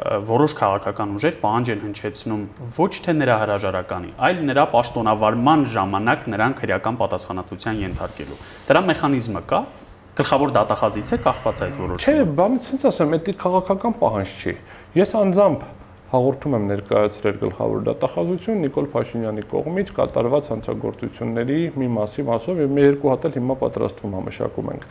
որոշ 0.00 0.52
քաղաքական 0.56 1.10
ուժեր 1.18 1.34
պահանջ 1.42 1.70
են 1.70 1.80
հնչեցնում 1.84 2.42
ոչ 2.78 2.92
թե 3.04 3.12
նրա 3.20 3.34
հրաժարականի, 3.40 4.10
այլ 4.26 4.38
նրա 4.48 4.64
պաշտոնավարման 4.72 5.64
ժամանակ 5.74 6.24
նրան 6.30 6.54
քրեական 6.60 6.98
պատասխանատվության 7.00 7.82
ենթարկելու։ 7.84 8.38
Դրա 8.70 8.82
մեխանիզմը 8.90 9.42
կա, 9.50 9.60
գլխավոր 10.20 10.54
դատախազից 10.56 11.10
է 11.10 11.18
կախված 11.26 11.62
այդ 11.66 11.76
որոշումը։ 11.80 12.06
Չէ, 12.06 12.24
բանից 12.40 12.70
ցենց 12.70 12.86
ասեմ, 12.90 13.12
դա 13.28 13.34
քաղաքական 13.44 13.94
պահանջ 14.00 14.32
չի։ 14.40 14.54
Ես 15.00 15.14
անձամբ 15.20 15.68
հաղորդում 16.10 16.54
եմ 16.56 16.64
ներկայացրել 16.66 17.36
գլխավոր 17.40 17.82
դատախազություն 17.86 18.62
Նիկոլ 18.64 18.86
Փաշինյանի 18.90 19.44
կողմից 19.50 19.90
կատարված 19.94 20.48
հանցագործությունների 20.50 21.58
մի 21.78 21.90
մասի 21.96 22.24
մասով 22.26 22.62
եւ 22.64 22.72
մի 22.74 22.86
երկու 22.86 23.12
հատ 23.12 23.26
էլ 23.28 23.36
հիմա 23.38 23.56
պատրաստվում 23.60 24.16
համեշակում 24.18 24.70
ենք։ 24.74 24.86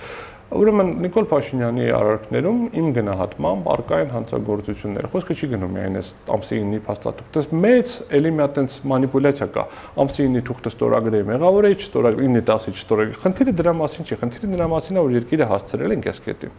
Ուրեմն 0.49 0.87
Նիկոլ 1.03 1.27
Փաշինյանի 1.29 1.89
արարքներում 1.93 2.61
իմ 2.79 2.87
գնահատմամբ 2.95 3.67
արկա 3.69 3.99
են 3.99 4.13
հանցագործություններ։ 4.15 5.07
Խոսքը 5.13 5.35
չի 5.35 5.49
գնում 5.51 5.75
միայն 5.75 5.99
այս 5.99 6.09
ամսի 6.39 6.61
9-ի 6.63 6.79
փաստաթուղթ։ 6.87 7.35
Դες 7.35 7.51
մեծ 7.67 7.93
էլի 8.17 8.31
մի 8.33 8.43
հատ 8.45 8.59
այնց 8.63 8.77
մանիպուլյացիա 8.89 9.47
կա։ 9.59 9.65
Ամսի 10.01 10.25
9-ի 10.25 10.43
թուղթը 10.49 10.73
ստորագրել 10.73 11.19
է 11.19 11.23
մեղավորը, 11.29 11.73
չստորագրել 11.83 12.33
9-ի 12.33 12.45
10-ի 12.49 12.73
չստորագրել։ 12.79 13.21
Խնդիրը 13.29 13.55
դրա 13.59 13.73
մասին 13.83 14.09
չի, 14.09 14.19
խնդիրը 14.23 14.53
նրա 14.55 14.69
մասին 14.73 14.97
է, 14.97 15.05
որ 15.05 15.17
երկիրը 15.19 15.49
հասցրել 15.53 15.95
են 15.99 16.05
կեսկետին 16.09 16.57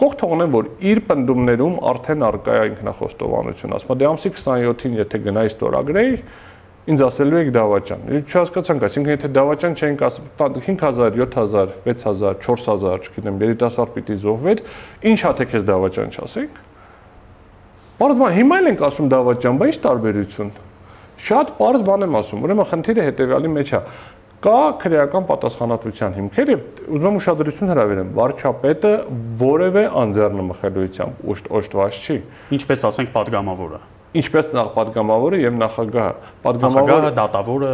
կողք 0.00 0.16
թողնեմ, 0.20 0.54
որ 0.54 0.68
իր 0.90 1.00
պնդումներում 1.08 1.76
արդեն 1.90 2.24
արկա 2.28 2.54
է 2.54 2.64
ինքնախոստովանություն, 2.70 3.74
ասում 3.78 4.00
դե 4.00 4.08
ամսի 4.10 4.32
27-ին 4.34 4.98
եթե 5.00 5.20
գնայի 5.24 5.52
ստորագրեի, 5.54 6.12
ինձ 6.84 7.02
ասելու 7.06 7.38
եք 7.40 7.50
դավաճան։ 7.54 8.02
Ինչ 8.18 8.26
հասկացանք, 8.34 8.82
այսինքն 8.88 9.12
եթե 9.14 9.28
դավաճան 9.38 9.76
չենք 9.80 10.02
ասում 10.04 10.26
5000, 10.36 11.14
7000, 11.16 11.72
6000, 11.86 12.42
4000, 12.44 13.08
չգիտեմ, 13.08 13.38
երիտասարդ 13.44 13.94
պիտի 13.94 14.16
զոհվեր, 14.24 14.62
ինչ 15.14 15.18
հաթե 15.24 15.46
քեզ 15.54 15.64
դավաճան 15.70 16.12
չասենք։ 16.14 16.60
Պարզ 17.94 18.20
բան, 18.20 18.32
հիմա 18.34 18.58
էլ 18.60 18.68
ենք 18.74 18.84
ասում 18.84 19.10
դավաճան, 19.14 19.58
բայց 19.62 19.72
ինչ 19.72 19.80
տարբերություն։ 19.84 20.52
Շատ 21.24 21.50
պարզ 21.56 21.82
բան 21.86 22.04
եմ 22.04 22.16
ասում։ 22.18 22.44
Ուրեմն 22.44 22.66
խնդիրը 22.68 23.04
հետեւյալի 23.06 23.50
մեջ 23.54 23.70
է 23.70 23.80
Կա 24.44 24.58
քրեական 24.82 25.24
պատասխանատվության 25.30 26.16
հիմքեր 26.18 26.50
եւ 26.52 26.64
ուզում 26.84 27.06
եմ 27.08 27.16
ուշադրություն 27.22 27.72
հրավիրեմ, 27.72 28.12
վարչապետը 28.18 28.92
որևէ 29.40 29.86
անձեռնմխելիությամբ 30.04 31.26
ուշտ 31.32 31.50
օշտված 31.62 32.04
չի։ 32.04 32.20
Ինչպես 32.60 32.88
ասենք 32.92 33.14
падգամավորը 33.16 33.80
ինչպես 34.14 34.50
նախ 34.54 34.68
падգամավորը 34.74 35.38
եւ 35.42 35.54
նախագահը 35.58 36.32
падգամավորը 36.44 37.12
դատավորը 37.18 37.70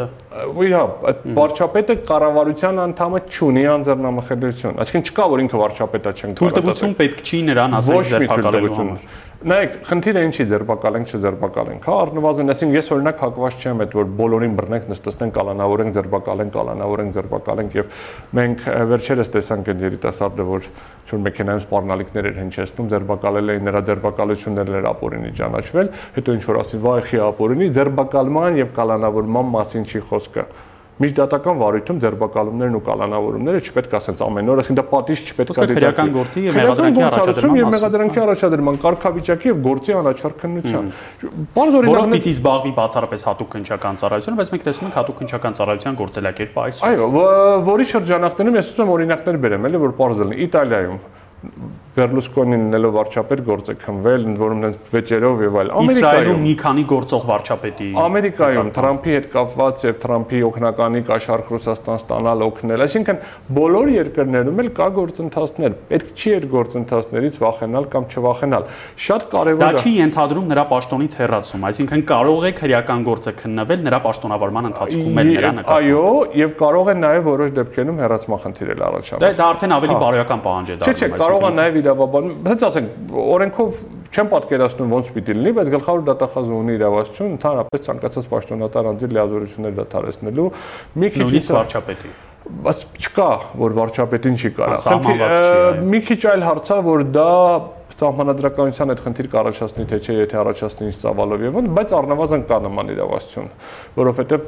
իհա 0.67 0.83
այդ 1.11 1.25
վարչապետը 1.37 1.97
կառավարության 2.11 2.83
անդամը 2.87 3.23
չունի 3.29 3.65
անձեռնամխելիություն 3.77 4.79
այսինքն 4.85 5.11
չկա 5.11 5.27
որ 5.35 5.43
ինքը 5.45 5.61
վարչապետա 5.65 6.15
չեն 6.21 6.39
թույլտվություն 6.41 6.95
պետք 7.01 7.25
չի 7.27 7.43
նրան 7.51 7.77
ասել 7.81 8.07
ձերբակալելու 8.15 8.79
համար 8.81 9.11
նայեք 9.41 9.77
խնդիրը 9.89 10.23
ինչի 10.27 10.45
ձերբակալենք 10.51 11.13
չձերբակալենք 11.17 11.87
հա 11.89 11.93
առնվազն 12.01 12.53
այսինքն 12.53 12.77
ես 12.77 12.91
օրինակ 12.93 13.23
հակված 13.25 13.63
չեմ 13.65 13.79
այդ 13.85 13.95
որ 13.97 14.11
բոլորին 14.19 14.57
բռնենք 14.59 14.91
նստենք 14.93 15.35
կալանավորենք 15.39 15.95
ձերբակալենք 15.97 16.53
կալանավորենք 16.57 17.15
ձերբակալենք 17.17 17.79
եւ 17.81 17.95
մենք 18.37 18.67
վերջերս 18.91 19.33
տեսանք 19.41 19.71
այդ 19.73 19.85
երիտասարդը 19.87 20.47
որ 20.51 20.69
չուն 21.09 21.25
մեքենայում 21.27 21.63
սպառնալիքներ 21.65 22.29
էր 22.31 22.41
հնչեցնում, 22.41 22.91
ձերբակալել 22.91 23.53
էին 23.55 23.69
նրա 23.71 23.81
ձերբակալություններն 23.91 24.81
էր 24.81 24.89
ապորինի 24.91 25.31
ճանաչվել, 25.41 25.93
հետո 26.21 26.35
ինչ 26.39 26.45
որ 26.51 26.61
ասի, 26.61 26.83
վայ 26.87 26.99
խի 27.11 27.23
ապորինի, 27.31 27.71
ձերբակալման 27.81 28.61
եւ 28.61 28.75
կալանավորման 28.81 29.55
մասին 29.57 29.89
չի 29.91 30.05
խոսքը 30.11 30.45
միջդատական 31.01 31.61
վարույթում 31.61 31.99
ձերբակալումներն 32.05 32.75
ու 32.77 32.83
կալանավորումները 32.85 33.61
չպետք 33.65 33.95
է 33.95 33.99
ասենց 34.01 34.23
ամեն 34.27 34.51
օր, 34.53 34.61
այսինքն 34.61 34.79
դա 34.81 34.85
պատիժ 34.91 35.23
չպետք 35.31 35.51
է 35.51 35.67
դիտել։ 35.71 35.79
Քրեական 35.81 36.11
գործի 36.17 36.43
եւ 36.45 36.59
մեղադրանքի 36.61 37.05
առաջադրման 37.09 37.61
եւ 37.61 37.71
մեղադրանքի 37.75 38.21
առաջադրման 38.25 38.81
կարգավիճակի 38.85 39.51
եւ 39.51 39.63
գործի 39.65 39.97
անաչառ 40.01 40.35
քննության։ 40.45 40.91
Բարձ 41.57 41.79
օրինակներ 41.81 42.21
պիտի 42.21 42.35
զբաղվի 42.37 42.73
բացառապես 42.81 43.25
հատուկ 43.31 43.51
քնչական 43.57 44.01
ծառայությունը, 44.01 44.41
բայց 44.41 44.53
մենք 44.55 44.67
տեսնում 44.69 44.91
ենք 44.91 44.99
հատուկ 45.01 45.21
քնչական 45.21 45.57
ծառայության 45.61 45.99
գործելակերպը 46.01 46.61
այսօր։ 46.69 46.91
Այո, 46.91 47.09
որի 47.71 47.87
շրջանակներում 47.91 48.61
ես 48.61 48.71
ուզում 48.71 48.85
եմ 48.85 48.95
օրինակներ 49.01 49.41
բերեմ, 49.41 49.69
էլի 49.71 49.81
որ 49.81 49.97
բարձ 50.01 50.21
լինի 50.21 50.41
Իտալիայում 50.51 51.01
Բերլուսկոնին 52.01 52.65
նելով 52.75 52.95
վարչապետ 52.97 53.45
գործ 53.51 53.71
է 53.71 53.77
քնվել, 53.85 54.27
ընդ 54.31 54.41
որում 54.41 54.65
դες 54.65 54.77
վեճերով 54.91 55.45
եւ 55.45 55.59
այլ։ 55.61 55.73
Ամերիկայում 55.81 56.41
մի 56.47 56.55
քանի 56.61 56.85
գործող 56.91 57.27
վարչապետի 57.31 57.89
Ամերիկայում 58.01 58.71
Թրամփի 58.77 59.15
հետ 59.17 59.27
կապված 59.35 59.85
եւ 59.87 59.99
Թրամփի 60.05 60.41
օկնականի 60.51 61.03
կաշառք 61.11 61.51
Ռուսաստան 61.55 62.01
ստանալ 62.01 62.45
օգնել, 62.47 62.85
այսինքն 62.87 63.21
բոլոր 63.61 63.91
երկրներում 63.95 64.61
էլ 64.65 64.71
կա 64.81 64.89
գործընթացներ։ 64.97 65.77
Պետք 65.91 66.11
չի 66.21 66.33
այդ 66.41 66.47
գործընթացներից 66.55 67.39
վախենալ 67.45 67.89
կամ 67.91 68.07
չվախենալ։ 68.11 68.69
Շատ 69.01 69.27
կարեւոր 69.35 69.61
է։ 69.61 69.71
Դա 69.71 69.85
չի 69.85 69.93
ենթադրում 70.01 70.51
նրա 70.51 70.65
պաշտոնից 70.71 71.17
հեռացում, 71.21 71.67
այսինքն 71.71 72.05
կարող 72.11 72.47
է 72.51 72.53
քրեական 72.61 73.05
գործը 73.11 73.35
քննվել 73.41 73.85
նրա 73.91 74.01
պաշտոնավարման 74.07 74.71
ընթացքում 74.71 75.21
էլ 75.21 75.31
նրա 75.31 75.51
նկատմամբ։ 75.61 75.91
Այո, 75.91 76.05
եւ 76.41 76.55
կարող 76.61 76.91
է 76.91 76.97
նաեւ 77.01 77.29
որոշ 77.31 77.55
դեպքերում 77.61 78.01
հեռացման 78.01 78.41
խնդիրել 78.45 78.85
առաջանում։ 78.91 79.25
Դա 79.25 79.31
դա 79.41 79.49
արդեն 79.51 79.75
ավելի 79.77 79.97
բարոյական 80.01 80.43
պահանջ 80.47 80.71
է 80.71 80.79
դառնում։ 80.81 81.01
Չէ, 81.01 81.09
չէ, 81.11 81.21
կարող 81.21 81.41
է 81.41 81.53
նաեւ 81.61 81.79
իրավաբանում, 81.91 82.39
հենց 82.51 82.65
ասենք, 82.71 83.13
օրենքով 83.21 83.83
չեմ 84.11 84.31
պատկերացնում 84.31 84.95
ոնց 84.97 85.11
պիտի 85.17 85.37
լինի, 85.39 85.53
բայց 85.59 85.71
գլխավոր 85.75 86.03
դատախազը 86.09 86.57
ունի 86.61 86.75
իրավասություն 86.79 87.35
ընդհանրապես 87.37 87.85
ցանկացած 87.91 88.31
պաշտոնատար 88.31 88.89
անձի 88.91 89.11
լիազորություններ 89.11 89.77
դատարեցնելու 89.81 90.49
մի 91.01 91.11
քիչ 91.15 91.29
իսկ 91.41 91.55
վարչապետի 91.57 92.13
բայց 92.51 92.81
չկա 93.05 93.29
որ 93.61 93.75
վարչապետին 93.77 94.39
չի 94.41 94.51
կարա։ 94.57 95.77
Մի 95.91 96.01
քիչ 96.09 96.21
այլ 96.31 96.45
հարցա 96.49 96.79
որ 96.87 97.05
դա 97.15 97.35
սահմանադրականության 98.01 98.93
այդ 98.95 99.01
խնդիր 99.05 99.29
կառաջացնի 99.35 99.87
թե 99.91 99.99
չէ, 100.01 100.17
եթե 100.21 100.39
առաջացնի 100.41 100.87
ինչ 100.91 100.97
ծավալով 101.05 101.45
եւ 101.47 101.59
այլն, 101.61 101.73
բայց 101.79 101.95
առնվազն 102.01 102.45
կա 102.51 102.59
նման 102.67 102.93
իրավասություն, 102.97 103.49
որովհետեւ 104.01 104.45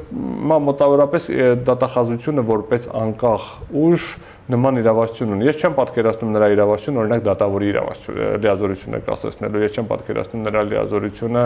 մոտավորապես 0.67 1.27
դատախազությունը 1.69 2.45
որպես 2.53 2.87
անկախ 3.03 3.49
ուժ 3.83 4.07
նման 4.53 4.79
իրավասություն 4.83 5.35
ունի։ 5.37 5.47
Ես 5.47 5.61
չեմ 5.63 5.75
պատկերացնում 5.77 6.33
նրա 6.35 6.49
իրավասությունը, 6.57 7.03
օրինակ 7.03 7.21
դատավորի 7.29 7.69
իրավասությունը, 7.73 8.31
լիազորությունը 8.43 9.03
կասեցնելու, 9.07 9.63
ես 9.63 9.77
չեմ 9.79 9.91
պատկերացնում 9.93 10.47
նրա 10.49 10.65
լիազորությունը 10.73 11.45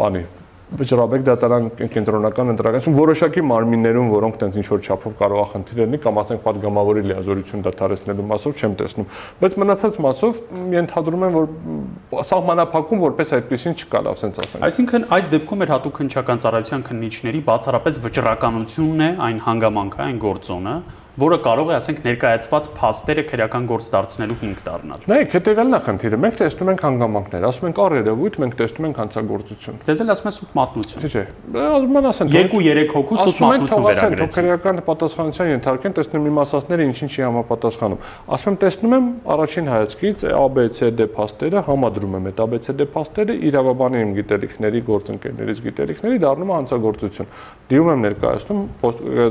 բանի 0.00 0.24
վճռաբեկ 0.74 1.24
դատարան 1.28 1.66
կենտրոնական 1.92 2.50
ընտրականություն 2.54 2.94
որոշակի 2.96 3.42
մարմիններում, 3.50 4.08
որոնք 4.14 4.38
տենց 4.40 4.56
ինչ 4.58 4.64
որ 4.70 4.80
չափով 4.88 5.14
կարող 5.20 5.42
է 5.42 5.46
խնդիր 5.52 5.80
լինի 5.82 6.00
կամ 6.04 6.20
ասենք 6.24 6.42
падգամավորի 6.44 7.04
լիազորություն 7.10 7.64
դատարեցնելու 7.68 8.26
մասով 8.32 8.64
չեմ 8.64 8.76
տեսնում, 8.80 9.08
բայց 9.44 9.56
մնացած 9.60 9.98
մասով 10.08 10.40
ենթադրում 10.74 11.26
եմ, 11.28 11.38
որ 11.38 12.24
սահմանափակում 12.32 13.04
որպես 13.04 13.34
այդպեսին 13.38 13.78
չկա, 13.84 14.02
լավ 14.08 14.18
sense 14.24 14.44
ասենք։ 14.44 14.66
Այսինքն 14.70 15.08
այս 15.14 15.30
դեպքում 15.34 15.64
էր 15.64 15.72
հատուկ 15.74 15.96
քնչական 16.00 16.44
ծառայության 16.44 16.84
քննիչների 16.88 17.40
բացառապես 17.44 18.00
վճռականությունն 18.04 19.04
է 19.04 19.10
այն 19.28 19.40
հանգամանքը, 19.44 20.04
այն 20.04 20.20
գործոնը, 20.24 20.76
որը 21.14 21.36
կարող 21.44 21.68
է, 21.70 21.74
ասենք, 21.78 21.98
ներկայացված 22.04 22.68
փաստերը 22.74 23.22
քրեական 23.28 23.66
գործ 23.70 23.88
դարձնելու 23.94 24.36
հիմք 24.40 24.62
դառնալ։ 24.66 25.04
Նայեք, 25.10 25.34
հետեւյալն 25.34 25.76
է 25.76 25.80
խնդիրը։ 25.84 26.18
Մենք 26.24 26.38
տեսնում 26.40 26.70
ենք 26.74 26.82
հանգամանքներ, 26.84 27.46
ասում 27.50 27.68
ենք 27.70 27.78
առերևույթ, 27.84 28.38
մենք 28.42 28.56
տեսնում 28.58 28.88
ենք 28.88 28.98
հանցագործություն։ 29.04 29.78
Դες 29.84 30.02
էլ 30.04 30.10
ասում 30.14 30.28
ես 30.30 30.38
սուտ 30.42 30.56
մատնություն։ 30.58 31.06
Չէ, 31.14 31.24
ասում 31.54 31.98
են 32.00 32.08
ասեն 32.10 32.32
2-3 32.34 32.90
հոգու 32.94 33.18
սուտ 33.24 33.38
մատնություն 33.44 33.84
վերագրեց։ 33.84 34.34
Քրեական 34.34 34.82
պատասխանության 34.90 35.50
ենթարկեն, 35.54 35.94
տեսնում 35.94 36.28
իմ 36.34 36.40
ասածները 36.44 36.88
ինչին 36.90 37.12
չի 37.14 37.24
համապատասխանում։ 37.24 38.02
Ասում 38.34 38.50
եմ, 38.50 38.58
տեսնում 38.64 38.94
եմ 38.94 39.06
առաջին 39.34 39.70
հայացքից 39.74 40.24
ABCD 40.34 41.06
փաստերը 41.14 41.62
համադրում 41.68 42.16
եմ 42.18 42.28
այդ 42.30 42.42
ABCD 42.44 42.86
փաստերը 42.94 43.36
իրավաբանի 43.50 44.02
իմ 44.04 44.14
գիտելիքների, 44.18 44.82
գործընկերներից 44.88 45.62
գիտելիքների 45.64 46.20
դառնում 46.24 46.50
է 46.50 46.56
հանցագործություն։ 46.58 47.30
Դիում 47.64 47.90
եմ 47.94 48.04
ներկայացնում 48.04 48.62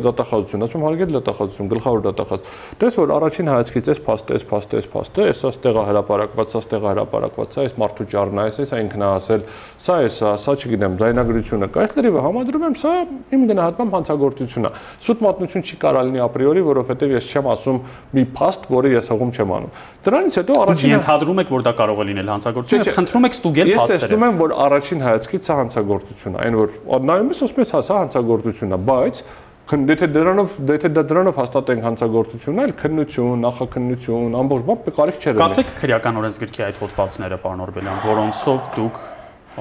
դատախազություն, 0.03 0.65
ասում 0.67 0.85
հարգել 0.87 1.17
դատախազություն, 1.17 1.72
գլխավոր 1.73 2.03
դատախազ։ 2.07 2.47
Տես 2.83 2.99
որ 3.03 3.13
առաջին 3.17 3.51
հայացքից 3.53 3.91
էս 3.93 4.01
փաստը, 4.07 4.37
էս 4.39 4.45
փաստը, 4.53 4.81
էս 4.83 4.87
փաստը, 4.93 5.27
էս 5.33 5.43
ստեղա 5.53 5.83
հրապարակված, 5.89 6.53
սա 6.53 6.61
ստեղա 6.63 6.93
հրապարակված, 6.93 7.57
սա 7.57 7.65
էս 7.67 7.75
մարդու 7.83 8.07
ճառն 8.13 8.41
է, 8.43 8.45
էս 8.53 8.73
ինքն 8.83 9.03
է 9.03 9.07
ասել, 9.13 9.45
սա 9.83 9.95
է 10.03 10.09
սա, 10.13 10.31
սա 10.43 10.55
չգիտեմ, 10.63 10.97
ձայնագրությունը 11.01 11.69
կա, 11.73 11.83
այս 11.83 11.95
լրիվը 11.97 12.23
համադրում 12.23 12.65
եմ, 12.67 12.75
սա 12.83 12.93
իմ 13.33 13.45
գնահատմամբ 13.53 13.95
հանցագործություն 13.97 14.67
է։ 14.67 14.71
Սուտ 15.03 15.23
մատնություն 15.23 15.63
չի 15.63 15.77
կարող 15.83 16.07
լինի 16.09 16.23
ապրիորի, 16.23 16.63
որովհետև 16.69 17.13
ես 17.13 17.29
չեմ 17.33 17.49
ասում 17.53 17.79
մի 18.13 18.23
փաստ, 18.37 18.67
որը 18.73 18.93
ես 18.93 19.11
հողում 19.13 19.33
չեմ 19.33 19.53
անում։ 19.57 19.73
Դրանից 20.03 20.37
հետո 20.39 20.57
առաջին 20.63 20.93
ենթադրում 20.93 21.41
եք, 21.43 21.51
որ 21.53 21.63
դա 21.63 21.73
կարող 21.79 22.01
է 22.03 22.05
լինել 22.09 22.31
հանցագործություն, 22.33 22.83
եւ 22.83 22.97
խնդրում 22.97 23.27
եք 23.29 23.37
ստուգել 23.37 23.69
փաստերը։ 23.73 23.93
Ես 23.93 24.03
տեսնում 24.03 24.25
եմ, 24.27 24.41
որ 24.43 24.55
առաջին 24.63 25.03
հայացքից 25.03 25.47
սա 25.47 25.57
հանցագործություն 25.63 26.33
է, 26.33 26.43
այն 26.43 26.57
որ 26.59 26.75
նայում 27.13 27.31
ես 27.33 27.43
ասում 27.47 27.63
ես 27.63 27.73
հա 27.73 27.81
սա 27.87 27.99
հանցագործություն 28.03 28.73
է, 28.73 28.79
բայց 28.83 29.23
Եթե 29.63 30.07
դրանով, 30.11 30.55
եթե 30.67 30.89
դա 30.91 31.01
դրանով 31.07 31.37
հաստատենք 31.39 31.85
հանցագործություն, 31.87 32.57
այլ 32.63 32.73
քննություն, 32.81 33.45
նախաքննություն, 33.45 34.35
ամբողջ 34.41 34.65
բան 34.67 34.93
կարիք 34.97 35.23
չէ։ 35.23 35.33
Կասեք 35.39 35.71
քրեական 35.79 36.19
օրենսգրքի 36.19 36.65
այդ 36.67 36.81
հոդվածները, 36.83 37.37
պարոն 37.45 37.63
Օրբելյան, 37.63 38.01
որոնցով 38.03 38.67
դուք 38.75 38.99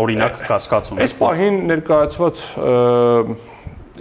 օրինակ 0.02 0.42
կասկածում 0.50 0.98
եք։ 0.98 1.06
Այս 1.06 1.14
պահին 1.22 1.58
ներկայացված 1.70 2.42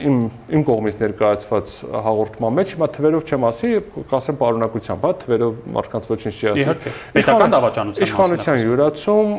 իմ 0.02 0.20
իմ 0.56 0.62
կողմից 0.66 1.02
ներկայացված 1.02 1.72
հաղորդման 2.06 2.56
մեջ 2.58 2.70
հիմա 2.74 2.88
թվերով 2.96 3.26
չեմ 3.28 3.46
ասի, 3.50 3.72
կասեմ 4.12 4.38
պարունակությամբ, 4.42 5.04
հա, 5.06 5.12
թվերով 5.22 5.58
մարդկանց 5.76 6.08
ոչինչ 6.12 6.34
չի 6.38 6.48
ասի։ 6.52 6.64
Իհարկե։ 6.64 6.94
Պետական 7.18 7.56
դավաճանության 7.56 8.08
իշխանության 8.08 8.62
յուրացում, 8.64 9.34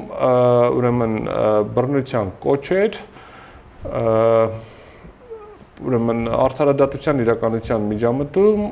ուրեմն 0.76 1.16
բռնության 1.72 2.32
կոչեր, 2.44 3.00
ուրեմն 5.82 6.20
արդարադատության 6.32 7.22
իրականության 7.22 7.86
միջամտում 7.92 8.62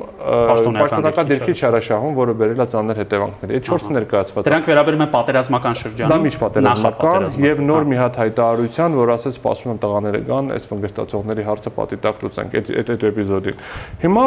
պաշտոնական 0.81 1.29
դիրքի 1.31 1.55
չարաշահում, 1.61 2.13
որը 2.21 2.35
բերել 2.41 2.61
է 2.61 2.67
ծանր 2.71 3.01
հետևանքներ։ 3.01 3.53
Այդ 3.57 3.69
4-ը 3.71 3.95
ներկայացված։ 3.97 4.47
Դրանք 4.47 4.69
վերաբերում 4.71 5.03
են 5.05 5.11
պատերազմական 5.15 5.77
շրջանին։ 5.81 6.11
Դա 6.11 6.19
միջպատերազմական 6.25 7.27
եւ 7.41 7.63
նոր 7.71 7.87
մի 7.91 7.99
հատ 8.01 8.19
հայտարարության, 8.21 8.97
որ 9.01 9.13
ասած 9.17 9.39
սպասում 9.41 9.71
են 9.71 9.81
տղաները 9.81 10.21
գան, 10.31 10.51
այս 10.55 10.69
վնգստացողների 10.71 11.47
հարցը 11.51 11.73
պատի 11.81 11.99
տակ 12.05 12.25
լուծենք 12.25 12.57
այդ 12.61 12.91
այդ 12.91 13.05
էպիզոդին։ 13.11 13.61
Հիմա 14.01 14.25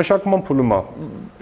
մշակման 0.00 0.44
փուլում 0.48 0.74
է 0.74 0.80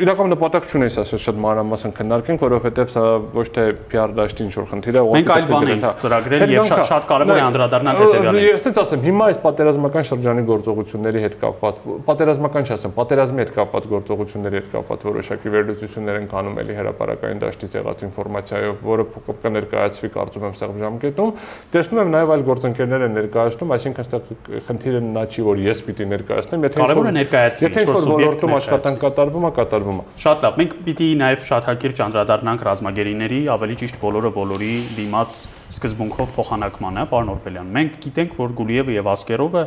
իրական 0.02 0.32
նպատակ 0.32 0.68
չունես 0.72 0.94
ասել 1.02 1.20
շատ 1.22 1.40
մանրամասն 1.42 1.92
քննարկենք, 1.98 2.42
որովհետև 2.42 2.92
սա 2.92 3.02
ոչ 3.36 3.44
թե 3.52 3.64
PR 3.92 4.14
դաշտի 4.16 4.46
ինչ 4.46 4.54
որ 4.56 4.66
խնդիր 4.72 4.96
է, 4.96 5.02
մենք 5.12 5.32
այլ 5.34 5.46
բան 5.52 5.68
ենք 5.72 5.84
ծրագրել 6.02 6.52
եւ 6.52 6.70
շատ 6.88 7.06
կարեւոր 7.12 7.36
է 7.36 7.44
անդրադառնալ 7.44 8.00
հետեւյալին։ 8.00 8.46
Ես 8.48 8.80
ասեմ, 8.82 9.04
հիմա 9.04 9.28
այս 9.32 9.40
պատերազմական 9.44 10.08
շրջանի 10.08 10.44
գործողությունների 10.82 11.20
հետ 11.22 11.36
կապված, 11.42 11.80
պատերազմական 12.06 12.66
չասեմ, 12.66 12.92
պատերազմի 12.96 13.42
հետ 13.42 13.52
կապված 13.56 13.86
գործողությունների 13.92 14.58
հետ 14.58 14.68
կապված 14.72 15.04
որոշակի 15.08 15.52
վերլուծություններ 15.52 16.18
են 16.22 16.26
կանում 16.32 16.58
էլի 16.62 16.76
հրաապարական 16.78 17.42
դաշտից 17.42 17.76
եղած 17.78 18.04
ինֆորմացիայով, 18.08 18.82
որը 18.92 19.06
կներկայացվի 19.42 20.10
կարծում 20.16 20.46
եմ 20.48 20.56
սեղմ 20.62 20.82
ժամկետում։ 20.82 21.32
Տեսնում 21.72 22.02
եմ 22.02 22.12
նաեւ 22.12 22.32
այլ 22.32 22.44
գործընկերներ 22.52 23.06
են 23.06 23.16
ներկայացնում, 23.22 23.74
այսինքն 23.76 24.02
այստեղ 24.02 24.62
խնդիրը 24.68 25.02
նա 25.12 25.24
չի, 25.32 25.46
որ 25.52 25.62
ես 25.62 25.82
պիտի 25.86 26.08
ներկայացնեմ, 26.12 26.66
եթե 26.66 26.82
կարևոր 26.82 27.08
է 27.08 27.14
ներկայացվի, 27.22 27.66
եթե 27.68 27.82
ինչ 27.82 27.92
որ 27.92 28.08
ոլորտում 28.12 28.56
աշխատանք 28.58 29.02
կատարվում 29.02 29.46
է, 29.46 29.52
կատարվում 29.62 29.82
կատարվում 29.82 30.00
է։ 30.02 30.20
Շատ 30.22 30.44
լավ։ 30.44 30.58
Մենք 30.62 30.74
պիտի 30.86 31.08
նաև 31.22 31.46
շատ 31.48 31.66
հակիրճ 31.70 32.02
անդրադառնանք 32.06 32.64
ռազմագերիների, 32.68 33.40
ավելի 33.52 33.76
ճիշտ 33.82 33.98
բոլորը 34.02 34.30
բոլորի 34.36 34.74
դիմաց 34.98 35.36
սկզբունքով 35.72 36.32
փոխանակմանը, 36.36 37.04
պարոն 37.12 37.32
Օրբելյան։ 37.32 37.72
Մենք 37.76 37.98
գիտենք, 38.02 38.36
որ 38.42 38.54
Գուլիևը 38.60 38.96
եւ 38.98 39.10
Ասկերովը 39.12 39.64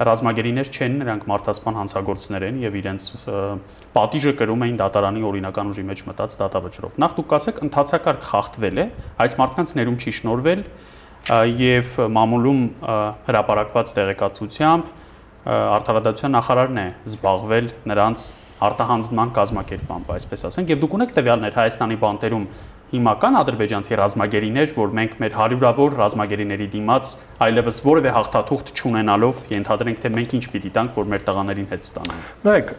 ռազմագերիներ 0.00 0.70
չեն, 0.70 0.94
նրանք 1.00 1.24
մարդասպան 1.28 1.76
հանցագործներ 1.80 2.44
են 2.46 2.60
եւ 2.62 2.76
իրենց 2.80 3.06
պատիժը 3.96 4.32
կրում 4.40 4.64
էին 4.66 4.78
դատարանի 4.80 5.24
օրինական 5.30 5.72
ուժի 5.74 5.84
մեջ 5.90 6.02
մտած 6.08 6.36
դատավճրով։ 6.40 6.96
Նախ 7.04 7.16
դուք 7.20 7.34
ասեք, 7.36 7.60
ընդհանցակարգ 7.68 8.24
խախտվել 8.30 8.80
է, 8.80 8.86
այս 9.20 9.36
մարդկանց 9.40 9.74
ներում 9.80 9.98
չի 10.00 10.14
շնորվել 10.20 10.64
եւ 11.60 11.94
մամուլում 12.16 12.62
հրապարակված 13.28 13.94
տեղեկատվությամբ 14.00 14.92
արդարադատության 15.50 16.34
նախարարն 16.36 16.80
է 16.80 16.86
զբաղվել 17.10 17.68
նրանց 17.90 18.24
արտահանձնման 18.60 19.30
կազմակերպամբ, 19.36 20.10
այսպես 20.16 20.42
ասենք, 20.50 20.72
եւ 20.74 20.80
դուք 20.82 20.96
ունեք 20.98 21.12
տվյալներ 21.16 21.54
Հայաստանի 21.56 21.96
բանտերում 22.02 22.44
հիմական 22.90 23.36
ադրբեջանցի 23.40 23.98
ռազմագերիներ, 24.00 24.72
որ 24.76 24.94
մենք 24.98 25.12
մեր 25.22 25.36
հարյուրավոր 25.40 25.96
ռազմագերիների 26.00 26.66
դիմաց 26.74 27.12
այլևս 27.46 27.78
որևէ 27.86 28.14
հաղթաթուղթ 28.16 28.72
չունենալով 28.80 29.44
ենթադրենք, 29.54 30.00
թե 30.00 30.10
մենք 30.16 30.34
ինչ 30.40 30.44
պիտի 30.54 30.72
տանք, 30.74 30.98
որ 30.98 31.12
մեր 31.14 31.24
տղաներին 31.30 31.70
հետ 31.70 31.86
ստանանք։ 31.90 32.32
Նայեք, 32.50 32.74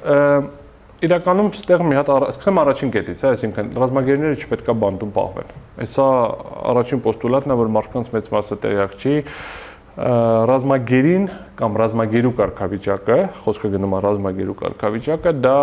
իրականում 1.02 1.50
ստեղ 1.58 1.84
մի 1.88 1.98
հատ 1.98 2.10
սկսեմ 2.30 2.60
առաջին 2.62 2.92
կետից, 2.94 3.22
հա, 3.26 3.30
այսինքն 3.36 3.70
ռազմագերիները 3.82 4.42
չպետքա 4.42 4.76
բանտում 4.82 5.14
պահվեն։ 5.16 5.56
Այսա 5.82 6.06
առաջին 6.72 7.02
պոստուլատն 7.08 7.54
է, 7.54 7.58
որ 7.62 7.72
մարդկանց 7.78 8.12
մեծ 8.14 8.30
մասը 8.36 8.58
տեղյակ 8.62 8.94
չի, 9.02 9.16
ռազմագերին 9.92 11.24
կամ 11.60 11.74
ռազմագերու 11.78 12.32
կարգավիճակը, 12.38 13.16
խոսքը 13.44 13.70
գնում 13.74 13.92
է 13.92 13.98
ռազմագերու 14.06 14.54
կարգավիճակը, 14.62 15.34
դա 15.44 15.56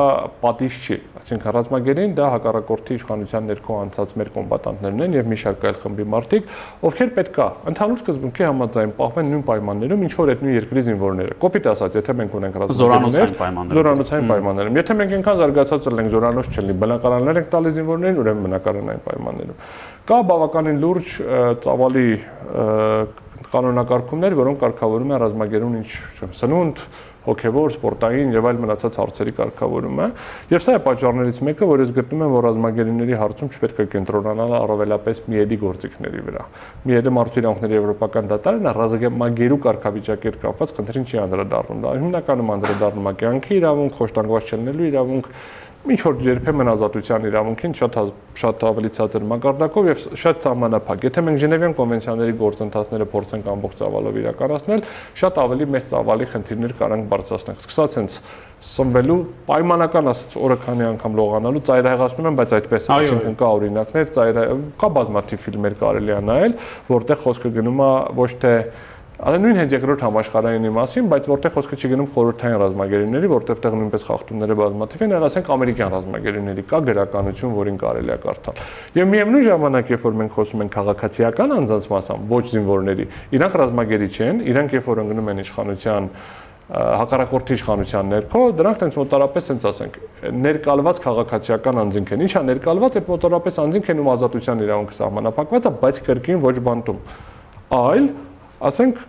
պատիժ 0.43 0.75
չի։ 0.85 0.99
Այսինքն 1.19 1.55
ռազմագերին 1.57 2.13
դա 2.19 2.27
հակառակորդի 2.35 2.99
իշխանության 2.99 3.49
ներքո 3.49 3.79
անցած 3.89 4.13
մեր 4.21 4.31
կոմբատանտներն 4.37 5.03
են 5.09 5.17
եւ 5.17 5.31
մի 5.33 5.39
շարք 5.43 5.65
այլ 5.69 5.81
խմբի 5.83 6.07
մարդիկ, 6.13 6.53
ովքեր 6.89 7.13
պետքա 7.19 7.47
ընդհանուր 7.73 8.03
սկզբունքի 8.05 8.47
համաձայն 8.49 8.93
պահվեն 9.01 9.33
նույն 9.33 9.45
պայմաններում, 9.49 10.05
ինչ 10.09 10.13
որ 10.19 10.33
այդ 10.37 10.45
նույն 10.45 10.59
երկրի 10.59 10.85
զինվորները։ 10.89 11.39
Կոպիտ 11.49 11.69
ասած, 11.73 11.99
եթե 11.99 12.17
մենք 12.19 12.37
ունենք 12.39 12.59
ռազմագերիներ, 12.63 13.35
զորանոցային 13.79 14.29
պայմաններում, 14.29 14.79
եթե 14.79 14.99
մենք 14.99 15.15
այնքան 15.19 15.39
զարգացած 15.43 15.89
ենք 15.99 16.13
զորանոց 16.15 16.51
չլինի, 16.59 16.77
բնակարաններ 16.85 17.41
ենք 17.43 17.49
տալիս 17.55 17.79
զինվորներին, 17.79 18.21
ուրեմն 18.23 18.47
բնակարանային 18.49 19.03
պայմաններում։ 19.09 19.63
Կա 20.09 20.19
բավականին 20.29 20.79
լուրջ 20.85 21.17
ծավալի 21.65 22.07
կանոնակարգումներ, 23.53 24.39
որոնք 24.39 24.65
կարգավորում 24.65 25.15
են 25.15 25.23
ռազմագերուն 25.25 25.79
ինչ 25.79 25.91
սնունդ, 26.39 26.83
հոգևոր, 27.29 27.73
սպորտային 27.75 28.31
եւ 28.33 28.47
այլ 28.49 28.61
մնացած 28.63 28.97
հարցերի 28.99 29.33
կարգավորումը, 29.37 30.07
եւ 30.53 30.63
սա 30.65 30.77
է 30.79 30.81
պատճառներից 30.87 31.41
մեկը, 31.49 31.69
որ 31.69 31.83
ես 31.83 31.93
գտնում 31.99 32.25
եմ, 32.25 32.35
որ 32.37 32.47
ռազմագերիների 32.49 33.19
հարցում 33.21 33.51
չպետք 33.53 33.83
է 33.85 33.87
կենտրոնանալ 33.95 34.55
առավելապես 34.59 35.21
միեդի 35.29 35.59
գործիքների 35.65 36.23
վրա։ 36.29 36.47
Միեդը 36.89 37.13
մարդու 37.19 37.43
իրավունքների 37.43 37.79
եվրոպական 37.79 38.33
դատարանը 38.33 38.75
ռազմագերու 38.79 39.61
կարգավիճակի 39.69 40.29
հետ 40.29 40.41
կապված 40.49 40.75
խնդրին 40.79 41.09
չի 41.09 41.21
անդրադառնում։ 41.29 41.83
Դա 41.85 41.95
հիմնականում 41.99 42.53
անդրադառնում 42.59 43.09
է 43.09 43.15
կյանքի 43.19 43.59
իրավունք, 43.59 43.99
խոշտանգված 43.99 44.53
չլինելու 44.55 44.89
իրավունք, 44.89 45.33
ինչ 45.95 46.01
որ 46.05 46.19
երբեմն 46.27 46.71
ազատության 46.73 47.27
իրավունքին 47.29 47.75
շատ 47.79 47.97
շատ 48.39 48.65
ավելի 48.69 48.91
ցածր 48.99 49.25
մակարդակով 49.33 49.89
եւ 49.89 50.03
շատ 50.23 50.45
սահմանափակ։ 50.47 51.07
Եթե 51.09 51.25
մենք 51.29 51.41
Ժնևյան 51.45 51.77
կոնվենցիաների 51.79 52.35
գործընթացները 52.43 53.07
փորձենք 53.15 53.49
ամբողջ 53.55 53.81
ծավալով 53.81 54.19
իրականացնել, 54.23 54.85
շատ 55.23 55.41
ավելի 55.45 55.69
մեծ 55.75 55.89
ծավալի 55.93 56.29
խնդիրներ 56.35 56.77
կարանք 56.79 57.09
բարձրացնել։ 57.09 57.59
Սկսած 57.65 57.99
հենց 57.99 58.19
սնվելու 58.59 59.19
պայմանական 59.47 60.11
ասած 60.11 60.33
օրը 60.43 60.57
քանի 60.65 60.87
անգամ 60.89 61.19
լողանալու 61.19 61.61
ծայրահեղացնում 61.69 62.29
են, 62.29 62.39
բայց 62.39 62.55
այդպես 62.59 62.89
այսինքն 62.97 63.37
կա 63.39 63.51
օրինակներ, 63.59 64.09
ծայր 64.19 64.41
կա 64.83 64.89
բազմաթիվ 64.99 65.43
ֆիլմեր 65.47 65.77
կարելի 65.79 66.15
է 66.17 66.21
նայել, 66.27 66.57
որտեղ 66.89 67.21
խոսքը 67.23 67.53
գնում 67.59 67.83
է 67.87 67.93
ոչ 68.19 68.31
թե 68.43 68.55
Ալը 69.19 69.39
նույն 69.43 69.57
հենց 69.59 69.73
երկրորդ 69.75 70.03
համաշխարհայինի 70.07 70.71
մասին, 70.77 71.07
բայց 71.11 71.25
որտեղ 71.27 71.53
խոսքը 71.57 71.77
չի 71.79 71.89
գնում 71.91 72.09
խորհրդային 72.15 72.61
ռազմագերիների, 72.63 73.31
որտեղ 73.33 73.63
տեղ 73.65 73.75
նույնպես 73.79 74.05
խախտումները 74.07 74.57
բազմաթիվ 74.61 75.03
են, 75.03 75.15
այլ 75.19 75.27
ասենք 75.27 75.51
ամերիկյան 75.55 75.91
ռազմագերիների 75.97 76.65
կա 76.71 76.81
գրականություն, 76.87 77.57
որին 77.59 77.81
կարելի 77.83 78.15
է 78.15 78.19
կարդալ։ 78.23 78.63
Եվ 78.95 79.11
միևնույն 79.19 79.47
ժամանակ, 79.49 79.91
երբ 79.99 80.07
որ 80.07 80.19
մենք 80.23 80.39
խոսում 80.39 80.63
ենք 80.63 80.77
քաղաքացիական 80.79 81.55
անձանց 81.59 81.89
մասամբ, 81.99 82.31
ոչ 82.39 82.45
զինվորների, 82.55 83.09
իրանք 83.35 83.59
ռազմագերի 83.59 84.09
չեն, 84.15 84.43
իրանք 84.55 84.79
երբ 84.79 84.87
որ 84.87 85.03
ընկնում 85.03 85.33
են 85.35 85.43
իշխանության 85.43 86.09
հակառակորդի 86.69 87.55
իշխանության 87.57 88.11
ներքո, 88.13 88.41
դրանք 88.59 88.81
տենց 88.83 88.97
մոտարապես 88.99 89.47
հենց 89.49 89.63
ասենք, 89.71 89.95
ներկալված 90.45 90.99
քաղաքացիական 91.07 91.81
անձինք 91.81 92.13
են։ 92.13 92.25
Ինչա 92.29 92.43
ներկալված 92.45 92.99
է 92.99 93.03
մոտարապես 93.09 93.61
անձինք 93.65 93.89
են 93.89 94.03
ում 94.05 94.11
ազատության 94.13 94.65
իրավունքը 94.69 94.99
սահմանափակված 94.99 95.69
է, 95.69 95.73
բայց 95.81 96.01
կրկին 96.09 96.43
ոչ 96.45 96.57
բանտում։ 96.69 97.01
Այլ 97.79 98.05
ասենք 98.69 99.05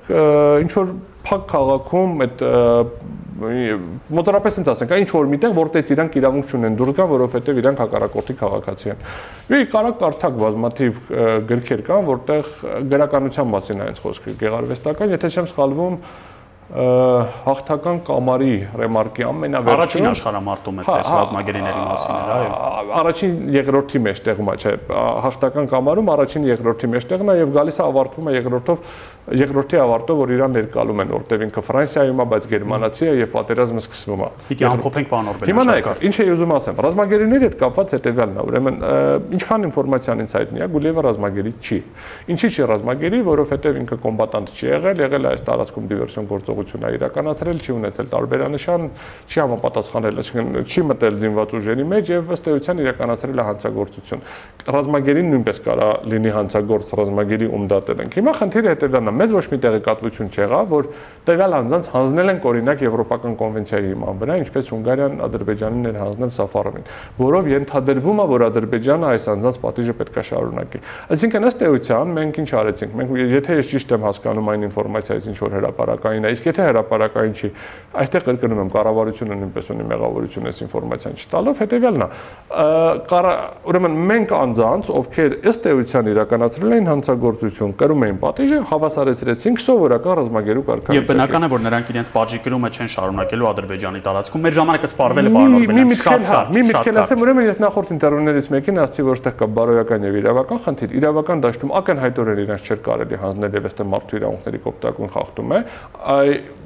ինչ 0.65 0.71
որ 0.75 0.91
փակ 1.29 1.47
քաղաքում 1.49 2.23
այդ 2.25 2.43
մոտորապես 3.39 4.57
ինձ 4.59 4.69
ասենք, 4.73 4.93
այն 4.95 5.03
ինչ 5.05 5.11
որ 5.13 5.27
միտեղ, 5.31 5.53
որտեղ 5.55 5.91
իրանք 5.95 6.15
իրավունք 6.19 6.53
չունեն 6.53 6.77
դուրս 6.79 6.95
գան, 6.97 7.09
որովհետև 7.13 7.61
իրանք 7.61 7.83
հակառակորդի 7.83 8.35
քաղաքացի 8.39 8.91
են։ 8.93 9.03
Մի 9.53 9.59
կարա 9.73 9.91
կարդակ 10.01 10.39
բազմաթիվ 10.43 10.99
գրքեր 11.51 11.85
կան, 11.87 12.09
որտեղ 12.09 12.49
գրականության 12.95 13.53
մասին 13.53 13.85
այնց 13.85 14.01
խոսքը 14.03 14.35
գեղարվեստական, 14.43 15.15
եթե 15.15 15.31
չեմ 15.35 15.49
սխալվում, 15.53 16.01
հաղթական 16.69 17.99
կամարի 18.05 18.55
ռեմարկի 18.77 19.23
ամենավերջին 19.25 19.73
առաջին 19.73 20.07
աշխարհամարտում 20.09 20.81
է 20.81 20.83
տես 20.85 21.07
ռազմագերիների 21.15 21.79
մասին 21.87 22.19
էր, 22.19 22.33
այո։ 22.35 22.91
Առաջին 22.99 23.39
երկրորդի 23.55 24.01
մեջտեղում 24.05 24.51
է, 24.53 24.55
չէ, 24.61 24.73
հաղթական 25.25 25.69
կամարում 25.73 26.11
առաջին 26.13 26.45
երկրորդի 26.49 26.91
մեջտեղն 26.93 27.33
է 27.33 27.37
եւ 27.39 27.55
գալիս 27.57 27.79
է 27.79 27.83
ավարտվում 27.89 28.29
է 28.29 28.35
երկրորդով 28.37 28.85
երկրորդի 29.37 29.77
ավարտով, 29.79 30.19
որ 30.19 30.31
իրան 30.33 30.53
ներկալում 30.57 31.01
են, 31.03 31.11
որտեղ 31.13 31.43
ինքը 31.45 31.63
Ֆրանսիայում 31.69 32.19
է, 32.19 32.25
բայց 32.29 32.47
գերմանացի 32.49 33.05
է 33.09 33.13
եւ 33.19 33.29
պատերազմը 33.35 33.83
սկսվում 33.83 34.23
է։ 34.25 34.29
Պիտի 34.49 34.67
ամփոփենք 34.69 35.09
պարոն 35.09 35.29
Օրբելյան։ 35.29 35.49
Հիմա 35.49 35.65
նայեք, 35.69 35.89
ինչ 36.09 36.15
էի 36.19 36.33
ուզում 36.33 36.53
ասեմ, 36.59 36.79
ռազմագերիների 36.85 37.45
հետ 37.49 37.57
կապված 37.59 37.93
հետեւյալն 37.99 38.39
է, 38.39 38.45
ուրեմն 38.49 38.79
ինչքան 39.39 39.67
ինֆորմացիան 39.69 40.23
ինձ 40.23 40.33
հայտնի 40.39 40.59
է, 40.59 40.69
Գուլիևը 40.69 41.03
ռազմագերի 41.09 41.53
չի։ 41.59 41.79
Ինչի՞ 42.29 42.49
չի 42.49 42.67
ռազմագերի, 42.69 43.19
որովհետեւ 43.29 43.79
ինքը 43.79 43.97
կոմբատանտ 43.99 44.53
չի 44.59 44.65
եղել, 44.69 45.03
եղել 45.05 45.23
է 45.25 45.29
այս 45.29 45.43
տարածքում 45.49 45.89
դիվերսիոն 45.89 46.29
գործողություն 46.29 46.85
է 46.89 46.91
իրականացրել, 46.99 47.59
չի 47.59 47.71
ունեցել 47.79 48.09
տարբերանշան, 48.13 48.87
չի 49.29 49.39
համապատասխանել, 49.39 50.19
այսինքն 50.19 50.69
չի 50.69 50.83
մտել 50.89 51.19
զինված 51.19 51.55
ուժերի 51.59 51.85
մեջ 51.89 52.11
եւ 52.13 52.33
ըստ 52.35 52.49
էության 52.49 52.81
իրականացրել 52.83 53.39
է 53.39 53.45
հանցագործություն։ 53.49 54.23
Ռազմագերին 54.69 55.29
նույնպես 55.33 55.59
կարա 55.65 55.89
լինի 56.09 56.31
հանցագործ 56.35 56.93
ռազմագերի 56.99 57.47
ում 57.49 57.67
դատել 57.69 58.03
ենք։ 58.03 58.17
Հիմա 58.19 58.33
խնդիրը 58.39 58.73
հետեւյալն 58.73 59.09
է, 59.09 59.13
մեզ 59.19 59.33
ոչ 59.35 59.45
մի 59.51 59.57
տեղեկատվություն 59.65 60.29
չեղավ, 60.33 60.65
որ 60.73 60.89
տվյալ 61.29 61.55
անձանց 61.59 61.89
հանձնել 61.93 62.31
են 62.33 62.39
օրինակ 62.49 62.83
Եվրոպական 62.85 63.33
կոնվենցիայի 63.39 63.89
հիման 63.89 64.19
վրա, 64.19 64.35
ինչպես 64.39 64.69
Հունգարիան 64.73 65.19
Ադրբեջանին 65.27 65.89
էր 65.89 65.97
հանձնել 65.99 66.31
Սաֆարովին, 66.39 66.85
որով 67.19 67.49
ենթադրվում 67.53 68.19
է, 68.19 68.25
որ 68.29 68.45
Ադրբեջանը 68.49 69.09
այս 69.09 69.27
անձանց 69.33 69.59
պատիժը 69.59 69.95
պետք 69.99 70.19
է 70.19 70.23
շարունակի։ 70.29 70.81
Այսինքն 71.09 71.49
ըստ 71.49 71.63
էության 71.69 72.13
մենք 72.19 72.39
ինչ 72.39 72.49
արեցինք։ 72.59 72.95
Մենք 72.99 73.09
եթե 73.29 73.57
ես 73.59 73.69
ճիշտ 73.69 73.93
եմ 73.99 74.05
հասկանում 74.09 74.49
այն 74.49 74.65
ինֆորմացիայից, 74.69 75.29
ինչ 75.29 75.37
որ 75.39 75.55
հրաապարակային 75.59 76.23
է, 76.29 76.33
իսկ 76.39 76.49
եթե 76.49 76.67
հրաապարակային 76.69 77.33
չի, 77.39 77.49
այստեղ 77.99 78.25
կրկնում 78.29 78.59
եմ, 78.63 78.69
կառավարությունը 78.79 79.37
նույնպես 79.39 79.65
ունի 79.69 79.85
մեղավորություն 79.89 80.49
այս 80.49 80.59
ինֆորմացիան 80.65 81.19
չտալով, 81.19 81.55
հետեւյալն 81.59 82.03
է։ 82.05 82.09
Ուրեմն 83.69 83.95
մենք 84.09 84.29
անձանց, 84.39 84.83
ովքեր 84.99 85.31
ըստ 85.49 85.63
էության 85.69 86.09
իրականացրել 86.13 86.75
էին 86.79 86.89
հանցագործություն, 86.89 87.73
կրում 87.79 88.05
էին 88.09 88.19
պատիժը, 88.23 88.59
հավասար 88.69 88.98
բացառեցրեցինք 88.99 89.61
սովորական 89.63 90.15
ռազմագերու 90.19 90.63
կարգավիճակը։ 90.67 90.99
Եվ 90.99 91.05
բնական 91.09 91.45
է, 91.45 91.49
որ 91.53 91.61
նրանք 91.65 91.91
իրենց 91.93 92.09
բաժի 92.15 92.39
կրումը 92.43 92.69
չեն 92.75 92.89
շարունակելու 92.93 93.47
Ադրբեջանի 93.49 94.01
տարածքում։ 94.09 94.43
Մեր 94.45 94.55
ժամանակը 94.59 94.89
սպառվել 94.89 95.29
է 95.29 95.33
Օրբելյան։ 95.39 95.79
Մի 95.79 95.85
միտքել, 95.89 96.25
հա, 96.29 96.39
մի 96.49 96.63
միտքել 96.69 96.99
ասեմ, 96.99 97.23
ուրեմն 97.23 97.47
ես 97.49 97.61
նախորդ 97.63 97.93
ինտերվյուներից 97.95 98.49
մեկին 98.55 98.81
ասացի, 98.83 99.05
որ 99.09 99.19
այդտեղ 99.19 99.35
կա 99.39 99.49
բարոյական 99.59 100.07
եւ 100.09 100.19
իրավական 100.19 100.61
խնդիր։ 100.65 100.95
Իրավական 100.99 101.43
դաշտում 101.45 101.73
ակնհայտորեն 101.79 102.41
իրենց 102.43 102.69
չէր 102.69 102.79
կարելի 102.89 103.19
հանձնել 103.23 103.57
եւ 103.59 103.69
այստեղ 103.69 103.89
մարդու 103.89 104.19
իրավունքների 104.19 104.59
կոպտակուն 104.69 105.13
խախտում 105.15 105.53
է։ 105.55 105.61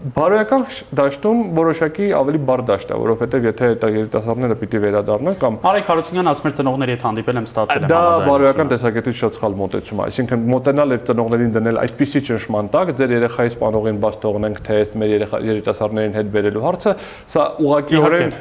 Բարոյական 0.03 0.63
դաշտում 0.99 1.43
որոշակի 1.55 2.07
ավելի 2.19 2.39
բար 2.43 2.61
դաշտ 2.67 2.89
է, 2.91 2.95
որովհետեւ 3.03 3.45
եթե 3.47 3.67
այդ 3.73 3.85
երիտասարդները 3.93 4.57
պիտի 4.59 4.81
վերադառնան 4.83 5.37
կամ 5.43 5.59
Արայք 5.63 5.91
Հարությունյան 5.93 6.31
ասում 6.33 6.49
էր 6.49 6.55
ծնողների 6.59 6.93
հետ 6.93 7.05
հանդիպել 7.07 7.39
եմ 7.39 7.47
ստացել 7.47 7.85
եմ 7.87 7.93
Դա 7.93 8.01
բարոյական 8.27 8.73
տեսակետից 8.73 9.21
շատ 9.23 9.37
սխալ 9.39 9.55
մոտեցում 9.63 10.01
է, 10.03 10.07
այսինքն 10.11 10.43
մոտենալ 10.51 10.93
եւ 10.97 11.05
ծնողներին 11.07 11.55
դնել 11.55 11.79
այսպիսի 11.83 12.22
ճնշման 12.29 12.69
տակ 12.73 12.93
ձեր 12.99 13.15
երեխայի 13.17 13.53
սպանողին 13.53 14.03
բաց 14.03 14.19
թողնենք, 14.23 14.61
թե 14.67 14.77
այս 14.83 14.93
մեր 15.03 15.15
երիտասարդներին 15.53 16.17
հետ 16.19 16.29
բերելու 16.33 16.67
հարցը, 16.67 16.95
սա 17.33 17.47
ուղղակիորեն 17.63 18.37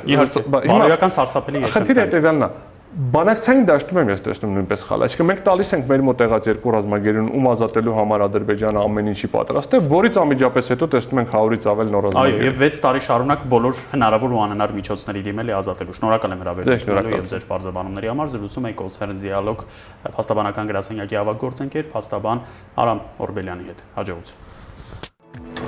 բարոյական 0.52 1.16
սարսափելի 1.18 1.62
է։ 1.62 1.72
Խնդիրը 1.76 2.06
հետեւյալն 2.06 2.46
է 2.46 2.50
Բանակցային 2.92 3.62
դաշտում 3.64 3.98
եմ 4.02 4.10
ես 4.12 4.22
տեսնում 4.26 4.50
նույնպես 4.52 4.82
խալ։ 4.84 5.02
Այսինքն 5.06 5.26
մենք 5.30 5.38
տալիս 5.46 5.70
ենք 5.72 5.86
մեր 5.88 6.02
մոտ 6.04 6.18
եղած 6.22 6.48
երկու 6.50 6.72
ռազմագերուն 6.74 7.30
ում 7.38 7.46
ազատելու 7.48 7.94
համար 7.96 8.24
Ադրբեջանը 8.26 8.82
ամեն 8.82 9.08
ինչի 9.12 9.30
պատրաստ 9.32 9.76
է, 9.78 9.80
որից 9.92 10.18
անմիջապես 10.20 10.68
հետո 10.74 10.88
տեսնում 10.92 11.22
ենք 11.22 11.32
100-ից 11.32 11.68
ավել 11.72 11.88
նոր 11.94 12.06
ռազմագեր։ 12.08 12.36
Այո, 12.36 12.44
եւ 12.52 12.60
6 12.60 12.84
տարի 12.84 13.02
շարունակ 13.08 13.46
բոլոր 13.48 13.80
հնարավոր 13.96 14.36
ու 14.36 14.42
անհնար 14.44 14.76
միջոցների 14.76 15.24
դիմել 15.32 15.48
է 15.48 15.56
ազատելու։ 15.56 15.96
Շնորհակալ 15.96 16.36
եմ 16.36 16.44
հրավերությունելու 16.44 17.16
եւ 17.16 17.26
ձեր 17.32 17.48
բարձրաբանումների 17.48 18.12
համար։ 18.12 18.32
Զրուցում 18.36 18.68
էի 18.68 18.76
կոնցերն 18.82 19.24
դիալոգ 19.24 19.66
փաստաբանական 20.12 20.72
գրասենյակի 20.72 21.20
ավագ 21.22 21.42
գործընկեր, 21.48 21.88
փաստաբան 21.96 22.46
Արամ 22.82 23.04
Օրբելյանի 23.24 23.68
հետ։ 23.72 23.84
Հաջողություն։ 23.96 25.61